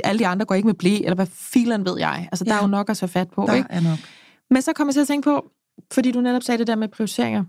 alle 0.05 0.19
de 0.19 0.27
andre 0.27 0.45
går 0.47 0.55
ikke 0.55 0.67
med 0.67 0.75
blæ, 0.75 0.95
eller 0.97 1.15
hvad 1.15 1.27
filen 1.53 1.85
ved 1.85 1.99
jeg. 1.99 2.29
Altså, 2.33 2.45
der 2.45 2.53
Ja. 2.55 2.59
er 2.59 2.63
jo 2.63 2.69
nok 2.69 2.91
at 2.91 2.97
tage 2.97 3.09
fat 3.11 3.29
på, 3.31 3.45
Der 3.49 3.55
ikke? 3.55 3.67
er 3.71 3.81
nok. 3.81 3.99
Men 4.51 4.63
så 4.63 4.73
kom 4.73 4.87
jeg 4.87 4.95
til 4.95 5.01
at 5.01 5.07
tænke 5.07 5.25
på, 5.25 5.45
fordi 5.93 6.13
du 6.13 6.21
netop 6.21 6.43
sagde 6.43 6.59
det 6.59 6.67
der 6.67 6.77
med 6.77 6.89
prioriteringer. 6.89 7.45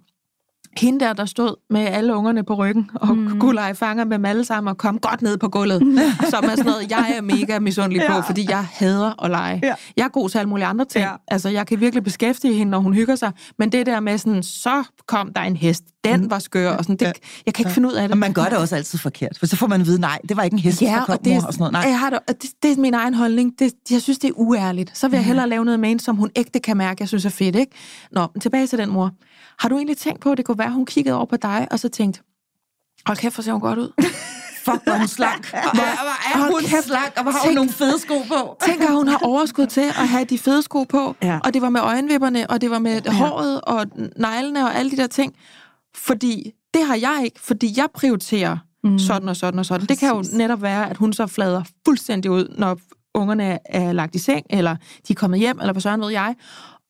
Hende 0.77 0.99
der, 1.05 1.13
der 1.13 1.25
stod 1.25 1.55
med 1.69 1.81
alle 1.81 2.15
ungerne 2.15 2.43
på 2.43 2.53
ryggen 2.53 2.89
og 2.95 3.17
mm. 3.17 3.39
kunne 3.39 3.55
lege 3.55 3.75
fanger 3.75 4.05
med 4.05 4.17
dem 4.17 4.25
alle 4.25 4.45
sammen 4.45 4.67
og 4.71 4.77
komme 4.77 4.99
godt 4.99 5.21
ned 5.21 5.37
på 5.37 5.47
gulvet. 5.49 5.79
som 6.29 6.43
er 6.43 6.49
sådan 6.49 6.65
noget, 6.65 6.91
jeg 6.91 7.13
er 7.17 7.21
mega 7.21 7.59
misundelig 7.59 8.01
på, 8.07 8.13
Ja. 8.13 8.19
fordi 8.19 8.45
jeg 8.49 8.65
hader 8.71 9.23
at 9.23 9.31
lege. 9.31 9.59
Ja. 9.63 9.73
Jeg 9.97 10.03
er 10.03 10.07
god 10.09 10.29
til 10.29 10.37
alle 10.37 10.49
mulige 10.49 10.65
andre 10.65 10.85
ting. 10.85 11.05
Ja. 11.05 11.11
Altså, 11.27 11.49
jeg 11.49 11.67
kan 11.67 11.79
virkelig 11.79 12.03
beskæftige 12.03 12.53
hende, 12.53 12.71
når 12.71 12.79
hun 12.79 12.93
hygger 12.93 13.15
sig. 13.15 13.31
Men 13.59 13.71
det 13.71 13.85
der 13.85 13.99
med 13.99 14.17
sådan, 14.17 14.43
så 14.43 14.83
kom 15.07 15.33
der 15.33 15.41
en 15.41 15.55
hest. 15.55 15.83
Den 16.03 16.29
var 16.29 16.39
skør. 16.39 16.71
Og 16.71 16.83
sådan, 16.83 16.95
det, 16.95 17.05
Ja. 17.05 17.11
jeg 17.45 17.53
kan 17.53 17.63
ikke 17.63 17.73
finde 17.73 17.89
ud 17.89 17.93
af 17.93 18.01
det. 18.03 18.11
Og 18.11 18.17
man 18.17 18.33
gør 18.33 18.43
det 18.43 18.57
også 18.57 18.75
altid 18.75 18.99
forkert, 18.99 19.37
for 19.39 19.45
så 19.45 19.55
får 19.55 19.67
man 19.67 19.81
at 19.81 19.87
vide, 19.87 20.01
nej, 20.01 20.19
det 20.29 20.37
var 20.37 20.43
ikke 20.43 20.53
en 20.53 20.59
hest, 20.59 20.79
der 20.79 21.05
kom, 21.05 21.17
det, 21.17 21.33
mor, 21.33 21.41
og 21.47 21.53
sådan 21.53 21.59
noget. 21.59 21.71
Nej. 21.73 21.81
Jeg 21.81 21.99
har 21.99 22.09
det, 22.09 22.19
og 22.27 22.33
det, 22.41 22.49
det 22.63 22.71
er 22.71 22.81
min 22.81 22.93
egen 22.93 23.13
holdning. 23.13 23.53
Det, 23.59 23.73
jeg 23.91 24.01
synes, 24.01 24.19
det 24.19 24.27
er 24.27 24.31
uærligt. 24.35 24.97
Så 24.97 25.07
vil 25.07 25.17
jeg 25.17 25.25
hellere 25.25 25.49
lave 25.49 25.65
noget 25.65 25.79
med 25.79 25.91
en, 25.91 25.99
som 25.99 26.15
hun 26.15 26.29
ægte 26.35 26.59
kan 26.59 26.77
mærke, 26.77 26.97
jeg 27.01 27.07
synes 27.07 27.25
er 27.25 27.29
fedt, 27.29 27.55
ikke? 27.55 27.71
Nå, 28.11 28.27
tilbage 28.41 28.67
til 28.67 28.77
den 28.79 28.89
mor. 28.89 29.11
Har 29.59 29.69
du 29.69 29.75
egentlig 29.77 29.97
tænkt 29.97 30.19
på, 30.21 30.31
at 30.31 30.37
det 30.37 30.45
kunne 30.45 30.57
være, 30.57 30.67
at 30.67 30.73
hun 30.73 30.85
kiggede 30.85 31.15
over 31.15 31.25
på 31.25 31.37
dig, 31.37 31.67
og 31.71 31.79
så 31.79 31.89
tænkte, 31.89 32.21
hold 33.05 33.17
kæft, 33.17 33.35
hvor 33.35 33.41
ser 33.41 33.51
hun 33.51 33.61
godt 33.61 33.79
ud. 33.79 33.91
Fuck, 34.65 34.83
hvor 34.83 34.93
er 34.93 34.97
hun 34.97 35.07
slank. 35.07 35.49
Hvor, 35.51 35.59
hvor 35.73 36.41
er 36.43 36.51
hun 36.51 36.61
kæft. 36.61 36.83
slank, 36.85 37.13
og 37.17 37.23
hvor 37.23 37.31
har 37.31 37.39
hun 37.39 37.47
Tænk- 37.47 37.55
nogle 37.55 37.71
fede 37.71 37.99
sko 37.99 38.21
på. 38.27 38.57
Tænk, 38.67 38.81
at 38.81 38.91
hun 38.93 39.07
har 39.07 39.19
overskud 39.23 39.65
til 39.67 39.81
at 39.81 40.07
have 40.07 40.23
de 40.25 40.37
fede 40.37 40.61
sko 40.61 40.83
på, 40.83 41.15
Ja. 41.23 41.39
og 41.43 41.53
det 41.53 41.61
var 41.61 41.69
med 41.69 41.81
øjenvipperne, 41.81 42.49
og 42.49 42.61
det 42.61 42.69
var 42.71 42.79
med 42.79 43.01
ja. 43.05 43.11
håret 43.11 43.61
og 43.61 43.85
neglene 44.17 44.63
og 44.65 44.75
alle 44.75 44.91
de 44.91 44.97
der 44.97 45.07
ting. 45.07 45.35
Fordi 45.95 46.51
det 46.73 46.85
har 46.85 46.95
jeg 46.95 47.21
ikke, 47.23 47.39
fordi 47.39 47.73
jeg 47.77 47.87
prioriterer 47.93 48.57
mm. 48.83 48.99
sådan 48.99 49.29
og 49.29 49.35
sådan 49.35 49.59
og 49.59 49.65
sådan. 49.65 49.87
Det 49.87 49.99
kan 49.99 50.09
jo 50.09 50.15
Præcis. 50.17 50.33
netop 50.33 50.61
være, 50.61 50.89
at 50.89 50.97
hun 50.97 51.13
så 51.13 51.27
flader 51.27 51.63
fuldstændig 51.85 52.31
ud, 52.31 52.55
når 52.57 52.77
ungerne 53.13 53.59
er 53.65 53.93
lagt 53.93 54.15
i 54.15 54.19
seng, 54.19 54.45
eller 54.49 54.75
de 55.07 55.13
er 55.13 55.15
kommet 55.15 55.39
hjem, 55.39 55.59
eller 55.59 55.73
hvad 55.73 55.81
sådan 55.81 56.01
ved 56.01 56.09
jeg. 56.11 56.35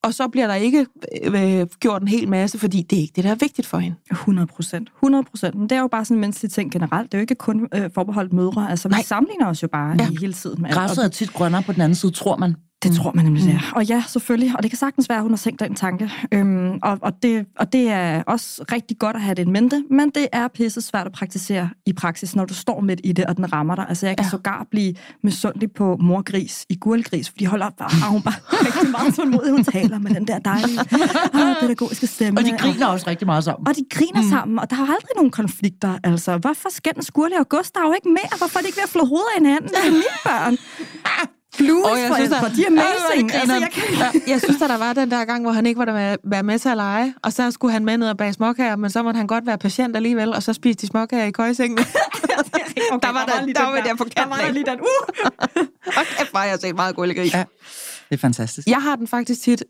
Og 0.03 0.13
så 0.13 0.27
bliver 0.27 0.47
der 0.47 0.53
ikke 0.55 0.85
øh, 1.23 1.67
gjort 1.79 2.01
en 2.01 2.07
hel 2.07 2.29
masse, 2.29 2.59
fordi 2.59 2.81
det 2.81 2.97
er 2.97 3.01
ikke 3.01 3.13
det, 3.15 3.23
der 3.23 3.31
er 3.31 3.35
vigtigt 3.35 3.67
for 3.67 3.77
hende. 3.77 3.95
100 4.11 4.47
procent. 4.47 4.89
100 4.97 5.23
procent. 5.23 5.55
Men 5.55 5.69
det 5.69 5.75
er 5.75 5.79
jo 5.81 5.87
bare 5.87 6.05
sådan 6.05 6.17
en 6.17 6.21
menneskelig 6.21 6.51
ting 6.51 6.71
generelt. 6.71 7.11
Det 7.11 7.17
er 7.17 7.19
jo 7.19 7.21
ikke 7.21 7.35
kun 7.35 7.67
øh, 7.75 7.89
forbeholdt 7.95 8.33
mødre. 8.33 8.69
Altså, 8.69 8.87
vi 8.87 8.93
Nej. 8.93 9.03
sammenligner 9.03 9.47
os 9.47 9.63
jo 9.63 9.67
bare 9.67 9.95
Ja. 9.99 10.07
hele 10.19 10.33
tiden. 10.33 10.61
Med. 10.61 10.69
Græsset 10.71 11.05
er 11.05 11.09
tit 11.09 11.33
grønnere 11.33 11.63
på 11.63 11.73
den 11.73 11.81
anden 11.81 11.95
side, 11.95 12.11
tror 12.11 12.37
man. 12.37 12.55
Det 12.83 12.95
tror 12.95 13.11
man 13.15 13.25
nemlig, 13.25 13.43
det 13.43 13.53
er. 13.53 13.71
Og 13.75 13.85
ja, 13.85 14.03
selvfølgelig. 14.07 14.53
Og 14.57 14.63
det 14.63 14.71
kan 14.71 14.77
sagtens 14.77 15.09
være, 15.09 15.17
at 15.17 15.21
hun 15.23 15.31
har 15.31 15.37
tænkt 15.37 15.59
den 15.59 15.75
tanke. 15.75 16.11
Øhm, 16.31 16.79
og, 16.83 16.97
og, 17.01 17.13
det, 17.23 17.45
og 17.59 17.73
det 17.73 17.89
er 17.89 18.23
også 18.27 18.65
rigtig 18.71 18.97
godt 18.99 19.15
at 19.15 19.21
have 19.21 19.35
det 19.35 19.47
i 19.47 19.49
mente, 19.49 19.83
men 19.89 20.09
det 20.09 20.27
er 20.31 20.47
pisse 20.47 20.81
svært 20.81 21.05
at 21.05 21.11
praktisere 21.11 21.69
i 21.85 21.93
praksis, 21.93 22.35
når 22.35 22.45
du 22.45 22.53
står 22.53 22.81
midt 22.81 23.01
i 23.03 23.11
det, 23.11 23.25
og 23.25 23.37
den 23.37 23.53
rammer 23.53 23.75
dig. 23.75 23.85
Altså, 23.89 24.05
jeg 24.07 24.17
kan 24.17 24.25
Ja. 24.25 24.29
sågar 24.29 24.67
blive 24.71 24.93
misundelig 25.23 25.71
på 25.71 25.97
morgris 25.99 26.65
i 26.69 26.75
gurlgris, 26.75 27.29
fordi 27.29 27.45
hold 27.45 27.61
op, 27.61 27.73
har 27.79 28.09
hun 28.09 28.21
bare 28.21 28.33
rigtig 28.65 28.91
meget 28.91 29.15
tålmodighed. 29.15 29.51
Hun 29.55 29.63
taler 29.63 29.99
med 29.99 30.11
den 30.11 30.27
der 30.27 30.39
dejlige 30.39 30.79
ah, 31.33 31.55
pædagogiske 31.61 32.07
stemme. 32.07 32.39
Og 32.39 32.45
de 32.45 32.57
griner 32.57 32.85
også 32.87 33.09
rigtig 33.09 33.25
meget 33.25 33.43
sammen. 33.43 33.67
Og 33.67 33.75
de 33.75 33.85
griner 33.91 34.21
mm. 34.21 34.29
sammen, 34.29 34.59
og 34.59 34.69
der 34.69 34.75
er 34.75 34.81
aldrig 34.81 35.15
nogen 35.15 35.31
konflikter. 35.31 35.97
Altså, 36.03 36.37
hvorfor 36.37 36.69
skændes 36.71 37.11
Gurli 37.11 37.33
og 37.39 37.49
Gustav 37.49 37.93
ikke 37.95 38.09
mere? 38.09 38.37
Hvorfor 38.37 38.59
er 38.59 38.61
de 38.61 38.67
ikke 38.67 38.77
ved 38.77 38.83
at 38.83 38.89
flå 38.89 39.05
hovedet 39.05 39.27
af 39.35 39.41
hinanden? 39.41 39.69
Det 39.69 39.77
er 39.87 39.91
mine 39.91 40.03
børn. 40.25 40.57
Blues 41.57 41.85
Og 41.85 41.99
jeg 41.99 42.11
synes, 42.15 42.29
der- 42.29 42.49
de 42.49 42.63
er 42.63 42.67
amazing. 42.67 43.31
Ja, 43.31 43.39
Altså, 43.39 43.55
jeg 43.55 43.69
kan... 43.71 44.21
Jeg 44.27 44.41
synes, 44.41 44.61
at 44.61 44.69
der 44.69 44.77
var 44.77 44.93
den 44.93 45.11
der 45.11 45.25
gang, 45.25 45.41
hvor 45.43 45.51
han 45.51 45.65
ikke 45.65 45.77
var 45.79 45.85
der 45.85 45.93
med, 45.93 46.17
være 46.23 46.43
med 46.43 46.59
til 46.59 46.69
at 46.69 46.77
lege, 46.77 47.13
og 47.23 47.33
så 47.33 47.51
skulle 47.51 47.71
han 47.73 47.85
med 47.85 47.97
ned 47.97 48.09
og 48.09 48.17
bage 48.17 48.33
småkager, 48.33 48.75
men 48.75 48.89
så 48.89 49.03
måtte 49.03 49.17
han 49.17 49.27
godt 49.27 49.45
være 49.47 49.57
patient 49.57 49.95
alligevel, 49.95 50.33
og 50.33 50.43
så 50.43 50.53
spiste 50.53 50.81
de 50.81 50.87
småkager 50.87 51.25
i 51.25 51.31
køjsengen. 51.31 51.77
Okay, 52.91 53.07
Der 53.07 53.13
var 53.13 53.25
der- 53.25 53.45
lige 53.45 53.53
der 53.53 53.61
den 53.65 53.69
var 53.73 53.81
jeg 53.87 53.97
på 53.97 54.03
Der 54.03 54.25
var 54.27 54.35
kanten, 54.35 54.45
jeg 54.45 54.53
lige 54.53 54.65
den. 54.65 54.79
Uh! 54.81 54.87
og 55.97 56.03
kæft, 56.17 56.33
var 56.33 56.43
jeg 56.43 56.59
set 56.61 56.75
meget 56.75 56.95
gullegris. 56.95 57.33
Ja. 57.33 57.43
Det 58.11 58.17
er 58.17 58.21
fantastisk. 58.21 58.67
Jeg 58.67 58.77
har 58.81 58.95
den 58.95 59.07
faktisk 59.07 59.41
tit, 59.41 59.63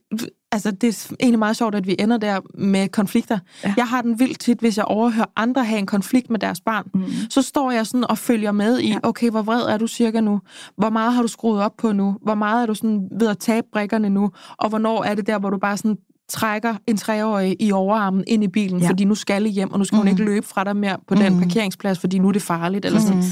altså 0.52 0.72
det 0.72 0.88
er 0.88 1.16
egentlig 1.20 1.40
meget 1.40 1.58
sjovt, 1.58 1.76
at 1.76 1.88
vi 1.88 1.96
ender 2.00 2.18
der 2.18 2.40
med 2.54 2.88
konflikter. 2.88 3.40
Ja. 3.64 3.70
Ja. 3.70 3.74
Jeg 3.78 3.88
har 3.88 4.02
den 4.02 4.20
vildt 4.20 4.40
tit, 4.40 4.60
hvis 4.60 4.78
jeg 4.78 4.86
overhører 4.86 5.26
andre 5.36 5.66
have 5.66 5.80
en 5.80 5.86
konflikt 5.86 6.30
med 6.30 6.40
deres 6.40 6.62
barn. 6.62 6.88
Mm. 6.94 7.04
Så 7.30 7.42
står 7.42 7.72
jeg 7.72 7.88
sådan 7.88 8.10
og 8.10 8.18
følger 8.18 8.52
med 8.52 8.80
i, 8.80 8.96
okay, 9.04 9.30
hvor 9.30 9.42
vred 9.42 9.62
er 9.62 9.78
du 9.78 9.88
cirka 9.88 10.22
nu? 10.22 10.40
Hvor 10.78 10.90
meget 10.90 11.14
har 11.14 11.22
du 11.22 11.28
skruet 11.28 11.62
op 11.62 11.78
på 11.78 11.92
nu? 11.92 12.18
Hvor 12.24 12.36
meget 12.36 12.62
er 12.62 12.66
du 12.66 12.76
sådan 12.76 13.08
ved 13.20 13.28
at 13.28 13.38
tabe 13.38 13.68
brikkerne 13.74 14.10
nu? 14.10 14.32
Og 14.58 14.70
hvornår 14.70 15.04
er 15.04 15.16
det 15.16 15.28
der, 15.28 15.40
hvor 15.40 15.50
du 15.50 15.58
bare 15.58 15.78
sådan 15.78 15.98
trækker 16.30 16.76
en 16.88 16.98
treårig 16.98 17.56
i 17.60 17.72
overarmen 17.72 18.24
ind 18.28 18.44
i 18.44 18.48
bilen, 18.48 18.80
ja. 18.80 18.84
Ja. 18.84 18.90
fordi 18.90 19.06
nu 19.06 19.16
skal 19.16 19.46
I 19.46 19.50
hjem, 19.50 19.72
og 19.72 19.80
nu 19.80 19.86
skal 19.86 19.98
hun 19.98 20.08
ikke 20.08 20.24
løbe 20.24 20.48
fra 20.48 20.64
dig 20.64 20.76
mere 20.76 20.98
på 21.08 21.16
den 21.16 21.40
parkeringsplads, 21.40 22.00
fordi 22.00 22.20
nu 22.20 22.28
er 22.28 22.32
det 22.32 22.42
farligt. 22.42 22.86
Eller 22.86 23.00
sådan. 23.00 23.24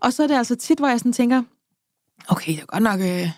Og 0.00 0.12
så 0.12 0.22
er 0.22 0.26
det 0.26 0.34
altså 0.34 0.54
tit, 0.54 0.78
hvor 0.78 0.88
jeg 0.88 0.98
sådan 0.98 1.12
tænker, 1.12 1.42
okay, 2.28 2.52
det 2.52 2.60
er 2.60 2.66
godt 2.66 2.82
nok... 2.82 3.00
Øh, 3.00 3.30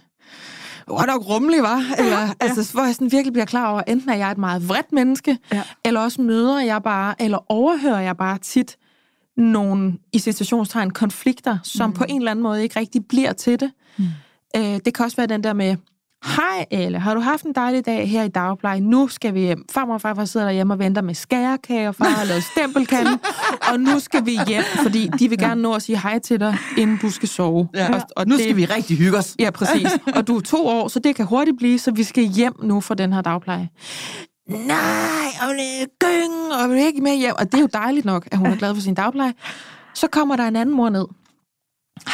godt 0.96 1.06
nok 1.06 1.28
rummelig, 1.28 1.62
var. 1.62 1.82
Eller, 1.98 2.20
ja. 2.20 2.30
altså, 2.40 2.72
hvor 2.72 2.84
jeg 2.84 2.94
sådan 2.94 3.12
virkelig 3.12 3.32
bliver 3.32 3.46
klar 3.46 3.72
over, 3.72 3.82
enten 3.86 4.10
er 4.10 4.14
jeg 4.14 4.30
et 4.30 4.38
meget 4.38 4.68
vredt 4.68 4.92
menneske, 4.92 5.38
Ja. 5.52 5.62
eller 5.84 6.00
også 6.00 6.22
møder 6.22 6.60
jeg 6.60 6.82
bare, 6.82 7.22
eller 7.22 7.52
overhører 7.52 8.00
jeg 8.00 8.16
bare 8.16 8.38
tit 8.38 8.76
nogle, 9.36 9.98
i 10.12 10.18
situationstegn, 10.18 10.90
konflikter, 10.90 11.58
som 11.62 11.90
mm. 11.90 11.94
på 11.96 12.04
en 12.08 12.18
eller 12.20 12.30
anden 12.30 12.42
måde 12.42 12.62
ikke 12.62 12.80
rigtig 12.80 13.06
bliver 13.08 13.32
til 13.32 13.60
det. 13.60 13.70
Mm. 13.98 14.04
Øh, 14.56 14.62
det 14.84 14.94
kan 14.94 15.04
også 15.04 15.16
være 15.16 15.26
den 15.26 15.44
der 15.44 15.52
med, 15.52 15.76
hej 16.24 16.66
Elle, 16.70 16.98
har 16.98 17.14
du 17.14 17.20
haft 17.20 17.44
en 17.44 17.52
dejlig 17.54 17.86
dag 17.86 18.08
her 18.10 18.22
i 18.24 18.28
dagpleje? 18.28 18.80
Nu 18.80 19.08
skal 19.08 19.34
vi 19.34 19.40
hjem. 19.40 19.64
Farmor 19.70 19.94
og 19.94 20.00
farfar 20.00 20.24
sidder 20.24 20.46
derhjemme 20.46 20.74
og 20.74 20.78
venter 20.78 21.02
med 21.02 21.14
skærekager, 21.14 21.92
far 21.92 22.04
har 22.08 22.24
lavet 22.24 22.44
stempelkande, 22.44 23.18
og 23.72 23.80
nu 23.80 23.98
skal 23.98 24.26
vi 24.26 24.38
hjem, 24.46 24.62
fordi 24.82 25.08
de 25.18 25.28
vil 25.28 25.38
gerne 25.38 25.62
nå 25.62 25.74
at 25.74 25.82
sige 25.82 26.00
hej 26.00 26.18
til 26.18 26.40
dig, 26.40 26.56
inden 26.78 26.98
du 27.02 27.10
skal 27.10 27.28
sove. 27.28 27.68
Ja. 27.74 27.94
Og, 27.94 28.00
og 28.16 28.26
nu 28.26 28.34
det- 28.36 28.42
skal 28.44 28.56
vi 28.56 28.64
rigtig 28.64 28.98
hygge 28.98 29.18
os. 29.18 29.36
Ja, 29.38 29.50
præcis. 29.50 29.88
Og 30.14 30.26
du 30.26 30.36
er 30.36 30.40
to 30.40 30.66
år, 30.66 30.88
så 30.88 30.98
det 30.98 31.16
kan 31.16 31.26
hurtigt 31.26 31.56
blive, 31.58 31.78
så 31.78 31.90
vi 31.90 32.02
skal 32.04 32.24
hjem 32.24 32.52
nu 32.62 32.80
fra 32.80 32.94
den 32.94 33.12
her 33.12 33.20
dagpleje. 33.22 33.68
Nej, 34.48 34.76
og 35.42 35.54
det 35.54 35.88
gyng, 36.00 36.52
og 36.62 36.70
vil 36.70 36.78
ikke 36.78 37.00
med 37.00 37.16
hjem. 37.16 37.34
Og 37.38 37.44
det 37.46 37.54
er 37.54 37.60
jo 37.60 37.68
dejligt 37.72 38.06
nok, 38.06 38.28
at 38.32 38.38
hun 38.38 38.46
er 38.46 38.56
glad 38.56 38.74
for 38.74 38.82
sin 38.82 38.94
dagpleje. 38.94 39.34
Så 39.94 40.06
kommer 40.08 40.36
der 40.36 40.44
en 40.46 40.56
anden 40.56 40.74
mor 40.76 40.88
ned. 40.90 41.04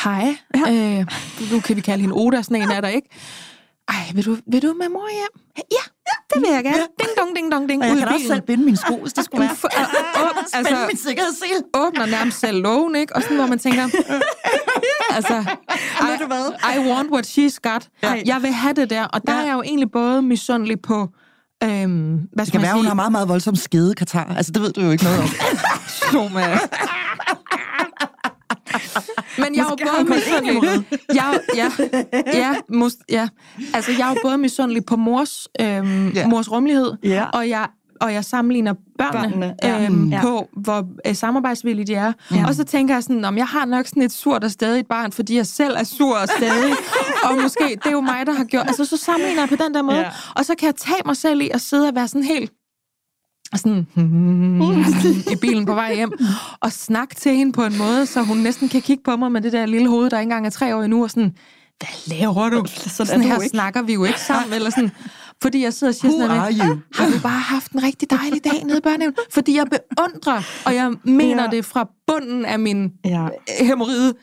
Hej. 0.04 0.36
Ja. 0.66 0.98
Øh, 1.00 1.06
nu 1.52 1.60
kan 1.60 1.76
vi 1.76 1.80
kalde 1.80 2.00
hende 2.00 2.14
Oda, 2.14 2.42
sådan 2.42 2.62
en 2.62 2.70
er 2.70 2.80
der 2.80 2.88
ikke. 2.88 3.08
Ej, 3.88 3.94
vil 4.14 4.24
du, 4.26 4.36
vil 4.52 4.62
du 4.62 4.74
med 4.80 4.88
mor 4.88 5.08
hjem? 5.12 5.34
Ja, 5.56 5.84
det 6.34 6.42
vil 6.42 6.50
jeg 6.54 6.64
gerne. 6.64 6.76
Ding 7.00 7.10
dong, 7.18 7.36
ding 7.36 7.52
dong, 7.52 7.68
ding. 7.68 7.82
Og 7.82 7.88
jeg 7.88 7.96
i 7.96 8.00
kan 8.00 8.08
også 8.08 8.26
selv 8.26 8.40
binde 8.40 8.64
mine 8.64 8.76
sko, 8.76 8.96
hvis 8.96 9.12
det 9.12 9.24
skulle 9.24 9.40
være. 9.40 9.50
F- 9.50 9.64
og- 9.64 10.22
og- 10.22 10.36
Altså, 10.38 10.56
altså, 10.56 10.86
min 10.86 10.96
sikkerhedssel. 10.96 11.62
åbner 11.74 12.06
nærmest 12.06 12.40
selv 12.40 12.62
lågen, 12.62 12.96
ikke? 12.96 13.16
Og 13.16 13.22
sådan, 13.22 13.36
hvor 13.36 13.46
man 13.46 13.58
tænker, 13.58 13.82
altså, 15.18 15.34
Ved 16.00 16.18
du 16.20 16.26
hvad? 16.26 16.52
I, 16.74 16.76
I 16.88 16.90
want 16.92 17.10
what 17.10 17.26
she's 17.26 17.58
got. 17.62 17.88
Ja. 18.02 18.22
Jeg 18.26 18.42
vil 18.42 18.52
have 18.52 18.74
det 18.74 18.90
der, 18.90 19.04
og 19.04 19.20
der 19.26 19.32
Ja. 19.34 19.40
er 19.40 19.44
jeg 19.46 19.52
jo 19.54 19.62
egentlig 19.62 19.90
både 19.90 20.22
misundelig 20.22 20.80
på, 20.82 21.08
øhm, 21.64 22.18
hvad 22.32 22.44
Det 22.44 22.52
kan 22.52 22.60
man 22.60 22.66
være, 22.66 22.72
hun 22.74 22.82
sige? 22.82 22.88
har 22.88 22.94
meget, 22.94 23.12
meget 23.12 23.28
voldsom 23.28 23.56
skede 23.56 23.94
katar. 23.94 24.34
Altså, 24.36 24.52
det 24.52 24.62
ved 24.62 24.72
du 24.72 24.80
jo 24.80 24.90
ikke 24.90 25.04
noget 25.04 25.18
om. 25.20 25.28
Soma. 26.12 26.58
Men 29.38 29.54
jeg 29.54 29.60
er 29.62 29.66
jo 29.70 29.76
både 29.92 30.14
misundelig. 30.14 30.84
Jeg, 31.14 31.40
ja, 31.56 31.70
ja, 32.34 32.54
mus, 32.68 32.92
ja. 33.10 33.28
Altså, 33.74 33.90
jeg 33.98 34.06
er 34.08 34.10
jo 34.10 34.16
både 34.22 34.38
misundelig 34.38 34.84
på 34.84 34.96
mors, 34.96 35.48
øhm, 35.60 36.08
Ja. 36.08 36.26
mors 36.26 36.50
rummelighed, 36.50 36.92
Ja. 37.02 37.24
og 37.24 37.48
jeg 37.48 37.66
og 38.00 38.12
jeg 38.14 38.24
sammenligner 38.24 38.74
børnene, 38.98 39.54
Børnene, 39.62 39.86
øhm, 39.86 40.08
Ja. 40.10 40.20
på, 40.22 40.48
hvor 40.56 40.86
øh, 41.06 41.14
samarbejdsvillige 41.14 41.86
de 41.86 41.94
er. 41.94 42.12
Ja. 42.34 42.46
Og 42.48 42.54
så 42.54 42.64
tænker 42.64 42.94
jeg 42.94 43.02
sådan, 43.02 43.24
om 43.24 43.36
jeg 43.38 43.46
har 43.46 43.64
nok 43.64 43.86
sådan 43.86 44.02
et 44.02 44.12
surt 44.12 44.44
og 44.44 44.50
stadigt 44.50 44.88
barn, 44.88 45.12
fordi 45.12 45.36
jeg 45.36 45.46
selv 45.46 45.74
er 45.76 45.84
sur 45.84 46.16
og 46.18 46.28
stadig. 46.28 46.72
og 47.24 47.42
måske, 47.42 47.64
det 47.64 47.86
er 47.86 47.90
jo 47.90 48.00
mig, 48.00 48.26
der 48.26 48.32
har 48.32 48.44
gjort... 48.44 48.66
Altså, 48.66 48.84
så 48.84 48.96
sammenligner 48.96 49.42
jeg 49.42 49.48
på 49.48 49.56
den 49.64 49.74
der 49.74 49.82
måde. 49.82 49.98
Ja. 49.98 50.10
Og 50.36 50.44
så 50.44 50.54
kan 50.58 50.66
jeg 50.66 50.74
tage 50.74 51.00
mig 51.06 51.16
selv 51.16 51.40
i 51.40 51.50
at 51.54 51.60
sidde 51.60 51.88
og 51.88 51.94
være 51.94 52.08
sådan 52.08 52.22
helt 52.22 52.52
sådan 53.58 53.86
i 55.32 55.36
bilen 55.36 55.66
på 55.66 55.74
vej 55.74 55.94
hjem, 55.94 56.12
og 56.60 56.72
snakke 56.72 57.14
til 57.14 57.36
hende 57.36 57.52
på 57.52 57.64
en 57.64 57.78
måde, 57.78 58.06
så 58.06 58.22
hun 58.22 58.36
næsten 58.36 58.68
kan 58.68 58.82
kigge 58.82 59.02
på 59.04 59.16
mig 59.16 59.32
med 59.32 59.40
det 59.40 59.52
der 59.52 59.66
lille 59.66 59.88
hoved, 59.88 60.10
der 60.10 60.18
ikke 60.18 60.22
engang 60.26 60.46
er 60.46 60.50
tre 60.50 60.76
år 60.76 60.82
endnu, 60.82 61.02
og 61.02 61.10
sådan, 61.10 61.32
hvad 61.78 62.16
laver 62.18 62.48
du? 62.48 62.64
Sådan 62.68 62.90
sådan 63.06 63.20
du 63.20 63.26
her 63.26 63.34
ikke. 63.34 63.48
snakker 63.48 63.82
vi 63.82 63.92
jo 63.92 64.04
ikke 64.04 64.20
sammen, 64.20 64.52
eller 64.52 64.70
sådan. 64.70 64.90
Fordi 65.42 65.62
jeg 65.62 65.72
sidder 65.74 65.90
og 65.90 65.94
siger 65.94 66.10
Who 66.12 66.20
sådan 66.20 66.36
noget, 66.36 66.56
med, 66.58 66.76
har 66.94 67.06
du 67.10 67.18
bare 67.22 67.40
haft 67.40 67.72
en 67.72 67.82
rigtig 67.82 68.10
dejlig 68.10 68.44
dag 68.44 68.64
nede 68.64 68.78
i 68.78 68.80
børnehaven? 68.80 69.14
Fordi 69.30 69.56
jeg 69.56 69.66
beundrer, 69.70 70.42
og 70.66 70.74
jeg 70.74 70.92
mener 71.04 71.42
Ja. 71.42 71.48
det 71.56 71.64
fra 71.64 71.88
bunden 72.06 72.44
af 72.44 72.58
min 72.58 72.90
Ja. 73.04 73.26
hemorride. 73.60 74.14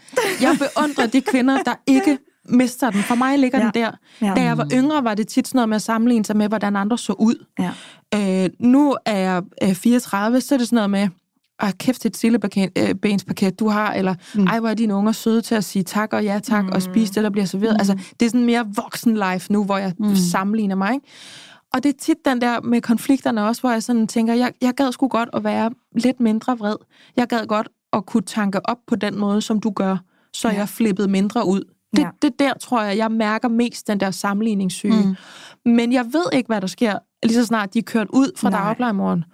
Jeg 0.41 0.57
beundrer 0.59 1.07
de 1.07 1.21
kvinder, 1.21 1.57
der 1.63 1.73
ikke 1.87 2.17
mister 2.45 2.89
den. 2.89 3.03
For 3.03 3.15
mig 3.15 3.39
ligger 3.39 3.59
Ja. 3.59 3.63
den 3.65 3.73
der. 3.73 3.91
Ja. 4.21 4.33
Da 4.35 4.41
jeg 4.41 4.57
var 4.57 4.67
yngre, 4.73 5.03
var 5.03 5.15
det 5.15 5.27
tit 5.27 5.47
sådan 5.47 5.57
noget 5.57 5.69
med 5.69 5.75
at 5.75 5.81
sammenligne 5.81 6.25
sig 6.25 6.37
med, 6.37 6.47
hvordan 6.47 6.75
andre 6.75 6.97
så 6.97 7.13
ud. 7.13 7.45
Ja. 7.59 8.43
Øh, 8.43 8.49
nu 8.59 8.95
er 9.05 9.17
jeg 9.17 9.43
øh, 9.63 9.73
34, 9.75 10.41
så 10.41 10.55
er 10.55 10.57
det 10.59 10.67
sådan 10.67 10.75
noget 10.75 10.89
med, 10.89 11.09
ah, 11.59 11.73
kæft 11.73 12.05
et 12.05 12.17
sillebenspaket 12.17 13.59
du 13.59 13.67
har, 13.67 13.93
eller 13.93 14.15
mm. 14.35 14.47
ej, 14.47 14.59
hvor 14.59 14.69
er 14.69 14.73
dine 14.73 14.95
unger 14.95 15.11
søde 15.11 15.41
til 15.41 15.55
at 15.55 15.63
sige 15.63 15.83
tak 15.83 16.13
og 16.13 16.23
ja 16.23 16.39
tak, 16.43 16.63
mm. 16.63 16.71
og 16.71 16.81
spise 16.81 17.13
det, 17.13 17.23
der 17.23 17.29
bliver 17.29 17.45
serveret. 17.45 17.73
Mm. 17.73 17.79
Altså, 17.79 17.93
det 18.19 18.25
er 18.25 18.29
sådan 18.29 18.45
mere 18.45 18.65
voksen 18.75 19.17
life 19.31 19.53
nu, 19.53 19.63
hvor 19.63 19.77
jeg 19.77 19.93
mm. 19.99 20.15
sammenligner 20.15 20.75
mig, 20.75 20.93
ikke? 20.93 21.07
Og 21.73 21.83
det 21.83 21.89
er 21.89 21.97
tit 21.99 22.17
den 22.25 22.41
der 22.41 22.61
med 22.61 22.81
konflikterne 22.81 23.47
også, 23.47 23.61
hvor 23.61 23.71
jeg 23.71 23.83
sådan 23.83 24.07
tænker, 24.07 24.33
jeg, 24.33 24.51
jeg 24.61 24.73
gad 24.73 24.91
sgu 24.91 25.07
godt 25.07 25.29
at 25.33 25.43
være 25.43 25.71
lidt 25.95 26.19
mindre 26.19 26.57
vred. 26.57 26.75
Jeg 27.15 27.27
gad 27.27 27.45
godt 27.47 27.69
at 27.93 28.05
kunne 28.05 28.23
tanke 28.23 28.69
op 28.69 28.77
på 28.87 28.95
den 28.95 29.19
måde, 29.19 29.41
som 29.41 29.59
du 29.59 29.69
gør, 29.69 29.97
så 30.33 30.49
ja. 30.49 30.55
jeg 30.55 30.69
flippede 30.69 31.07
mindre 31.07 31.47
ud. 31.47 31.63
Det, 31.95 31.99
Ja. 32.01 32.07
det 32.21 32.31
der, 32.39 32.53
tror 32.61 32.81
jeg, 32.83 32.97
jeg 32.97 33.11
mærker 33.11 33.47
mest 33.47 33.87
den 33.87 33.99
der 33.99 34.11
sammenligningssyge. 34.11 35.03
Mm. 35.65 35.71
Men 35.71 35.93
jeg 35.93 36.05
ved 36.05 36.23
ikke, 36.33 36.47
hvad 36.47 36.61
der 36.61 36.67
sker, 36.67 36.95
lige 37.23 37.35
så 37.35 37.45
snart 37.45 37.73
de 37.73 37.79
er 37.79 37.83
kørt 37.83 38.07
ud 38.09 38.31
fra. 38.37 38.49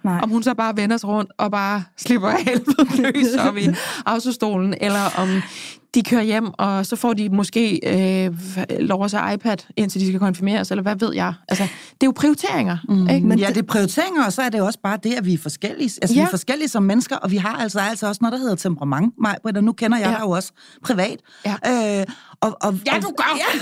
Nej. 0.04 0.20
Om 0.22 0.30
hun 0.30 0.42
så 0.42 0.54
bare 0.54 0.76
vender 0.76 0.96
sig 0.96 1.08
rundt 1.08 1.30
og 1.38 1.50
bare 1.50 1.82
slipper 1.96 2.30
helvede 2.46 3.02
løs 3.02 3.34
op 3.48 3.56
i 3.56 3.68
autostolen, 4.06 4.74
eller 4.80 5.00
om 5.18 5.28
de 5.94 6.02
kører 6.02 6.22
hjem, 6.22 6.46
og 6.58 6.86
så 6.86 6.96
får 6.96 7.12
de 7.12 7.28
måske 7.28 7.80
øh, 8.26 8.34
lov 8.80 9.04
at 9.04 9.10
se 9.10 9.18
iPad, 9.34 9.56
indtil 9.76 10.00
de 10.00 10.06
skal 10.06 10.20
konfirmeres, 10.20 10.70
eller 10.70 10.82
hvad 10.82 10.96
ved 10.96 11.14
jeg. 11.14 11.34
Altså, 11.48 11.64
det 11.64 12.02
er 12.02 12.06
jo 12.06 12.12
prioriteringer, 12.16 12.76
mm. 12.88 13.08
ikke? 13.08 13.26
Men 13.26 13.38
ja, 13.38 13.48
det 13.48 13.56
er 13.56 13.62
prioriteringer, 13.62 14.24
og 14.24 14.32
så 14.32 14.42
er 14.42 14.48
det 14.48 14.60
også 14.60 14.78
bare 14.82 14.98
det, 15.02 15.14
at 15.14 15.26
vi 15.26 15.34
er 15.34 15.38
forskellige. 15.38 15.90
Altså, 16.02 16.14
ja. 16.14 16.20
Vi 16.20 16.26
er 16.26 16.30
forskellige 16.30 16.68
som 16.68 16.82
mennesker, 16.82 17.16
og 17.16 17.30
vi 17.30 17.36
har 17.36 17.56
altså, 17.56 17.80
altså 17.80 18.08
også 18.08 18.18
noget, 18.22 18.32
der 18.32 18.38
hedder 18.38 18.54
temperament, 18.54 19.14
Majbrit, 19.20 19.56
og 19.56 19.64
nu 19.64 19.72
kender 19.72 19.98
jeg 19.98 20.06
Ja. 20.06 20.10
dig 20.12 20.20
jo 20.20 20.30
også 20.30 20.52
privat. 20.82 21.16
Ja. 21.46 22.00
Øh, 22.00 22.06
og, 22.40 22.56
og, 22.60 22.74
Ja, 22.86 23.00
du 23.00 23.14
gør. 23.16 23.36
Ja. 23.36 23.60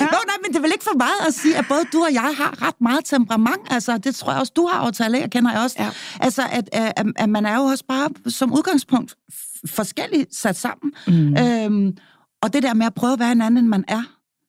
Nå, 0.00 0.18
nej, 0.26 0.36
men 0.42 0.52
det 0.52 0.56
er 0.56 0.60
vel 0.60 0.72
ikke 0.72 0.84
for 0.84 0.98
meget 0.98 1.28
at 1.28 1.34
sige, 1.34 1.56
at 1.56 1.64
både 1.68 1.84
du 1.92 2.02
og 2.02 2.12
jeg 2.12 2.34
har 2.36 2.66
ret 2.66 2.80
meget 2.80 3.04
temperament. 3.04 3.62
Altså, 3.70 3.98
det 3.98 4.14
tror 4.14 4.32
jeg 4.32 4.40
også, 4.40 4.52
du 4.56 4.66
har 4.66 4.80
overtaget 4.80 5.14
af, 5.14 5.30
kender 5.30 5.52
jeg 5.52 5.60
også. 5.60 5.76
Ja. 5.78 5.90
Altså, 6.20 6.42
at, 6.52 6.68
at, 6.72 7.06
at 7.16 7.28
man 7.28 7.46
er 7.46 7.56
jo 7.56 7.62
også 7.62 7.84
bare 7.88 8.08
som 8.28 8.52
udgangspunkt 8.52 9.14
forskelligt 9.68 10.34
sat 10.36 10.56
sammen. 10.56 10.92
Mm. 11.06 11.36
Øhm, 11.36 11.96
og 12.42 12.52
det 12.52 12.62
der 12.62 12.74
med 12.74 12.86
at 12.86 12.94
prøve 12.94 13.12
at 13.12 13.18
være 13.18 13.32
en 13.32 13.42
anden, 13.42 13.58
end 13.58 13.68
man 13.68 13.84
er, 13.88 14.02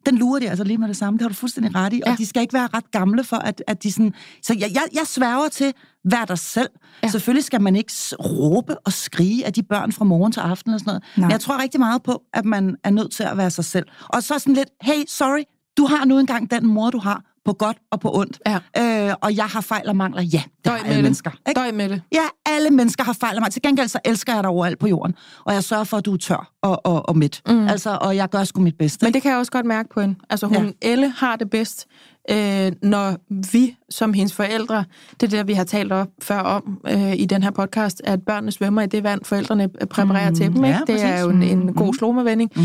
den 0.06 0.18
lurer 0.18 0.40
de 0.40 0.50
altså 0.50 0.64
lige 0.64 0.78
med 0.78 0.88
det 0.88 0.98
samme. 0.98 1.18
Det 1.18 1.22
har 1.22 1.30
du 1.30 1.36
fuldstændig 1.36 1.76
ret 1.76 1.94
i. 1.94 2.02
Og 2.06 2.10
Ja. 2.12 2.16
de 2.18 2.26
skal 2.26 2.42
ikke 2.42 2.54
være 2.54 2.68
ret 2.74 2.92
gamle 2.92 3.24
for, 3.24 3.38
at, 3.38 3.64
at 3.68 3.84
de 3.84 3.92
sådan... 3.92 4.14
Så 4.44 4.54
jeg, 4.60 4.70
jeg, 4.74 4.84
jeg 4.94 5.08
sværger 5.08 5.50
til, 5.50 5.74
vær 6.12 6.26
dig 6.26 6.38
selv. 6.38 6.70
Ja. 7.04 7.08
Selvfølgelig 7.08 7.44
skal 7.44 7.62
man 7.62 7.76
ikke 7.76 7.94
råbe 8.20 8.78
og 8.80 8.94
skrige 8.94 9.46
af 9.46 9.54
de 9.54 9.64
børn 9.64 9.92
fra 9.92 10.06
morgen 10.06 10.32
til 10.32 10.40
aften 10.40 10.74
og 10.74 10.80
sådan 10.80 10.90
noget. 10.90 11.04
Nej. 11.18 11.26
Men 11.28 11.32
jeg 11.32 11.40
tror 11.40 11.62
rigtig 11.62 11.80
meget 11.80 12.04
på, 12.04 12.22
at 12.34 12.46
man 12.46 12.76
er 12.84 12.90
nødt 12.90 13.12
til 13.12 13.24
at 13.24 13.38
være 13.38 13.52
sig 13.52 13.66
selv. 13.66 13.86
Og 14.10 14.24
så 14.24 14.40
sådan 14.40 14.54
lidt, 14.54 14.70
hey, 14.82 15.04
sorry, 15.08 15.44
du 15.78 15.86
har 15.86 16.06
nu 16.06 16.20
engang 16.20 16.52
den 16.52 16.68
mor, 16.68 16.90
du 16.90 16.98
har, 17.00 17.22
på 17.46 17.54
godt 17.54 17.78
og 17.92 18.00
på 18.00 18.12
ondt. 18.18 18.40
Ja. 18.48 19.08
Øh, 19.10 19.16
og 19.22 19.36
jeg 19.36 19.46
har 19.46 19.62
fejl 19.62 19.88
og 19.90 19.96
mangler. 19.96 20.22
Ja, 20.22 20.42
det 20.58 20.66
Døj 20.66 20.78
har 20.78 20.84
alle 20.84 20.96
det. 20.96 21.04
mennesker. 21.04 21.32
Ikke? 21.50 21.60
Døj 21.60 21.72
med 21.72 21.90
det. 21.90 22.02
Ja, 22.14 22.24
alle 22.46 22.70
mennesker 22.70 23.04
har 23.04 23.14
fejl 23.14 23.36
og 23.36 23.42
mangler. 23.42 23.52
Til 23.52 23.62
gengæld 23.62 23.88
så 23.88 24.00
elsker 24.06 24.34
jeg 24.34 24.44
dig 24.44 24.50
overalt 24.50 24.80
på 24.80 24.88
jorden. 24.88 25.16
Og 25.46 25.54
jeg 25.54 25.64
sørger 25.64 25.84
for, 25.84 25.98
at 25.98 26.06
du 26.06 26.14
er 26.14 26.18
tør 26.18 26.52
og, 26.62 26.86
og, 26.86 27.10
og 27.10 27.18
midt. 27.18 27.42
Mm. 27.48 27.68
Altså, 27.68 27.98
og 28.02 28.16
jeg 28.16 28.30
gør 28.30 28.44
sgu 28.44 28.62
mit 28.62 28.78
bedste. 28.78 29.06
Men 29.06 29.14
det 29.14 29.22
kan 29.22 29.32
jeg 29.32 29.40
også 29.40 29.52
godt 29.52 29.66
mærke 29.66 29.90
på 29.94 30.02
hende. 30.02 30.16
Altså 30.30 30.48
hun, 30.48 30.66
Ja. 30.66 30.72
Elle 30.92 31.10
har 31.18 31.36
det 31.36 31.50
bedst, 31.50 31.86
øh, 32.32 32.72
når 32.82 33.16
vi 33.52 33.76
som 33.90 34.14
hendes 34.14 34.34
forældre, 34.34 34.86
det 35.22 35.34
er 35.34 35.38
det, 35.38 35.48
vi 35.48 35.54
har 35.54 35.64
talt 35.64 35.92
op 35.92 36.08
før 36.22 36.40
om 36.40 36.78
øh, 36.88 37.14
i 37.16 37.26
den 37.26 37.44
her 37.44 37.52
podcast, 37.52 38.02
at 38.04 38.20
børnene 38.26 38.52
svømmer 38.52 38.82
i 38.82 38.88
det 38.88 39.04
vand, 39.04 39.26
forældrene 39.26 39.70
præparerer 39.90 40.30
mm, 40.30 40.36
til 40.36 40.54
dem. 40.54 40.64
ja, 40.66 40.80
Ikke? 40.82 40.94
det 40.94 41.02
er 41.04 41.08
præcis. 41.12 41.24
jo 41.26 41.30
en, 41.30 41.44
en 41.44 41.74
god 41.74 41.94
slomavending. 41.94 42.52
Mm. 42.56 42.62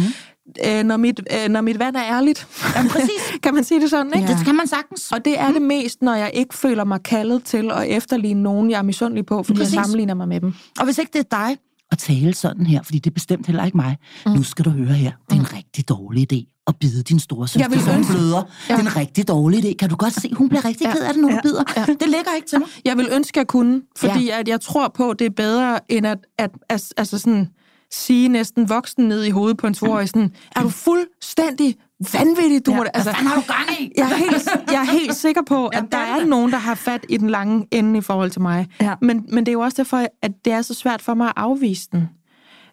Øh, 0.66 0.84
når, 0.84 0.96
mit, 0.96 1.20
øh, 1.44 1.48
når 1.48 1.60
mit 1.60 1.78
vand 1.78 1.96
er 1.96 2.02
ærligt, 2.04 2.46
Jamen, 2.76 2.90
præcis. 2.90 3.10
kan 3.42 3.54
man 3.54 3.64
sige 3.64 3.80
det 3.80 3.90
sådan, 3.90 4.12
ikke? 4.16 4.28
Ja. 4.32 4.36
Det 4.36 4.44
kan 4.46 4.54
man 4.56 4.66
sagtens. 4.66 5.12
Og 5.12 5.24
det 5.24 5.40
er 5.40 5.52
det 5.52 5.62
mest, 5.62 6.02
når 6.02 6.14
jeg 6.14 6.30
ikke 6.34 6.54
føler 6.54 6.84
mig 6.84 7.02
kaldet 7.02 7.44
til 7.44 7.70
at 7.74 7.88
efterligne 7.88 8.42
nogen, 8.42 8.70
jeg 8.70 8.78
er 8.78 8.82
misundelig 8.82 9.26
på, 9.26 9.42
fordi 9.42 9.58
Præcis. 9.58 9.74
jeg 9.74 9.84
sammenligner 9.84 10.14
mig 10.14 10.28
med 10.28 10.40
dem. 10.40 10.54
Og 10.78 10.84
hvis 10.84 10.98
ikke 10.98 11.10
det 11.12 11.18
er 11.32 11.36
dig 11.48 11.56
at 11.92 11.98
tale 11.98 12.34
sådan 12.34 12.66
her, 12.66 12.82
fordi 12.82 12.98
det 12.98 13.10
er 13.10 13.14
bestemt 13.14 13.46
heller 13.46 13.64
ikke 13.64 13.76
mig, 13.76 13.96
mm. 14.26 14.32
nu 14.32 14.42
skal 14.42 14.64
du 14.64 14.70
høre 14.70 14.86
her, 14.92 15.12
det 15.30 15.36
er 15.36 15.40
en 15.40 15.52
rigtig 15.56 15.88
dårlig 15.88 16.32
idé 16.32 16.54
at 16.66 16.76
bide 16.80 17.02
din 17.02 17.20
store 17.20 17.48
søster, 17.48 17.60
Jeg 17.60 17.70
vil 17.70 17.80
så 17.80 17.92
hun 17.92 18.04
bløder. 18.06 18.42
Ja. 18.68 18.74
Det 18.76 18.80
er 18.86 18.90
en 18.90 18.96
rigtig 18.96 19.28
dårlig 19.28 19.64
idé. 19.64 19.74
Kan 19.76 19.88
du 19.88 19.96
godt 19.96 20.14
se, 20.22 20.32
hun 20.34 20.48
bliver 20.48 20.64
rigtig 20.64 20.84
Ja. 20.86 20.92
ked 20.92 21.00
af 21.00 21.12
det, 21.14 21.22
når 21.22 21.28
du 21.28 21.34
Ja. 21.34 21.40
bider. 21.40 21.62
Det 21.86 22.08
ligger 22.08 22.34
ikke 22.36 22.48
til 22.48 22.58
mig. 22.58 22.68
Jeg 22.84 22.96
vil 22.96 23.08
ønske, 23.12 23.30
at 23.30 23.36
jeg 23.36 23.46
kunne, 23.46 23.82
fordi 23.96 24.24
ja. 24.24 24.38
at 24.40 24.48
jeg 24.48 24.60
tror 24.60 24.88
på, 24.88 25.10
at 25.10 25.18
det 25.18 25.24
er 25.26 25.30
bedre, 25.30 25.78
end 25.88 26.06
at, 26.06 26.18
at, 26.38 26.50
at 26.68 26.82
altså 26.96 27.18
sådan, 27.18 27.48
sige 27.90 28.28
næsten 28.28 28.68
voksen 28.68 29.08
ned 29.08 29.24
i 29.24 29.30
hovedet 29.30 29.56
på 29.56 29.66
en 29.66 29.74
toårig, 29.74 30.08
sådan, 30.08 30.34
er 30.56 30.62
du 30.62 30.68
fuldstændig 30.68 31.76
vanvittig, 32.12 32.66
du 32.66 32.70
ja. 32.70 32.76
må. 32.76 32.84
Altså, 32.94 33.10
har 33.10 33.34
du 33.34 33.42
gang 33.46 33.80
i? 33.80 33.92
jeg, 33.96 34.10
er 34.10 34.16
helt, 34.16 34.48
jeg 34.72 34.80
er 34.80 34.90
helt 34.90 35.14
sikker 35.14 35.42
på, 35.42 35.66
at 35.66 35.76
Jamen, 35.76 35.92
der 35.92 36.14
det 36.14 36.22
er 36.22 36.26
nogen, 36.26 36.52
der 36.52 36.58
har 36.58 36.74
fat 36.74 37.06
i 37.08 37.16
den 37.16 37.30
lange 37.30 37.66
ende 37.70 37.98
i 37.98 38.00
forhold 38.00 38.30
til 38.30 38.42
mig. 38.42 38.66
Ja. 38.80 38.94
Men, 39.02 39.26
men 39.28 39.46
det 39.46 39.50
er 39.50 39.52
jo 39.52 39.60
også 39.60 39.76
derfor, 39.76 40.06
at 40.22 40.32
det 40.44 40.52
er 40.52 40.62
så 40.62 40.74
svært 40.74 41.02
for 41.02 41.14
mig 41.14 41.26
at 41.26 41.32
afvise 41.36 41.88
den. 41.92 42.08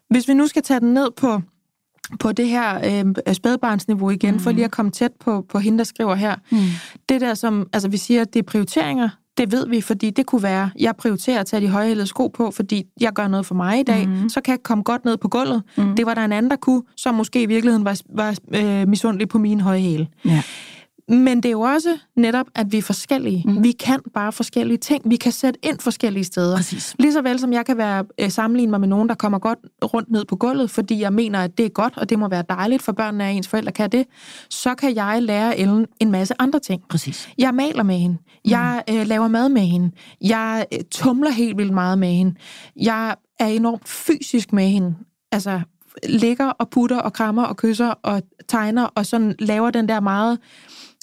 Hvis 0.10 0.28
vi 0.28 0.34
nu 0.34 0.48
skal 0.48 0.64
tage 0.64 0.80
den 0.80 0.94
ned 0.94 1.12
på, 1.12 1.42
på 2.20 2.32
det 2.32 2.48
her 2.48 3.04
øh, 3.28 3.34
spædbarnsniveau 3.34 4.10
igen, 4.10 4.34
mm. 4.34 4.40
for 4.40 4.52
lige 4.52 4.66
at 4.66 4.72
komme 4.72 4.92
tæt 4.92 5.12
på, 5.20 5.46
på 5.50 5.60
hende, 5.60 5.78
der 5.78 5.84
skriver 5.84 6.16
her. 6.16 6.36
Mm. 6.52 6.58
Det 7.10 7.22
der, 7.22 7.34
som 7.34 7.70
altså, 7.74 7.90
vi 7.90 7.98
siger, 7.98 8.24
det 8.24 8.40
er 8.40 8.44
prioriteringer, 8.44 9.10
det 9.38 9.52
ved 9.52 9.68
vi, 9.68 9.82
fordi 9.82 10.10
det 10.10 10.26
kunne 10.26 10.44
være, 10.44 10.70
jeg 10.80 10.96
prioriterer 10.96 11.40
at 11.40 11.46
tage 11.46 11.62
de 11.62 11.68
højhældede 11.68 12.08
sko 12.08 12.28
på, 12.28 12.52
fordi 12.52 12.84
jeg 13.02 13.14
gør 13.14 13.28
noget 13.28 13.46
for 13.46 13.56
mig 13.56 13.80
i 13.80 13.84
dag, 13.84 14.08
mm. 14.08 14.30
så 14.30 14.42
kan 14.42 14.52
jeg 14.52 14.64
komme 14.64 14.84
godt 14.84 15.06
ned 15.06 15.18
på 15.18 15.28
gulvet. 15.28 15.64
Mm. 15.78 15.96
Det 15.96 16.06
var 16.06 16.14
der 16.14 16.26
en 16.26 16.32
anden, 16.32 16.50
der 16.50 16.58
kunne, 16.58 16.84
som 16.98 17.16
måske 17.16 17.42
i 17.42 17.46
virkeligheden 17.46 17.86
var, 17.86 18.02
var 18.10 18.36
øh, 18.56 18.88
misundelig 18.88 19.30
på 19.30 19.38
mine 19.38 19.62
høje 19.62 19.80
hæle. 19.80 20.08
Ja. 20.26 20.44
Men 21.08 21.38
det 21.38 21.46
er 21.46 21.52
jo 21.52 21.62
også 21.62 21.98
netop, 22.16 22.46
at 22.56 22.72
vi 22.72 22.78
er 22.78 22.82
forskellige. 22.82 23.44
Mm. 23.46 23.64
Vi 23.64 23.72
kan 23.72 24.00
bare 24.14 24.32
forskellige 24.32 24.78
ting. 24.78 25.10
Vi 25.10 25.16
kan 25.16 25.32
sætte 25.32 25.60
ind 25.64 25.80
forskellige 25.80 26.24
steder. 26.24 26.56
Præcis. 26.56 26.96
Lige 27.00 27.14
så 27.14 27.22
vel 27.22 27.40
som 27.40 27.54
jeg 27.54 27.66
kan 27.66 27.78
være 27.78 28.06
øh, 28.20 28.30
sammenligne 28.30 28.70
mig 28.70 28.80
med 28.80 28.88
nogen, 28.88 29.10
der 29.10 29.16
kommer 29.16 29.40
godt 29.40 29.60
rundt 29.84 30.12
ned 30.12 30.26
på 30.26 30.36
gulvet, 30.36 30.72
fordi 30.72 31.02
jeg 31.02 31.14
mener, 31.14 31.40
at 31.40 31.58
det 31.58 31.66
er 31.66 31.70
godt, 31.70 31.98
og 31.98 32.10
det 32.10 32.20
må 32.20 32.28
være 32.28 32.44
dejligt 32.50 32.82
for 32.82 32.92
børnene, 32.92 33.24
at 33.24 33.36
ens 33.36 33.48
forældre 33.48 33.72
kan 33.72 33.92
det, 33.92 34.06
så 34.50 34.76
kan 34.76 34.96
jeg 34.96 35.22
lære 35.22 35.60
Ellen 35.60 35.86
en 36.00 36.12
masse 36.12 36.34
andre 36.40 36.60
ting. 36.60 36.82
Præcis. 36.90 37.30
Jeg 37.38 37.54
maler 37.54 37.84
med 37.84 37.98
hende. 37.98 38.18
Jeg 38.46 38.84
øh, 38.90 39.08
laver 39.08 39.28
mad 39.28 39.50
med 39.50 39.62
hende. 39.62 39.92
Jeg 40.22 40.66
øh, 40.74 40.80
tumler 40.92 41.32
helt 41.32 41.58
vildt 41.58 41.74
meget 41.74 42.00
med 42.00 42.14
hende. 42.14 42.36
Jeg 42.76 43.16
er 43.40 43.48
enormt 43.48 43.88
fysisk 43.88 44.54
med 44.54 44.68
hende. 44.68 44.96
Altså, 45.32 45.62
ligger 46.10 46.50
og 46.50 46.70
putter 46.70 46.98
og 46.98 47.14
krammer 47.14 47.44
og 47.44 47.58
kysser 47.58 47.94
og 48.04 48.22
tegner 48.48 48.84
og 48.84 49.06
sådan 49.06 49.36
laver 49.40 49.72
den 49.72 49.90
der 49.90 50.00
meget 50.00 50.40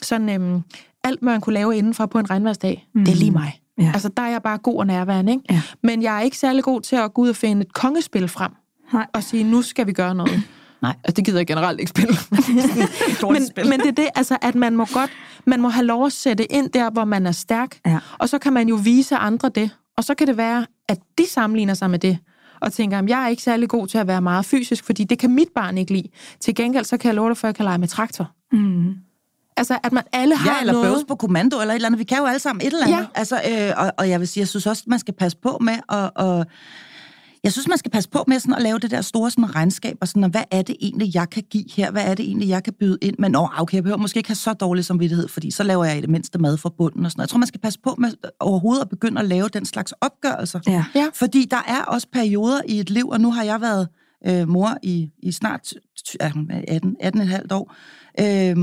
sådan 0.05 0.29
øhm, 0.29 0.63
alt, 1.05 1.23
man 1.23 1.41
kunne 1.41 1.55
lave 1.55 1.77
indenfor 1.77 2.07
på 2.07 2.19
en 2.19 2.31
regnværsdag. 2.31 2.89
Mm. 2.95 3.05
Det 3.05 3.13
er 3.13 3.17
lige 3.17 3.31
mig. 3.31 3.61
Ja. 3.79 3.91
Altså, 3.95 4.09
der 4.09 4.23
er 4.23 4.29
jeg 4.31 4.43
bare 4.43 4.59
god 4.59 4.79
og 4.79 4.87
nærværende, 4.87 5.33
ikke? 5.33 5.45
Ja. 5.51 5.63
Men 5.83 6.03
jeg 6.03 6.17
er 6.17 6.21
ikke 6.21 6.39
særlig 6.39 6.65
god 6.65 6.81
til 6.81 6.97
at 6.97 7.15
gå 7.15 7.23
ud 7.23 7.29
og 7.29 7.37
finde 7.37 7.63
et 7.63 7.73
kongespil 7.73 8.29
frem 8.29 8.53
Nej. 8.93 9.07
og 9.13 9.23
sige, 9.23 9.45
nu 9.45 9.63
skal 9.63 9.87
vi 9.87 9.93
gøre 9.93 10.15
noget. 10.15 10.43
Nej. 10.83 10.95
Altså, 11.05 11.13
det 11.17 11.25
gider 11.25 11.39
jeg 11.39 11.47
generelt 11.47 11.81
ikke 11.81 11.91
spille. 11.91 12.15
men, 13.33 13.69
men 13.69 13.81
det 13.81 13.89
er 13.89 13.93
det, 13.93 14.09
altså, 14.15 14.37
at 14.43 14.55
man 14.55 14.77
må 14.77 14.87
godt, 14.95 15.11
man 15.47 15.61
må 15.61 15.69
have 15.69 15.87
lov 15.87 16.07
at 16.07 16.13
sætte 16.13 16.53
ind 16.53 16.71
der, 16.71 16.91
hvor 16.91 17.05
man 17.05 17.27
er 17.27 17.33
stærk, 17.33 17.79
Ja. 17.87 17.99
og 18.19 18.29
så 18.29 18.39
kan 18.39 18.53
man 18.53 18.69
jo 18.69 18.75
vise 18.85 19.17
andre 19.17 19.49
det. 19.49 19.71
Og 19.97 20.05
så 20.05 20.15
kan 20.15 20.27
det 20.27 20.37
være, 20.37 20.67
at 20.89 20.99
de 21.19 21.27
sammenligner 21.29 21.75
sig 21.75 21.91
med 21.91 21.99
det, 21.99 22.19
og 22.61 22.73
tænker, 22.73 22.99
at 22.99 23.09
jeg 23.09 23.25
er 23.25 23.29
ikke 23.29 23.43
særlig 23.43 23.69
god 23.69 23.87
til 23.87 23.99
at 23.99 24.07
være 24.07 24.23
meget 24.23 24.45
fysisk, 24.45 24.85
fordi 24.85 25.05
det 25.05 25.19
kan 25.19 25.35
mit 25.35 25.49
barn 25.55 25.79
ikke 25.79 25.93
lide. 25.93 26.09
Til 26.41 26.55
gengæld, 26.55 26.85
så 26.85 26.97
kan 26.97 27.09
jeg 27.09 27.15
love 27.15 27.29
dig 27.29 27.37
for, 27.37 27.47
at 27.47 27.49
jeg 27.49 27.55
kan 27.55 27.65
lege 27.65 27.79
med 27.79 27.89
traktor. 27.89 28.31
Mm. 28.53 28.95
Altså, 29.57 29.79
at 29.83 29.93
man 29.93 30.03
alle 30.13 30.37
har 30.37 30.55
Ja, 30.55 30.61
eller 30.61 30.73
noget... 30.73 30.89
bøvs 30.89 31.05
på 31.09 31.15
kommando, 31.15 31.61
eller 31.61 31.73
et 31.73 31.75
eller 31.75 31.87
andet. 31.89 31.99
Vi 31.99 32.05
kan 32.05 32.19
jo 32.19 32.25
alle 32.25 32.39
sammen 32.39 32.67
et 32.67 32.73
eller 32.73 32.87
andet. 32.87 32.99
Ja. 32.99 33.07
Altså, 33.15 33.37
øh, 33.37 33.73
og, 33.85 33.93
og 33.99 34.09
jeg 34.09 34.21
vil 34.21 34.29
sige, 34.29 34.41
jeg 34.41 34.49
synes 34.49 34.67
også, 34.67 34.83
man 34.87 34.99
skal 34.99 35.15
passe 35.15 35.39
på 35.43 35.59
med 35.61 35.75
at... 35.89 36.11
Og, 36.17 36.47
jeg 37.45 37.53
synes, 37.53 37.69
man 37.69 37.79
skal 37.79 37.91
passe 37.91 38.11
på 38.11 38.25
med 38.27 38.39
sådan 38.39 38.55
at 38.55 38.63
lave 38.63 38.79
det 38.79 38.91
der 38.91 39.01
store 39.01 39.31
sådan 39.31 39.55
regnskab, 39.55 39.97
og 40.01 40.09
sådan, 40.09 40.25
og 40.25 40.31
hvad 40.31 40.43
er 40.51 40.63
det 40.63 40.77
egentlig, 40.81 41.15
jeg 41.15 41.31
kan 41.31 41.43
give 41.51 41.65
her? 41.77 41.91
Hvad 41.91 42.03
er 42.05 42.15
det 42.15 42.27
egentlig, 42.27 42.49
jeg 42.49 42.63
kan 42.63 42.73
byde 42.81 42.99
ind? 43.03 43.17
Men 43.19 43.37
åh, 43.37 43.61
okay, 43.63 43.75
jeg 43.75 43.83
behøver 43.83 43.99
måske 43.99 44.19
ikke 44.19 44.29
have 44.29 44.35
så 44.37 44.53
dårlig 44.53 44.85
samvittighed, 44.85 45.29
fordi 45.29 45.51
så 45.51 45.63
laver 45.63 45.85
jeg 45.85 45.99
i 45.99 46.01
det 46.01 46.11
mindste 46.11 46.39
mad 46.39 46.57
fra 46.57 46.71
bunden 46.79 47.05
og 47.05 47.11
sådan 47.11 47.19
noget. 47.19 47.27
Jeg 47.27 47.31
tror, 47.31 47.39
man 47.39 47.47
skal 47.47 47.61
passe 47.61 47.79
på 47.85 47.95
med 47.99 48.11
overhovedet 48.41 48.83
at 48.83 48.89
begynde 48.89 49.21
at 49.21 49.27
lave 49.29 49.49
den 49.49 49.65
slags 49.65 49.93
opgørelser. 50.01 50.61
Ja. 50.67 50.85
Ja. 50.95 51.07
Fordi 51.15 51.47
der 51.51 51.63
er 51.69 51.83
også 51.85 52.07
perioder 52.13 52.61
i 52.69 52.81
et 52.81 52.91
liv, 52.91 53.09
og 53.09 53.21
nu 53.21 53.31
har 53.33 53.43
jeg 53.43 53.61
været 53.61 53.89
øh, 54.27 54.49
mor 54.49 54.77
i, 54.83 55.11
i 55.23 55.33
snart 55.33 55.73
t- 56.09 56.17
ja, 56.21 56.31
18, 56.69 56.97
18,5 57.03 57.47
år, 57.51 57.75
øh, 58.21 58.57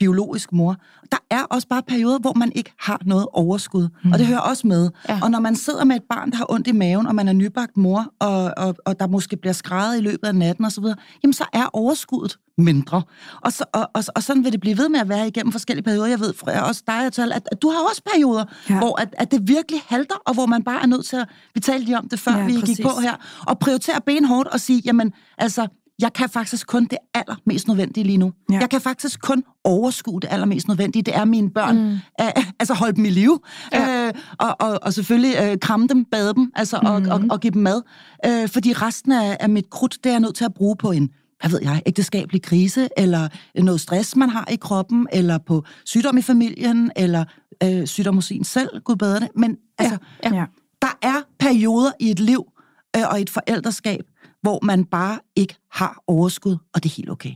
biologisk 0.00 0.52
mor. 0.52 0.76
Der 1.12 1.18
er 1.30 1.42
også 1.42 1.68
bare 1.68 1.82
perioder, 1.82 2.18
hvor 2.18 2.32
man 2.32 2.52
ikke 2.54 2.72
har 2.78 3.00
noget 3.04 3.26
overskud, 3.32 3.88
mm. 4.04 4.12
og 4.12 4.18
det 4.18 4.26
hører 4.26 4.40
også 4.40 4.66
med. 4.66 4.90
Ja. 5.08 5.18
Og 5.22 5.30
når 5.30 5.40
man 5.40 5.56
sidder 5.56 5.84
med 5.84 5.96
et 5.96 6.02
barn, 6.10 6.30
der 6.30 6.36
har 6.36 6.46
ondt 6.52 6.66
i 6.66 6.72
maven, 6.72 7.06
og 7.06 7.14
man 7.14 7.28
er 7.28 7.32
nybagt 7.32 7.76
mor, 7.76 8.12
og, 8.18 8.52
og, 8.56 8.76
og 8.84 9.00
der 9.00 9.06
måske 9.06 9.36
bliver 9.36 9.52
skrevet 9.52 9.98
i 9.98 10.00
løbet 10.00 10.26
af 10.26 10.34
natten 10.34 10.64
osv., 10.64 10.84
jamen 11.22 11.32
så 11.32 11.44
er 11.52 11.66
overskuddet 11.72 12.38
mindre. 12.58 13.02
Og, 13.40 13.52
så, 13.52 13.64
og, 13.72 13.90
og, 13.94 14.04
og 14.14 14.22
sådan 14.22 14.44
vil 14.44 14.52
det 14.52 14.60
blive 14.60 14.78
ved 14.78 14.88
med 14.88 15.00
at 15.00 15.08
være 15.08 15.28
igennem 15.28 15.52
forskellige 15.52 15.84
perioder. 15.84 16.06
Jeg 16.06 16.20
ved 16.20 16.34
fra 16.34 16.68
også 16.68 16.82
dig, 16.86 17.06
Atal, 17.06 17.32
at, 17.32 17.48
at 17.52 17.62
du 17.62 17.70
har 17.70 17.88
også 17.90 18.02
perioder, 18.12 18.44
ja. 18.70 18.78
hvor 18.78 19.00
at, 19.00 19.14
at 19.18 19.30
det 19.30 19.48
virkelig 19.48 19.80
halter, 19.86 20.14
og 20.26 20.34
hvor 20.34 20.46
man 20.46 20.62
bare 20.62 20.82
er 20.82 20.86
nødt 20.86 21.06
til 21.06 21.16
at, 21.16 21.28
vi 21.54 21.60
talte 21.60 21.84
lige 21.84 21.98
om 21.98 22.08
det 22.08 22.20
før 22.20 22.32
Ja, 22.32 22.46
vi 22.46 22.58
præcis. 22.60 22.76
gik 22.76 22.86
på 22.86 23.00
her, 23.02 23.14
og 23.46 23.58
prioritere 23.58 24.00
benhårdt 24.06 24.48
og 24.48 24.60
sige, 24.60 24.82
jamen 24.84 25.12
altså, 25.38 25.68
jeg 26.00 26.12
kan 26.12 26.28
faktisk 26.28 26.66
kun 26.66 26.84
det 26.84 26.98
allermest 27.14 27.68
nødvendige 27.68 28.04
lige 28.04 28.18
nu. 28.18 28.32
Ja. 28.52 28.58
Jeg 28.58 28.70
kan 28.70 28.80
faktisk 28.80 29.20
kun 29.20 29.44
overskue 29.64 30.20
det 30.20 30.28
allermest 30.30 30.68
nødvendige. 30.68 31.02
Det 31.02 31.16
er 31.16 31.24
mine 31.24 31.50
børn. 31.50 31.76
Mm. 31.76 31.92
Uh, 32.22 32.44
altså 32.60 32.74
holde 32.74 32.96
dem 32.96 33.04
i 33.04 33.10
live. 33.10 33.40
Ja. 33.72 34.08
Uh, 34.08 34.14
og, 34.38 34.56
og, 34.60 34.78
og 34.82 34.94
selvfølgelig 34.94 35.52
uh, 35.52 35.58
kramme 35.60 35.86
dem, 35.86 36.04
bade 36.04 36.34
dem, 36.34 36.52
altså, 36.54 36.78
mm. 36.82 36.88
og, 36.88 37.02
og, 37.10 37.24
og 37.30 37.40
give 37.40 37.50
dem 37.50 37.62
mad. 37.62 37.82
Uh, 38.28 38.48
fordi 38.48 38.72
resten 38.72 39.12
af, 39.12 39.36
af 39.40 39.48
mit 39.48 39.70
krudt, 39.70 39.98
det 40.04 40.10
er 40.10 40.14
jeg 40.14 40.20
nødt 40.20 40.34
til 40.34 40.44
at 40.44 40.54
bruge 40.54 40.76
på 40.76 40.90
en 40.90 41.10
hvad 41.40 41.50
ved 41.50 41.60
jeg, 41.62 41.82
ægteskabelig 41.86 42.42
krise, 42.42 42.88
eller 42.96 43.28
noget 43.54 43.80
stress, 43.80 44.16
man 44.16 44.30
har 44.30 44.48
i 44.50 44.56
kroppen, 44.56 45.06
eller 45.12 45.38
på 45.38 45.64
sygdom 45.84 46.18
i 46.18 46.22
familien, 46.22 46.90
eller 46.96 47.24
øh, 47.64 47.86
sygdom 47.86 48.14
hos 48.14 48.30
en 48.30 48.44
selv, 48.44 48.68
gud 48.84 48.96
bedre 48.96 49.20
det. 49.20 49.28
Men 49.36 49.56
altså, 49.78 49.96
Ja. 50.24 50.34
ja. 50.34 50.44
der 50.82 50.98
er 51.02 51.22
perioder 51.38 51.92
i 52.00 52.10
et 52.10 52.20
liv 52.20 52.44
øh, 52.96 53.02
og 53.10 53.20
et 53.20 53.30
forældreskab, 53.30 54.04
hvor 54.42 54.58
man 54.62 54.84
bare 54.84 55.18
ikke 55.36 55.54
har 55.72 56.02
overskud, 56.06 56.56
og 56.74 56.82
det 56.82 56.90
er 56.90 56.94
helt 56.94 57.10
okay. 57.10 57.32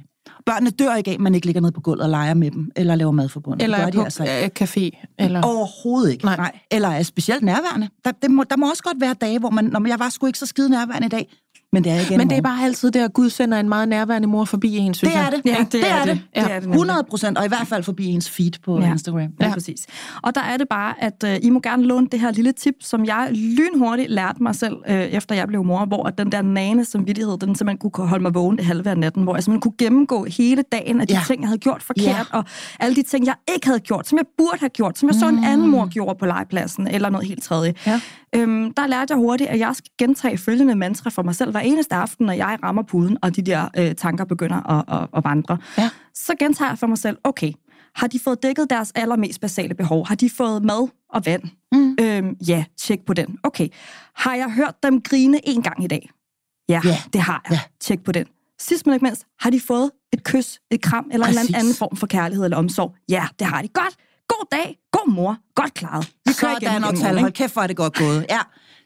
Børnene 0.46 0.70
dør 0.70 0.94
ikke 0.94 1.10
af, 1.10 1.14
at 1.14 1.20
man 1.20 1.34
ikke 1.34 1.46
ligger 1.46 1.60
ned 1.60 1.72
på 1.72 1.80
gulvet 1.80 2.02
og 2.02 2.10
leger 2.10 2.34
med 2.34 2.50
dem, 2.50 2.70
eller 2.76 2.94
laver 2.94 3.12
madforbund. 3.12 3.62
Eller 3.62 3.76
det 3.76 3.82
er 3.82 3.86
gør 3.86 3.90
de 3.90 3.96
på 3.96 4.04
altså 4.04 4.22
ikke. 4.22 4.44
øh, 4.44 4.50
café. 4.62 5.14
Eller... 5.18 5.42
Overhovedet 5.42 6.12
ikke. 6.12 6.24
Nej. 6.24 6.36
Nej. 6.36 6.58
Eller 6.70 6.88
er 6.88 7.02
specielt 7.02 7.42
nærværende. 7.42 7.88
Der, 8.04 8.12
det 8.22 8.30
må, 8.30 8.44
der 8.50 8.56
må 8.56 8.70
også 8.70 8.82
godt 8.82 9.00
være 9.00 9.14
dage, 9.14 9.38
hvor 9.38 9.50
man, 9.50 9.64
når 9.64 9.88
jeg 9.88 9.98
var 9.98 10.08
sgu 10.08 10.26
ikke 10.26 10.38
så 10.38 10.46
skide 10.46 10.70
nærværende 10.70 11.06
i 11.06 11.08
dag, 11.08 11.32
men 11.72 11.84
det 11.84 11.92
er 11.92 12.00
igen 12.00 12.18
Men 12.18 12.30
det 12.30 12.38
er 12.38 12.42
bare 12.42 12.64
altid 12.64 12.90
der, 12.90 13.04
at 13.04 13.12
Gud 13.12 13.30
sender 13.30 13.60
en 13.60 13.68
meget 13.68 13.88
nærværende 13.88 14.28
mor 14.28 14.44
forbi 14.44 14.76
en, 14.76 14.94
synes 14.94 15.12
Det 15.12 15.18
er 15.20 15.22
jeg. 15.24 15.32
det. 15.32 15.50
Ja, 15.50 15.56
det, 15.58 15.72
det 15.72 15.90
er 15.90 16.04
det. 16.04 16.06
det. 16.14 16.22
Ja. 16.36 16.40
det, 16.44 16.50
er 16.50 16.54
det 16.54 16.62
nemlig. 16.62 16.74
100 16.76 17.04
procent, 17.10 17.38
og 17.38 17.44
i 17.44 17.48
hvert 17.48 17.66
fald 17.66 17.82
forbi 17.82 18.06
ens 18.06 18.30
feed 18.30 18.50
på 18.64 18.78
Ja. 18.80 18.86
ja. 18.86 18.92
Instagram. 18.92 19.28
Ja, 19.40 19.52
præcis. 19.52 19.86
Og 20.22 20.34
der 20.34 20.40
er 20.40 20.56
det 20.56 20.68
bare, 20.70 20.94
at 21.02 21.24
øh, 21.26 21.36
I 21.42 21.50
må 21.50 21.60
gerne 21.60 21.82
låne 21.84 22.06
det 22.12 22.20
her 22.20 22.30
lille 22.32 22.52
tip, 22.52 22.74
som 22.80 23.04
jeg 23.04 23.28
lynhurtigt 23.32 24.10
lærte 24.10 24.42
mig 24.42 24.54
selv, 24.54 24.76
øh, 24.88 24.94
efter 25.00 25.34
jeg 25.34 25.48
blev 25.48 25.64
mor, 25.64 25.84
hvor 25.84 26.06
at 26.08 26.18
den 26.18 26.32
der 26.32 26.42
nane 26.42 26.84
samvittighed, 26.84 27.38
den 27.38 27.54
simpelthen 27.56 27.90
kunne 27.90 28.08
holde 28.08 28.22
mig 28.22 28.34
vågen 28.34 28.56
det 28.56 28.64
halve 28.64 28.90
af 28.90 28.98
natten, 28.98 29.22
hvor 29.22 29.36
jeg 29.36 29.42
simpelthen 29.44 29.60
kunne 29.60 29.76
gennemgå 29.78 30.24
hele 30.24 30.64
dagen 30.72 31.00
af 31.00 31.06
de 31.06 31.14
Ja. 31.14 31.20
ting, 31.26 31.40
jeg 31.40 31.48
havde 31.48 31.58
gjort 31.58 31.82
forkert, 31.82 32.06
Ja. 32.32 32.38
og 32.38 32.44
alle 32.80 32.96
de 32.96 33.02
ting, 33.02 33.26
jeg 33.26 33.34
ikke 33.54 33.66
havde 33.66 33.80
gjort, 33.80 34.08
som 34.08 34.18
jeg 34.18 34.26
burde 34.38 34.56
have 34.60 34.68
gjort, 34.70 34.98
som 34.98 35.08
jeg 35.08 35.14
så 35.14 35.28
en 35.28 35.44
anden 35.44 35.70
mor 35.70 35.86
gjorde 35.86 36.18
på 36.18 36.26
legepladsen, 36.26 36.86
eller 36.88 37.10
noget 37.10 37.26
helt 37.28 37.42
tredje. 37.42 37.74
Ja. 37.86 38.00
Øhm, 38.36 38.72
der 38.74 38.86
lærte 38.86 39.12
jeg 39.12 39.18
hurtigt, 39.18 39.50
at 39.50 39.58
jeg 39.58 39.76
skal 39.76 39.90
gentage 39.98 40.38
følgende 40.38 40.74
mantra 40.74 41.10
for 41.10 41.22
mig 41.22 41.34
selv 41.34 41.50
hver 41.50 41.60
eneste 41.60 41.94
aften, 41.94 42.26
når 42.26 42.32
jeg 42.32 42.58
rammer 42.62 42.82
puden, 42.82 43.18
og 43.22 43.36
de 43.36 43.42
der 43.42 43.68
øh, 43.76 43.94
tanker 43.94 44.24
begynder 44.24 44.70
at, 44.70 45.02
at, 45.02 45.08
at 45.16 45.24
vandre. 45.24 45.58
Ja. 45.78 45.90
Så 46.14 46.34
gentager 46.38 46.70
jeg 46.70 46.78
for 46.78 46.86
mig 46.86 46.98
selv, 46.98 47.16
okay, 47.24 47.52
har 47.94 48.06
de 48.06 48.18
fået 48.18 48.42
dækket 48.42 48.70
deres 48.70 48.92
allermest 48.94 49.40
basale 49.40 49.74
behov? 49.74 50.06
Har 50.08 50.14
de 50.14 50.30
fået 50.30 50.64
mad 50.64 50.88
og 51.10 51.26
vand? 51.26 51.42
Mm. 51.72 51.96
Øhm, 52.00 52.36
ja, 52.48 52.64
tjek 52.78 53.00
på 53.06 53.14
den. 53.14 53.38
Okay. 53.42 53.68
Har 54.16 54.34
jeg 54.34 54.50
hørt 54.52 54.74
dem 54.82 55.00
grine 55.02 55.48
en 55.48 55.62
gang 55.62 55.84
i 55.84 55.86
dag? 55.86 56.10
Ja, 56.68 56.80
Ja. 56.84 56.96
det 57.12 57.20
har 57.20 57.42
jeg. 57.50 57.52
Ja. 57.52 57.60
Tjek 57.80 58.04
på 58.04 58.12
den. 58.12 58.26
Sidst 58.60 58.86
men 58.86 58.94
ikke 58.94 59.04
mindst, 59.04 59.24
har 59.40 59.50
de 59.50 59.60
fået 59.60 59.90
et 60.12 60.24
kys, 60.24 60.60
et 60.70 60.82
kram 60.82 61.08
eller 61.12 61.26
en 61.26 61.30
eller 61.30 61.40
Præcis. 61.42 61.56
anden 61.56 61.74
form 61.74 61.96
for 61.96 62.06
kærlighed 62.06 62.44
eller 62.44 62.56
omsorg? 62.56 62.94
Ja, 63.08 63.24
det 63.38 63.46
har 63.46 63.62
de. 63.62 63.68
Godt. 63.68 63.96
God 64.32 64.46
dag. 64.52 64.78
God 64.92 65.12
mor. 65.12 65.36
Godt 65.54 65.74
klaret. 65.74 66.06
Vi 66.26 66.32
kører 66.40 66.52
Sådan, 66.54 66.56
igen 66.62 66.72
i 66.72 66.74
og 66.76 66.80
morgen, 66.80 66.96
tal. 66.96 67.10
ikke? 67.10 67.20
Hold 67.20 67.32
kæft, 67.32 67.52
hvor 67.52 67.62
er 67.62 67.66
det 67.66 67.76
godt 67.76 67.94
gået. 67.96 68.26
Ja, 68.30 68.40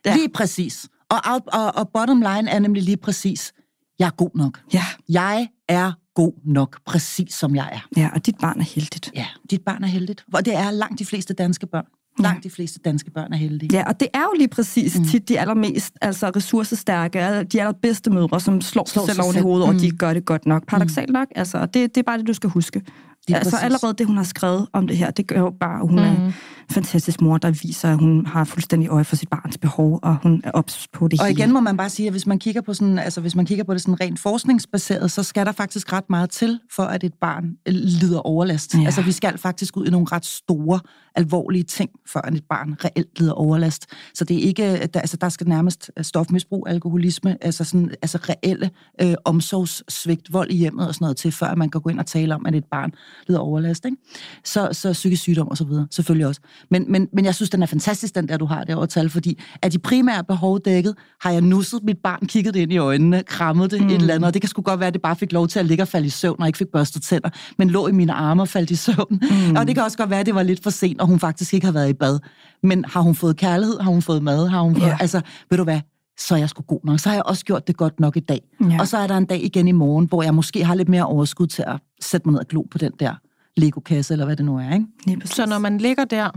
Ja. 0.06 0.14
lige 0.16 0.28
præcis. 0.28 0.86
Og, 1.10 1.16
out, 1.24 1.42
og, 1.46 1.74
og 1.76 1.88
bottom 1.94 2.20
line 2.20 2.50
er 2.50 2.58
nemlig 2.58 2.82
lige 2.82 2.96
præcis, 2.96 3.52
jeg 3.98 4.06
er 4.06 4.10
god 4.10 4.30
nok. 4.34 4.60
Ja. 4.74 4.84
Jeg 5.08 5.48
er 5.68 5.92
god 6.14 6.32
nok, 6.44 6.78
præcis 6.86 7.34
som 7.34 7.54
jeg 7.56 7.68
er. 7.72 8.00
ja, 8.00 8.10
og 8.14 8.26
dit 8.26 8.34
barn 8.40 8.60
er 8.60 8.64
heldigt. 8.64 9.10
Ja, 9.14 9.26
dit 9.50 9.62
barn 9.66 9.84
er 9.84 9.88
heldigt. 9.88 10.24
Og 10.34 10.44
det 10.44 10.54
er 10.54 10.70
langt 10.70 10.98
de 10.98 11.06
fleste 11.06 11.34
danske 11.34 11.66
børn. 11.66 11.84
Langt 12.18 12.44
de 12.44 12.50
fleste 12.50 12.78
danske 12.84 13.10
børn 13.10 13.32
er 13.32 13.36
heldige. 13.36 13.70
Ja, 13.78 13.84
og 13.88 14.00
det 14.00 14.08
er 14.14 14.20
jo 14.22 14.32
lige 14.38 14.48
præcis 14.48 14.98
mm. 14.98 15.04
tit 15.04 15.28
de 15.28 15.40
allermest 15.40 15.94
altså 16.02 16.30
ressourcestærke, 16.36 17.18
de 17.44 17.60
allerbedste 17.60 18.10
mødre, 18.10 18.40
som 18.40 18.60
slår, 18.60 18.84
slår 18.88 19.06
sig 19.06 19.14
selv 19.14 19.24
oven 19.24 19.36
i 19.36 19.40
hovedet, 19.40 19.66
og 19.68 19.72
Mm. 19.74 19.78
de 19.80 19.90
gør 19.90 20.12
det 20.14 20.24
godt 20.24 20.46
nok. 20.46 20.66
Paradoxalt 20.66 21.10
nok, 21.12 21.28
altså, 21.34 21.58
og 21.58 21.74
det, 21.74 21.94
det 21.94 22.00
er 22.00 22.04
bare 22.04 22.18
det, 22.18 22.26
du 22.26 22.32
skal 22.34 22.50
huske. 22.50 22.82
Lige 23.28 23.36
altså 23.36 23.50
præcis. 23.50 23.64
allerede 23.64 23.94
det, 23.94 24.06
hun 24.06 24.16
har 24.16 24.24
skrevet 24.24 24.66
om 24.72 24.86
det 24.86 24.96
her, 24.96 25.10
det 25.10 25.26
gør 25.26 25.38
jo 25.38 25.52
bare, 25.60 25.80
at 25.80 25.88
hun 25.88 25.98
mm. 25.98 26.04
er 26.04 26.26
en 26.26 26.34
fantastisk 26.70 27.20
mor, 27.20 27.38
der 27.38 27.50
viser, 27.50 27.92
at 27.92 27.98
hun 27.98 28.26
har 28.26 28.44
fuldstændig 28.44 28.88
øje 28.88 29.04
for 29.04 29.16
sit 29.16 29.28
barns 29.28 29.58
behov, 29.58 30.00
og 30.02 30.16
hun 30.22 30.40
er 30.44 30.50
ops 30.50 30.88
på 30.92 31.08
det 31.08 31.20
Og 31.20 31.26
hele. 31.26 31.38
igen 31.38 31.52
må 31.52 31.60
man 31.60 31.76
bare 31.76 31.90
sige, 31.90 32.06
at 32.06 32.12
hvis 32.12 32.26
man 32.26 32.38
kigger 32.38 32.60
på, 32.60 32.74
sådan, 32.74 32.98
altså 32.98 33.20
hvis 33.20 33.34
man 33.34 33.46
kigger 33.46 33.64
på 33.64 33.74
det 33.74 33.82
sådan 33.82 34.00
rent 34.00 34.18
forskningsbaseret, 34.18 35.10
så 35.10 35.22
skal 35.22 35.46
der 35.46 35.52
faktisk 35.52 35.92
ret 35.92 36.10
meget 36.10 36.30
til, 36.30 36.60
for 36.72 36.82
at 36.82 37.04
et 37.04 37.14
barn 37.20 37.44
øh, 37.68 37.74
lider 37.74 38.18
overlast. 38.18 38.74
Ja. 38.74 38.84
Altså 38.84 39.02
vi 39.02 39.12
skal 39.12 39.38
faktisk 39.38 39.76
ud 39.76 39.86
i 39.86 39.90
nogle 39.90 40.06
ret 40.12 40.26
store, 40.26 40.80
alvorlige 41.16 41.62
ting, 41.62 41.90
før 42.12 42.20
at 42.20 42.34
et 42.34 42.44
barn 42.48 42.76
reelt 42.84 43.18
lider 43.18 43.32
overlast. 43.32 43.86
Så 44.14 44.24
det 44.24 44.36
er 44.36 44.40
ikke, 44.40 44.86
der, 44.86 45.00
altså 45.00 45.16
der 45.16 45.28
skal 45.28 45.48
nærmest 45.48 45.90
stofmisbrug, 46.02 46.68
alkoholisme, 46.68 47.36
altså, 47.40 47.64
sådan, 47.64 47.90
altså 48.02 48.18
reelle 48.28 48.70
øh, 49.02 49.14
omsorgssvigt, 49.24 50.32
vold 50.32 50.50
i 50.50 50.56
hjemmet 50.56 50.88
og 50.88 50.94
sådan 50.94 51.04
noget 51.04 51.16
til, 51.16 51.32
før 51.32 51.54
man 51.54 51.70
kan 51.70 51.80
gå 51.80 51.90
ind 51.90 52.00
og 52.00 52.06
tale 52.06 52.34
om, 52.34 52.46
at 52.46 52.54
et 52.54 52.64
barn 52.64 52.92
lider 53.28 53.40
overlast. 53.40 53.84
Ikke? 53.84 53.96
Så, 54.44 54.68
så 54.72 54.92
psykisk 54.92 55.22
sygdom 55.22 55.48
og 55.48 55.56
så 55.56 55.64
videre, 55.64 55.86
selvfølgelig 55.90 56.26
også. 56.26 56.40
Men, 56.70 56.92
men, 56.92 57.08
men 57.12 57.24
jeg 57.24 57.34
synes, 57.34 57.50
den 57.50 57.62
er 57.62 57.66
fantastisk, 57.66 58.14
den 58.14 58.28
der, 58.28 58.36
du 58.36 58.46
har 58.46 58.64
derovre 58.64 58.86
tal, 58.86 59.10
fordi 59.10 59.42
er 59.62 59.68
de 59.68 59.78
primære 59.78 60.24
behov 60.24 60.60
dækket, 60.64 60.94
har 61.20 61.30
jeg 61.30 61.40
nusset 61.40 61.80
mit 61.84 61.98
barn, 62.04 62.26
kigget 62.26 62.54
det 62.54 62.60
ind 62.60 62.72
i 62.72 62.76
øjnene, 62.76 63.22
krammet 63.26 63.70
det 63.70 63.80
mm. 63.80 63.88
et 63.88 63.94
eller 63.94 64.14
andet, 64.14 64.26
og 64.26 64.34
det 64.34 64.42
kan 64.42 64.48
sgu 64.48 64.62
godt 64.62 64.80
være, 64.80 64.86
at 64.86 64.94
det 64.94 65.02
bare 65.02 65.16
fik 65.16 65.32
lov 65.32 65.48
til 65.48 65.58
at 65.58 65.66
ligge 65.66 65.84
og 65.84 65.88
falde 65.88 66.06
i 66.06 66.10
søvn, 66.10 66.40
og 66.40 66.46
ikke 66.46 66.56
fik 66.56 66.68
børstet 66.68 67.02
tænder, 67.02 67.28
men 67.58 67.70
lå 67.70 67.88
i 67.88 67.92
mine 67.92 68.12
arme 68.12 68.42
og 68.42 68.48
faldt 68.48 68.70
i 68.70 68.76
søvn. 68.76 69.20
Mm. 69.20 69.56
Og 69.56 69.66
det 69.66 69.74
kan 69.74 69.84
også 69.84 69.96
godt 69.96 70.10
være, 70.10 70.20
at 70.20 70.26
det 70.26 70.34
var 70.34 70.42
lidt 70.42 70.62
for 70.62 70.70
sent, 70.70 71.00
og 71.00 71.06
hun 71.06 71.20
faktisk 71.20 71.54
ikke 71.54 71.66
har 71.66 71.72
været 71.72 71.88
i 71.88 71.92
bad. 71.92 72.18
Men 72.62 72.84
har 72.84 73.00
hun 73.00 73.14
fået 73.14 73.36
kærlighed? 73.36 73.80
Har 73.80 73.90
hun 73.90 74.02
fået 74.02 74.22
mad? 74.22 74.48
Har 74.48 74.60
hun 74.60 74.76
fået, 74.76 74.86
Ja. 74.86 74.96
Altså, 75.00 75.20
ved 75.50 75.58
du 75.58 75.64
hvad? 75.64 75.80
Så 76.18 76.34
er 76.34 76.38
jeg 76.38 76.48
sgu 76.48 76.62
god 76.62 76.80
nok. 76.84 77.00
Så 77.00 77.08
har 77.08 77.16
jeg 77.16 77.26
også 77.26 77.44
gjort 77.44 77.66
det 77.66 77.76
godt 77.76 78.00
nok 78.00 78.16
i 78.16 78.20
dag. 78.20 78.40
Ja. 78.70 78.80
Og 78.80 78.88
så 78.88 78.98
er 78.98 79.06
der 79.06 79.16
en 79.16 79.26
dag 79.26 79.44
igen 79.44 79.68
i 79.68 79.72
morgen, 79.72 80.06
hvor 80.06 80.22
jeg 80.22 80.34
måske 80.34 80.64
har 80.64 80.74
lidt 80.74 80.88
mere 80.88 81.06
overskud 81.06 81.46
til 81.46 81.64
at 81.66 81.76
sætte 82.00 82.28
mig 82.28 82.32
ned 82.32 82.40
og 82.40 82.48
glo 82.48 82.62
på 82.62 82.78
den 82.78 82.92
der 83.00 83.14
Lego-kasse, 83.56 84.14
eller 84.14 84.24
hvad 84.24 84.36
det 84.36 84.44
nu 84.44 84.56
er, 84.58 84.74
ikke? 84.74 84.86
Lige 85.06 85.20
præcis. 85.20 85.36
Så 85.36 85.46
når 85.46 85.58
man 85.58 85.78
ligger 85.78 86.04
der, 86.04 86.30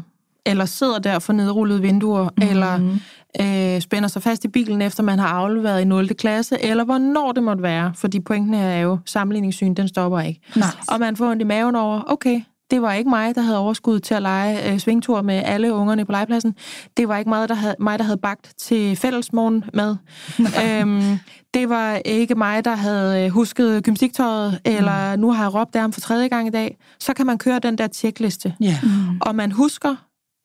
eller 0.46 0.66
sidder 0.66 1.00
der 1.00 1.20
for 1.20 1.34
nedrullede 1.34 1.82
vinduer, 1.82 2.30
mm. 2.38 2.44
eller 2.44 2.98
øh, 3.42 3.82
spænder 3.82 4.10
sig 4.10 4.22
fast 4.24 4.46
i 4.46 4.48
bilen, 4.48 4.82
efter 4.82 5.04
man 5.04 5.20
har 5.20 5.28
afleveret 5.28 5.82
i 5.82 5.84
0. 5.84 6.08
klasse, 6.08 6.64
eller 6.64 6.84
hvornår 6.84 7.32
det 7.32 7.44
måtte 7.44 7.64
være, 7.64 7.94
fordi 7.96 8.20
pointen 8.20 8.54
her 8.54 8.66
er 8.68 8.80
jo, 8.80 8.98
sammenligningssyn, 9.06 9.74
den 9.74 9.88
stopper 9.88 10.20
ikke. 10.20 10.42
Nej. 10.56 10.68
Og 10.88 11.00
man 11.00 11.16
får 11.16 11.32
ondt 11.32 11.42
i 11.42 11.46
maven 11.46 11.76
over, 11.76 12.02
okay, 12.08 12.42
det 12.72 12.82
var 12.82 12.94
ikke 12.94 13.10
mig, 13.10 13.36
der 13.36 13.42
havde 13.42 13.58
overskud 13.58 14.00
til 14.00 14.14
at 14.14 14.22
lege 14.22 14.74
øh, 14.74 14.80
svingtur 14.80 15.22
med 15.22 15.42
alle 15.46 15.74
ungerne 15.74 16.06
på 16.06 16.12
legepladsen. 16.12 16.56
Det 16.98 17.08
var 17.08 17.18
ikke 17.18 17.30
mig, 17.30 17.50
der 17.50 17.56
havde, 17.56 17.76
mig, 17.80 18.00
der 18.00 18.06
havde 18.06 18.18
bagt 18.18 18.54
til 18.58 18.96
fællesmorgen 18.96 19.64
med. 19.74 19.96
øhm, 20.66 21.18
det 21.54 21.70
var 21.70 21.96
ikke 21.96 22.36
mig, 22.36 22.66
der 22.66 22.76
havde 22.76 23.26
øh, 23.26 23.32
husket 23.32 23.84
gymnastiktøjet, 23.84 24.62
eller 24.66 25.16
nu 25.16 25.32
har 25.32 25.44
jeg 25.44 25.54
råbt 25.54 25.76
af 25.76 25.82
ham 25.82 25.94
for 25.94 26.02
tredje 26.02 26.28
gang 26.28 26.48
i 26.48 26.52
dag. 26.52 26.78
Så 27.00 27.14
kan 27.14 27.26
man 27.26 27.38
køre 27.38 27.60
den 27.60 27.78
der 27.78 27.88
tjekliste. 27.88 28.56
Ja. 28.60 28.78
Mm. 28.84 29.20
Og 29.22 29.36
man 29.36 29.52
husker, 29.52 29.96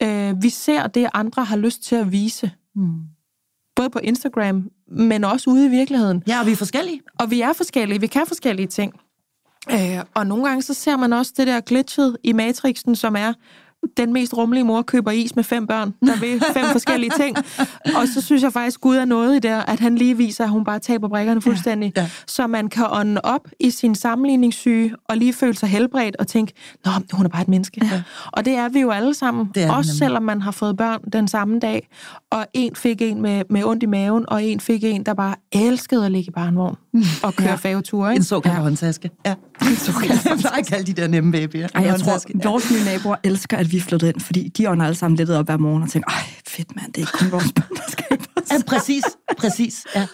øh, 0.03 0.43
vi 0.43 0.49
ser 0.49 0.87
det, 0.87 1.07
andre 1.13 1.43
har 1.43 1.57
lyst 1.57 1.83
til 1.83 1.95
at 1.95 2.11
vise. 2.11 2.51
Mm. 2.75 2.93
Både 3.75 3.89
på 3.89 3.99
Instagram, 3.99 4.69
men 4.87 5.23
også 5.23 5.49
ude 5.49 5.65
i 5.65 5.69
virkeligheden. 5.69 6.23
Ja, 6.27 6.39
og 6.39 6.45
vi 6.45 6.51
er 6.51 6.55
forskellige. 6.55 7.01
Og 7.19 7.31
vi 7.31 7.41
er 7.41 7.53
forskellige, 7.53 8.01
vi 8.01 8.07
kan 8.07 8.27
forskellige 8.27 8.67
ting. 8.67 8.93
Øh, 9.71 10.03
og 10.13 10.27
nogle 10.27 10.47
gange 10.47 10.61
så 10.61 10.73
ser 10.73 10.97
man 10.97 11.13
også 11.13 11.33
det 11.37 11.47
der 11.47 11.61
glitchet 11.61 12.17
i 12.23 12.33
Matrixen, 12.33 12.95
som 12.95 13.15
er, 13.15 13.33
den 13.97 14.13
mest 14.13 14.33
rummelige 14.37 14.63
mor 14.63 14.81
køber 14.81 15.11
is 15.11 15.35
med 15.35 15.43
fem 15.43 15.67
børn, 15.67 15.93
der 16.05 16.19
vil 16.19 16.43
fem 16.53 16.65
forskellige 16.71 17.11
ting. 17.19 17.37
Og 17.95 18.07
så 18.13 18.21
synes 18.21 18.43
jeg 18.43 18.53
faktisk, 18.53 18.81
Gud 18.81 18.95
er 18.95 19.05
noget 19.05 19.35
i 19.35 19.39
der, 19.39 19.57
at 19.61 19.79
han 19.79 19.95
lige 19.95 20.17
viser, 20.17 20.43
at 20.43 20.49
hun 20.49 20.63
bare 20.63 20.79
taber 20.79 21.07
brækkerne 21.07 21.41
fuldstændig. 21.41 21.93
Ja. 21.97 22.09
Så 22.27 22.47
man 22.47 22.67
kan 22.67 22.85
ånde 22.91 23.21
op 23.23 23.47
i 23.59 23.69
sin 23.71 23.95
sammenligningssyge, 23.95 24.93
og 25.09 25.17
lige 25.17 25.33
føle 25.33 25.57
sig 25.57 25.69
helbredt, 25.69 26.15
og 26.15 26.27
tænke, 26.27 26.53
nå, 26.85 26.91
hun 27.13 27.25
er 27.25 27.29
bare 27.29 27.41
et 27.41 27.47
menneske. 27.47 27.81
Ja. 27.91 28.01
Og 28.31 28.45
det 28.45 28.53
er 28.53 28.69
vi 28.69 28.79
jo 28.81 28.91
alle 28.91 29.13
sammen. 29.13 29.49
Det 29.55 29.63
også 29.69 29.89
nemlig. 29.89 29.97
selvom 29.97 30.23
man 30.23 30.41
har 30.41 30.51
fået 30.51 30.77
børn 30.77 30.99
den 31.13 31.27
samme 31.27 31.59
dag, 31.59 31.87
og 32.31 32.45
en 32.53 32.75
fik 32.75 33.01
en 33.01 33.21
med, 33.21 33.43
med 33.49 33.63
ondt 33.63 33.83
i 33.83 33.85
maven, 33.85 34.25
og 34.27 34.43
en 34.43 34.59
fik 34.59 34.83
en, 34.83 35.03
der 35.03 35.13
bare 35.13 35.35
elskede 35.51 36.05
at 36.05 36.11
ligge 36.11 36.27
i 36.27 36.31
barnvogn 36.31 36.75
og 37.23 37.35
køre 37.35 37.49
ja. 37.49 37.55
faveture. 37.55 38.09
En 38.09 38.13
Ikke? 38.13 38.25
såkaldt 38.25 38.55
ja. 38.57 38.61
håndtaske. 38.61 39.09
Ja. 39.25 39.33
En 39.61 39.75
såkaldt 39.75 40.25
Jeg 40.25 40.37
plejer 40.39 40.57
at 40.59 40.67
kalde 40.67 40.93
de 40.93 41.01
der 41.01 41.07
nemme 41.07 41.31
babyer. 41.31 41.67
Ej, 41.75 41.81
jeg 41.81 41.91
Håndtaske. 41.91 42.39
tror, 42.39 42.49
vores 42.51 42.71
nye 42.71 42.83
naboer 42.85 43.15
elsker, 43.23 43.57
at 43.57 43.71
vi 43.71 43.74
flyttede 43.81 44.11
ind, 44.11 44.21
fordi 44.21 44.47
de 44.47 44.69
ånder 44.69 44.85
alle 44.85 44.95
sammen 44.95 45.17
lidt 45.17 45.29
op 45.29 45.45
hver 45.45 45.57
morgen 45.57 45.83
og 45.83 45.89
tænker, 45.89 46.09
ej, 46.09 46.23
fedt 46.47 46.75
mand, 46.75 46.93
det 46.93 46.97
er 46.97 47.01
ikke 47.01 47.17
kun 47.17 47.31
vores 47.31 47.51
børn, 47.55 47.75
der 47.75 47.91
skal 47.91 48.05
Ja, 48.51 48.57
præcis. 48.67 49.03
Præcis. 49.37 49.85
Ja. 49.95 50.07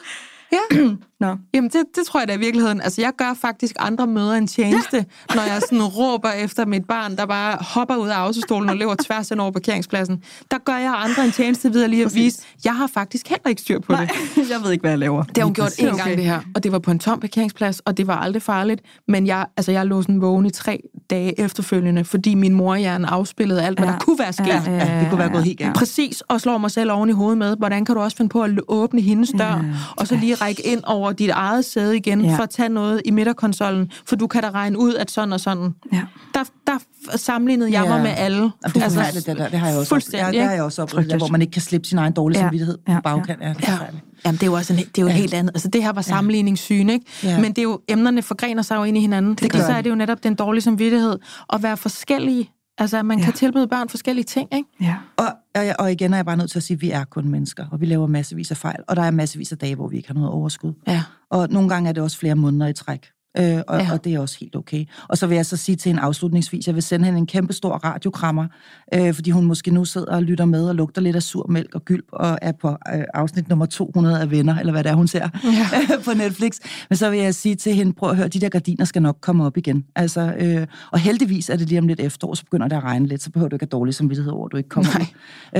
Ja. 0.51 0.83
Nå. 1.19 1.35
Jamen, 1.53 1.69
det, 1.69 1.83
det 1.95 2.05
tror 2.07 2.19
jeg 2.19 2.27
da 2.27 2.33
i 2.33 2.39
virkeligheden. 2.39 2.81
Altså, 2.81 3.01
jeg 3.01 3.11
gør 3.17 3.33
faktisk 3.41 3.75
andre 3.79 4.07
møder 4.07 4.33
en 4.33 4.47
tjeneste, 4.47 4.97
ja. 4.97 5.35
når 5.35 5.43
jeg 5.43 5.61
sådan 5.61 5.83
råber 5.83 6.31
efter 6.31 6.65
mit 6.65 6.85
barn, 6.87 7.15
der 7.15 7.25
bare 7.25 7.57
hopper 7.61 7.95
ud 7.95 8.09
af 8.09 8.15
autostolen 8.15 8.69
og 8.69 8.75
løber 8.75 8.95
tværs 9.05 9.29
hen 9.29 9.39
over 9.39 9.51
parkeringspladsen. 9.51 10.23
Der 10.51 10.57
gør 10.57 10.77
jeg 10.77 10.93
andre 10.97 11.25
en 11.25 11.31
tjeneste 11.31 11.73
ved 11.73 11.83
at 11.83 11.89
lige 11.89 12.05
at 12.05 12.15
vise, 12.15 12.41
jeg 12.65 12.75
har 12.75 12.87
faktisk 12.87 13.29
heller 13.29 13.49
ikke 13.49 13.61
styr 13.61 13.79
på 13.79 13.91
Nej, 13.91 14.07
det. 14.35 14.49
jeg 14.51 14.63
ved 14.63 14.71
ikke, 14.71 14.81
hvad 14.81 14.91
jeg 14.91 14.99
laver. 14.99 15.23
Det 15.23 15.37
har 15.37 15.45
hun 15.45 15.53
gjort 15.53 15.79
en 15.79 15.95
gang, 15.95 16.17
det 16.17 16.23
her. 16.23 16.39
Og 16.55 16.63
det 16.63 16.71
var 16.71 16.79
på 16.79 16.91
en 16.91 16.99
tom 16.99 17.19
parkeringsplads, 17.19 17.79
og 17.79 17.97
det 17.97 18.07
var 18.07 18.15
aldrig 18.15 18.41
farligt. 18.41 18.81
Men 19.07 19.27
jeg, 19.27 19.45
altså, 19.57 19.71
jeg 19.71 19.85
lå 19.85 20.01
sådan 20.01 20.21
vågen 20.21 20.45
i 20.45 20.49
tre 20.49 20.81
dage 21.11 21.39
efterfølgende, 21.39 22.03
fordi 22.05 22.35
min 22.35 22.53
morhjerne 22.53 23.07
afspillede 23.07 23.63
alt, 23.63 23.79
hvad 23.79 23.87
Ja. 23.87 23.93
der 23.93 23.99
kunne 23.99 24.19
være 24.19 24.33
sket. 24.33 24.47
Ja, 24.47 24.61
Ja. 24.65 24.71
ja. 24.71 24.93
Ja, 24.95 24.99
det 24.99 25.09
kunne 25.09 25.19
være 25.19 25.29
gået 25.29 25.43
helt 25.43 25.59
galt. 25.59 25.75
Præcis, 25.75 26.21
og 26.21 26.41
slår 26.41 26.57
mig 26.57 26.71
selv 26.71 26.91
oven 26.91 27.09
i 27.09 27.11
hovedet 27.11 27.37
med, 27.37 27.55
hvordan 27.57 27.85
kan 27.85 27.95
du 27.95 28.01
også 28.01 28.17
finde 28.17 28.29
på 28.29 28.41
at 28.43 28.51
åbne 28.67 29.01
hendes 29.01 29.31
dør, 29.37 29.45
Ja. 29.45 29.57
og 29.97 30.07
så 30.07 30.15
lige 30.15 30.35
række 30.35 30.67
ind 30.67 30.81
over 30.87 31.11
dit 31.11 31.29
eget 31.29 31.65
sæde 31.65 31.97
igen, 31.97 32.21
Ja. 32.21 32.35
for 32.37 32.43
at 32.43 32.49
tage 32.49 32.69
noget 32.69 33.01
i 33.05 33.11
midterkonsollen, 33.11 33.91
for 34.05 34.15
du 34.15 34.27
kan 34.27 34.41
da 34.43 34.49
regne 34.49 34.79
ud, 34.79 34.93
at 34.95 35.11
sådan 35.11 35.33
og 35.33 35.39
sådan. 35.39 35.75
Ja. 35.93 36.01
Der, 36.33 36.43
der 36.67 36.73
sammenlignede 37.17 37.71
jeg 37.71 37.83
Ja. 37.83 37.89
mig 37.89 38.01
med 38.01 38.11
alle. 38.17 38.41
Det 38.43 38.51
er 38.65 38.69
forfærdeligt, 38.89 39.25
det 39.27 39.37
der. 39.37 39.49
Det 39.49 39.59
har 39.59 39.67
jeg 39.67 39.77
også 39.77 39.95
oplevet. 39.95 40.33
det 40.33 40.41
har 40.43 40.51
jeg 40.51 40.63
også 40.63 40.81
oplevet, 40.81 41.13
hvor 41.17 41.27
man 41.27 41.41
ikke 41.41 41.51
kan 41.51 41.61
slippe 41.61 41.87
sin 41.87 41.97
egen 41.97 42.13
dårlige 42.13 42.39
Ja. 42.39 42.45
samvittighed 42.45 42.77
Ja, 42.87 42.95
på 42.95 43.01
bagkant. 43.01 43.41
Ja, 43.41 43.49
det 43.49 43.67
er 43.67 43.71
Ja. 43.71 43.77
Jamen, 44.25 44.35
det 44.37 44.43
er 44.43 44.47
jo 44.47 44.53
også 44.53 44.73
en, 44.73 44.79
det 44.79 44.97
er 44.97 45.01
jo 45.01 45.07
ja. 45.07 45.13
helt 45.13 45.33
andet. 45.33 45.51
Altså, 45.55 45.67
det 45.67 45.83
her 45.83 45.91
var 45.91 46.01
sammenligningssyn, 46.01 46.89
ikke? 46.89 47.05
Ja. 47.23 47.39
Men 47.41 47.49
det 47.51 47.57
er 47.57 47.63
jo, 47.63 47.81
emnerne 47.87 48.21
forgrener 48.21 48.61
sig 48.61 48.75
jo 48.75 48.83
ind 48.83 48.97
i 48.97 49.01
hinanden. 49.01 49.35
Det 49.35 49.51
gør 49.51 49.59
så 49.59 49.65
er 49.65 49.75
de. 49.77 49.83
det 49.83 49.89
jo 49.89 49.95
netop 49.95 50.23
den 50.23 50.35
dårlige 50.35 50.61
samvittighed. 50.61 51.17
At 51.53 51.63
være 51.63 51.77
forskellige. 51.77 52.49
Altså, 52.77 52.97
at 52.97 53.05
man 53.05 53.19
Ja. 53.19 53.25
kan 53.25 53.33
tilbyde 53.33 53.67
børn 53.67 53.89
forskellige 53.89 54.25
ting, 54.25 54.47
ikke? 54.53 54.69
Ja. 54.81 54.95
Og, 55.17 55.25
og, 55.55 55.63
og 55.79 55.91
igen 55.91 56.13
er 56.13 56.17
jeg 56.17 56.25
bare 56.25 56.37
nødt 56.37 56.51
til 56.51 56.59
at 56.59 56.63
sige, 56.63 56.75
at 56.75 56.81
vi 56.81 56.91
er 56.91 57.03
kun 57.03 57.27
mennesker, 57.29 57.65
og 57.71 57.81
vi 57.81 57.85
laver 57.85 58.07
massevis 58.07 58.51
af 58.51 58.57
fejl, 58.57 58.79
og 58.87 58.95
der 58.95 59.01
er 59.03 59.11
massevis 59.11 59.51
af 59.51 59.57
dage, 59.57 59.75
hvor 59.75 59.87
vi 59.87 59.97
ikke 59.97 60.07
har 60.07 60.13
noget 60.13 60.29
overskud. 60.29 60.73
Ja. 60.87 61.03
Og 61.31 61.47
nogle 61.49 61.69
gange 61.69 61.89
er 61.89 61.93
det 61.93 62.03
også 62.03 62.17
flere 62.17 62.35
måneder 62.35 62.67
i 62.67 62.73
træk. 62.73 63.07
Øh, 63.37 63.59
og, 63.67 63.79
Ja. 63.79 63.87
og 63.91 64.03
det 64.03 64.13
er 64.13 64.19
også 64.19 64.37
helt 64.39 64.55
okay. 64.55 64.85
Og 65.09 65.17
så 65.17 65.27
vil 65.27 65.35
jeg 65.35 65.45
så 65.45 65.57
sige 65.57 65.75
til 65.75 65.89
en 65.89 65.99
afslutningsvis, 65.99 66.67
jeg 66.67 66.75
vil 66.75 66.83
sende 66.83 67.05
hende 67.05 67.17
en 67.19 67.27
kæmpe 67.27 67.53
stor 67.53 67.71
radiokrammer, 67.73 68.47
øh, 68.93 69.13
fordi 69.13 69.31
hun 69.31 69.45
måske 69.45 69.71
nu 69.71 69.85
sidder 69.85 70.15
og 70.15 70.23
lytter 70.23 70.45
med 70.45 70.69
og 70.69 70.75
lugter 70.75 71.01
lidt 71.01 71.15
af 71.15 71.23
sur 71.23 71.45
mælk 71.49 71.75
og 71.75 71.85
gylp, 71.85 72.05
og 72.11 72.37
er 72.41 72.51
på 72.51 72.69
øh, 72.69 73.03
afsnit 73.13 73.49
nummer 73.49 73.65
200 73.65 74.21
af 74.21 74.31
Venner, 74.31 74.59
eller 74.59 74.71
hvad 74.71 74.83
det 74.83 74.89
er, 74.89 74.95
hun 74.95 75.07
ser 75.07 75.29
ja. 75.43 75.97
på 76.05 76.11
Netflix. 76.13 76.57
Men 76.89 76.97
så 76.97 77.09
vil 77.09 77.19
jeg 77.19 77.35
sige 77.35 77.55
til 77.55 77.73
hende, 77.75 77.93
prøv 77.93 78.09
at 78.09 78.15
høre, 78.17 78.27
de 78.27 78.39
der 78.41 78.49
gardiner 78.49 78.85
skal 78.85 79.01
nok 79.01 79.17
komme 79.21 79.45
op 79.45 79.57
igen. 79.57 79.85
Altså, 79.95 80.33
øh, 80.39 80.67
og 80.91 80.99
heldigvis 80.99 81.49
er 81.49 81.55
det 81.55 81.67
lige 81.69 81.79
om 81.79 81.87
lidt 81.87 81.99
efterår, 81.99 82.33
så 82.33 82.43
begynder 82.43 82.67
det 82.67 82.75
at 82.75 82.83
regne 82.83 83.07
lidt, 83.07 83.23
så 83.23 83.31
behøver 83.31 83.49
du 83.49 83.55
ikke 83.55 83.63
have 83.63 83.69
dårlig 83.79 83.93
samvittighed 83.93 84.31
over, 84.33 84.45
at 84.45 84.51
du 84.51 84.57
ikke 84.57 84.69
kommer 84.69 84.89
ud. 84.99 85.05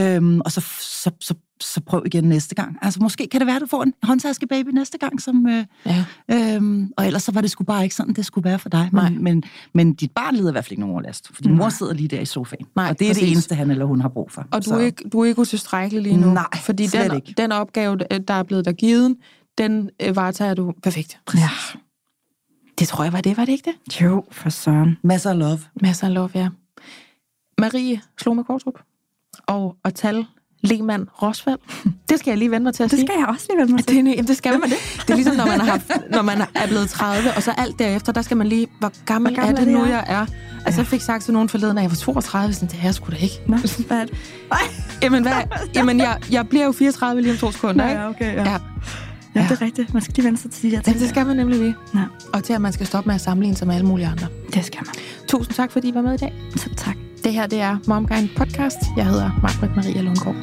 Øhm, 0.02 0.42
og 0.42 0.52
så, 0.52 0.62
så, 0.80 1.12
så, 1.20 1.34
så 1.62 1.82
prøv 1.82 2.03
igen 2.05 2.24
næste 2.24 2.55
gang. 2.55 2.78
Altså, 2.82 2.99
måske 3.03 3.28
kan 3.32 3.39
det 3.39 3.47
være, 3.47 3.55
at 3.55 3.62
du 3.62 3.68
får 3.68 3.84
en 3.84 3.93
håndtaske 4.03 4.47
baby 4.47 4.70
næste 4.70 4.97
gang, 4.97 5.22
som... 5.22 5.47
Øh, 5.47 5.66
Ja. 5.86 6.05
Øhm, 6.32 6.93
og 6.97 7.05
ellers 7.07 7.24
så 7.24 7.32
var 7.32 7.41
det 7.41 7.51
sgu 7.51 7.64
bare 7.64 7.84
ikke 7.84 7.95
sådan, 7.95 8.14
det 8.14 8.26
skulle 8.26 8.45
være 8.49 8.59
for 8.59 8.70
dig. 8.70 8.89
Nej. 8.91 9.09
Men, 9.09 9.24
men, 9.24 9.43
men 9.74 9.93
dit 9.93 10.12
barn 10.12 10.36
lider 10.36 10.49
i 10.49 10.51
hvert 10.51 10.66
fald 10.66 10.72
ikke 10.72 10.80
nogen 10.82 10.93
overlast, 10.93 11.30
fordi 11.34 11.49
mor 11.49 11.70
sidder 11.70 11.93
lige 11.93 12.07
der 12.07 12.20
i 12.20 12.26
sofaen. 12.26 12.66
Nej, 12.76 12.89
og 12.89 12.99
det 12.99 13.05
er 13.05 13.09
præcis. 13.09 13.24
det 13.24 13.32
eneste, 13.32 13.55
han 13.55 13.72
eller 13.72 13.86
hun 13.86 14.01
har 14.01 14.09
brug 14.09 14.32
for. 14.32 14.45
Og 14.51 14.66
du 14.66 14.72
er, 14.72 14.80
ikke, 14.80 15.09
du 15.09 15.20
er 15.20 15.26
ikke 15.26 15.39
utilstrækkelig 15.41 16.03
lige 16.03 16.18
nu. 16.18 16.34
Nej, 16.34 16.45
fordi 16.62 16.88
den, 16.88 17.16
ikke. 17.16 17.34
den 17.38 17.51
opgave, 17.51 17.97
der 18.28 18.34
er 18.34 18.43
blevet 18.43 18.66
dig 18.66 18.76
givet, 18.76 19.16
den 19.57 19.89
øh, 20.01 20.16
varetager 20.16 20.53
du 20.53 20.74
perfekt. 20.84 21.20
ja. 21.36 21.49
Det 22.80 22.88
tror 22.88 23.03
jeg 23.03 23.14
var 23.14 23.22
det, 23.22 23.38
var 23.38 23.45
det 23.45 23.51
ikke 23.51 23.72
det? 23.72 24.01
Jo, 24.01 24.24
for 24.32 24.49
søren. 24.49 24.97
Masser 25.03 25.30
af 25.30 25.39
love. 25.39 25.59
Masser 25.82 26.07
af 26.07 26.14
lov, 26.14 26.30
ja. 26.36 26.49
Marie 27.57 28.01
slog 28.22 28.36
med 28.36 28.43
Kortrup. 28.43 28.80
Og 29.47 29.76
at 29.84 29.93
tal 29.93 30.26
Lehmann 30.62 31.07
Rosvald. 31.22 31.57
Det 32.09 32.20
skal 32.20 32.32
jeg 32.32 32.38
lige 32.38 32.51
vende 32.51 32.64
mig 32.64 32.74
til 32.74 32.84
at 32.84 32.91
Det 32.91 32.99
sige. 32.99 33.07
skal 33.07 33.16
jeg 33.20 33.28
også 33.28 33.45
lige 33.49 33.57
vende 33.59 33.72
mig 33.74 33.80
Det, 33.80 33.89
er, 33.89 34.03
til. 34.03 34.05
jamen, 34.09 34.28
det 34.28 34.38
skal 34.38 34.51
man. 34.59 34.70
Det? 34.70 34.78
det 35.01 35.09
er 35.09 35.16
ligesom, 35.16 35.36
når 35.36 35.45
man, 35.45 35.62
har 35.62 35.80
når 36.16 36.22
man 36.22 36.41
er 36.55 36.68
blevet 36.68 36.89
30, 36.89 37.30
og 37.36 37.43
så 37.43 37.51
alt 37.57 37.80
derefter, 37.80 38.12
der 38.12 38.22
skal 38.22 38.38
man 38.38 38.47
lige, 38.47 38.68
hvor 38.80 38.91
gammel, 39.05 39.34
Hvor 39.34 39.41
gammel 39.43 39.62
er 39.62 39.66
det 39.66 39.74
er 39.74 39.78
nu, 39.78 39.86
det, 39.86 39.91
jeg 39.91 40.03
er? 40.07 40.26
Altså, 40.66 40.82
jeg 40.82 40.88
fik 40.88 41.01
sagt 41.01 41.24
til 41.24 41.34
nogen 41.34 41.49
forleden, 41.49 41.78
at 41.78 41.82
jeg 41.84 41.91
var 41.91 41.95
32, 41.95 42.53
sådan, 42.53 42.70
det 42.70 42.78
her 42.78 42.91
skulle 42.91 43.18
da 43.18 43.24
ikke. 43.24 43.36
Nå, 43.47 43.57
hvad 43.88 43.97
er 43.97 44.05
det? 44.05 44.14
Jamen, 45.03 45.22
hvad? 45.24 45.34
Jamen 45.76 45.99
jeg, 45.99 46.18
jeg 46.32 46.47
bliver 46.49 46.66
jo 46.66 46.72
34 46.72 47.22
lige 47.22 47.32
om 47.32 47.38
to 47.38 47.51
sekunder, 47.51 47.89
ikke? 47.89 48.01
ja, 48.01 48.09
okay, 48.09 48.36
ja. 48.36 48.49
Ja. 48.51 48.57
Ja, 49.36 49.41
det 49.49 49.51
er 49.51 49.62
rigtigt. 49.62 49.93
Man 49.93 50.01
skal 50.03 50.14
lige 50.16 50.26
vende 50.26 50.39
sig 50.39 50.51
til 50.51 50.64
de 50.64 50.76
der 50.76 50.82
ting. 50.82 50.88
Jamen, 50.88 51.01
det 51.01 51.09
skal 51.09 51.26
man 51.26 51.38
nemlig 51.38 51.59
lige. 51.59 51.76
Ja, 51.95 51.99
Og 52.34 52.43
til, 52.43 52.53
at 52.53 52.62
man 52.62 52.74
skal 52.74 52.88
stoppe 52.88 53.07
med 53.07 53.16
at 53.16 53.22
sammenligne 53.22 53.57
sig 53.57 53.68
med 53.68 53.76
alle 53.76 53.88
mulige 53.88 54.07
andre. 54.07 54.28
det 54.53 54.66
skal 54.66 54.80
man. 54.86 54.95
Tusind 55.28 55.55
tak, 55.55 55.72
fordi 55.72 55.88
I 55.89 55.93
var 55.93 56.01
med 56.01 56.14
i 56.14 56.18
dag. 56.18 56.34
Så 56.57 56.70
tak. 56.78 56.95
Det 57.24 57.34
her, 57.34 57.48
det 57.48 57.62
er 57.62 57.78
MomGuide 57.88 58.30
Podcast. 58.38 58.78
Jeg 58.98 59.06
hedder 59.06 59.40
Margrethe 59.42 59.76
Maria 59.76 60.02
Lundgaard. 60.02 60.36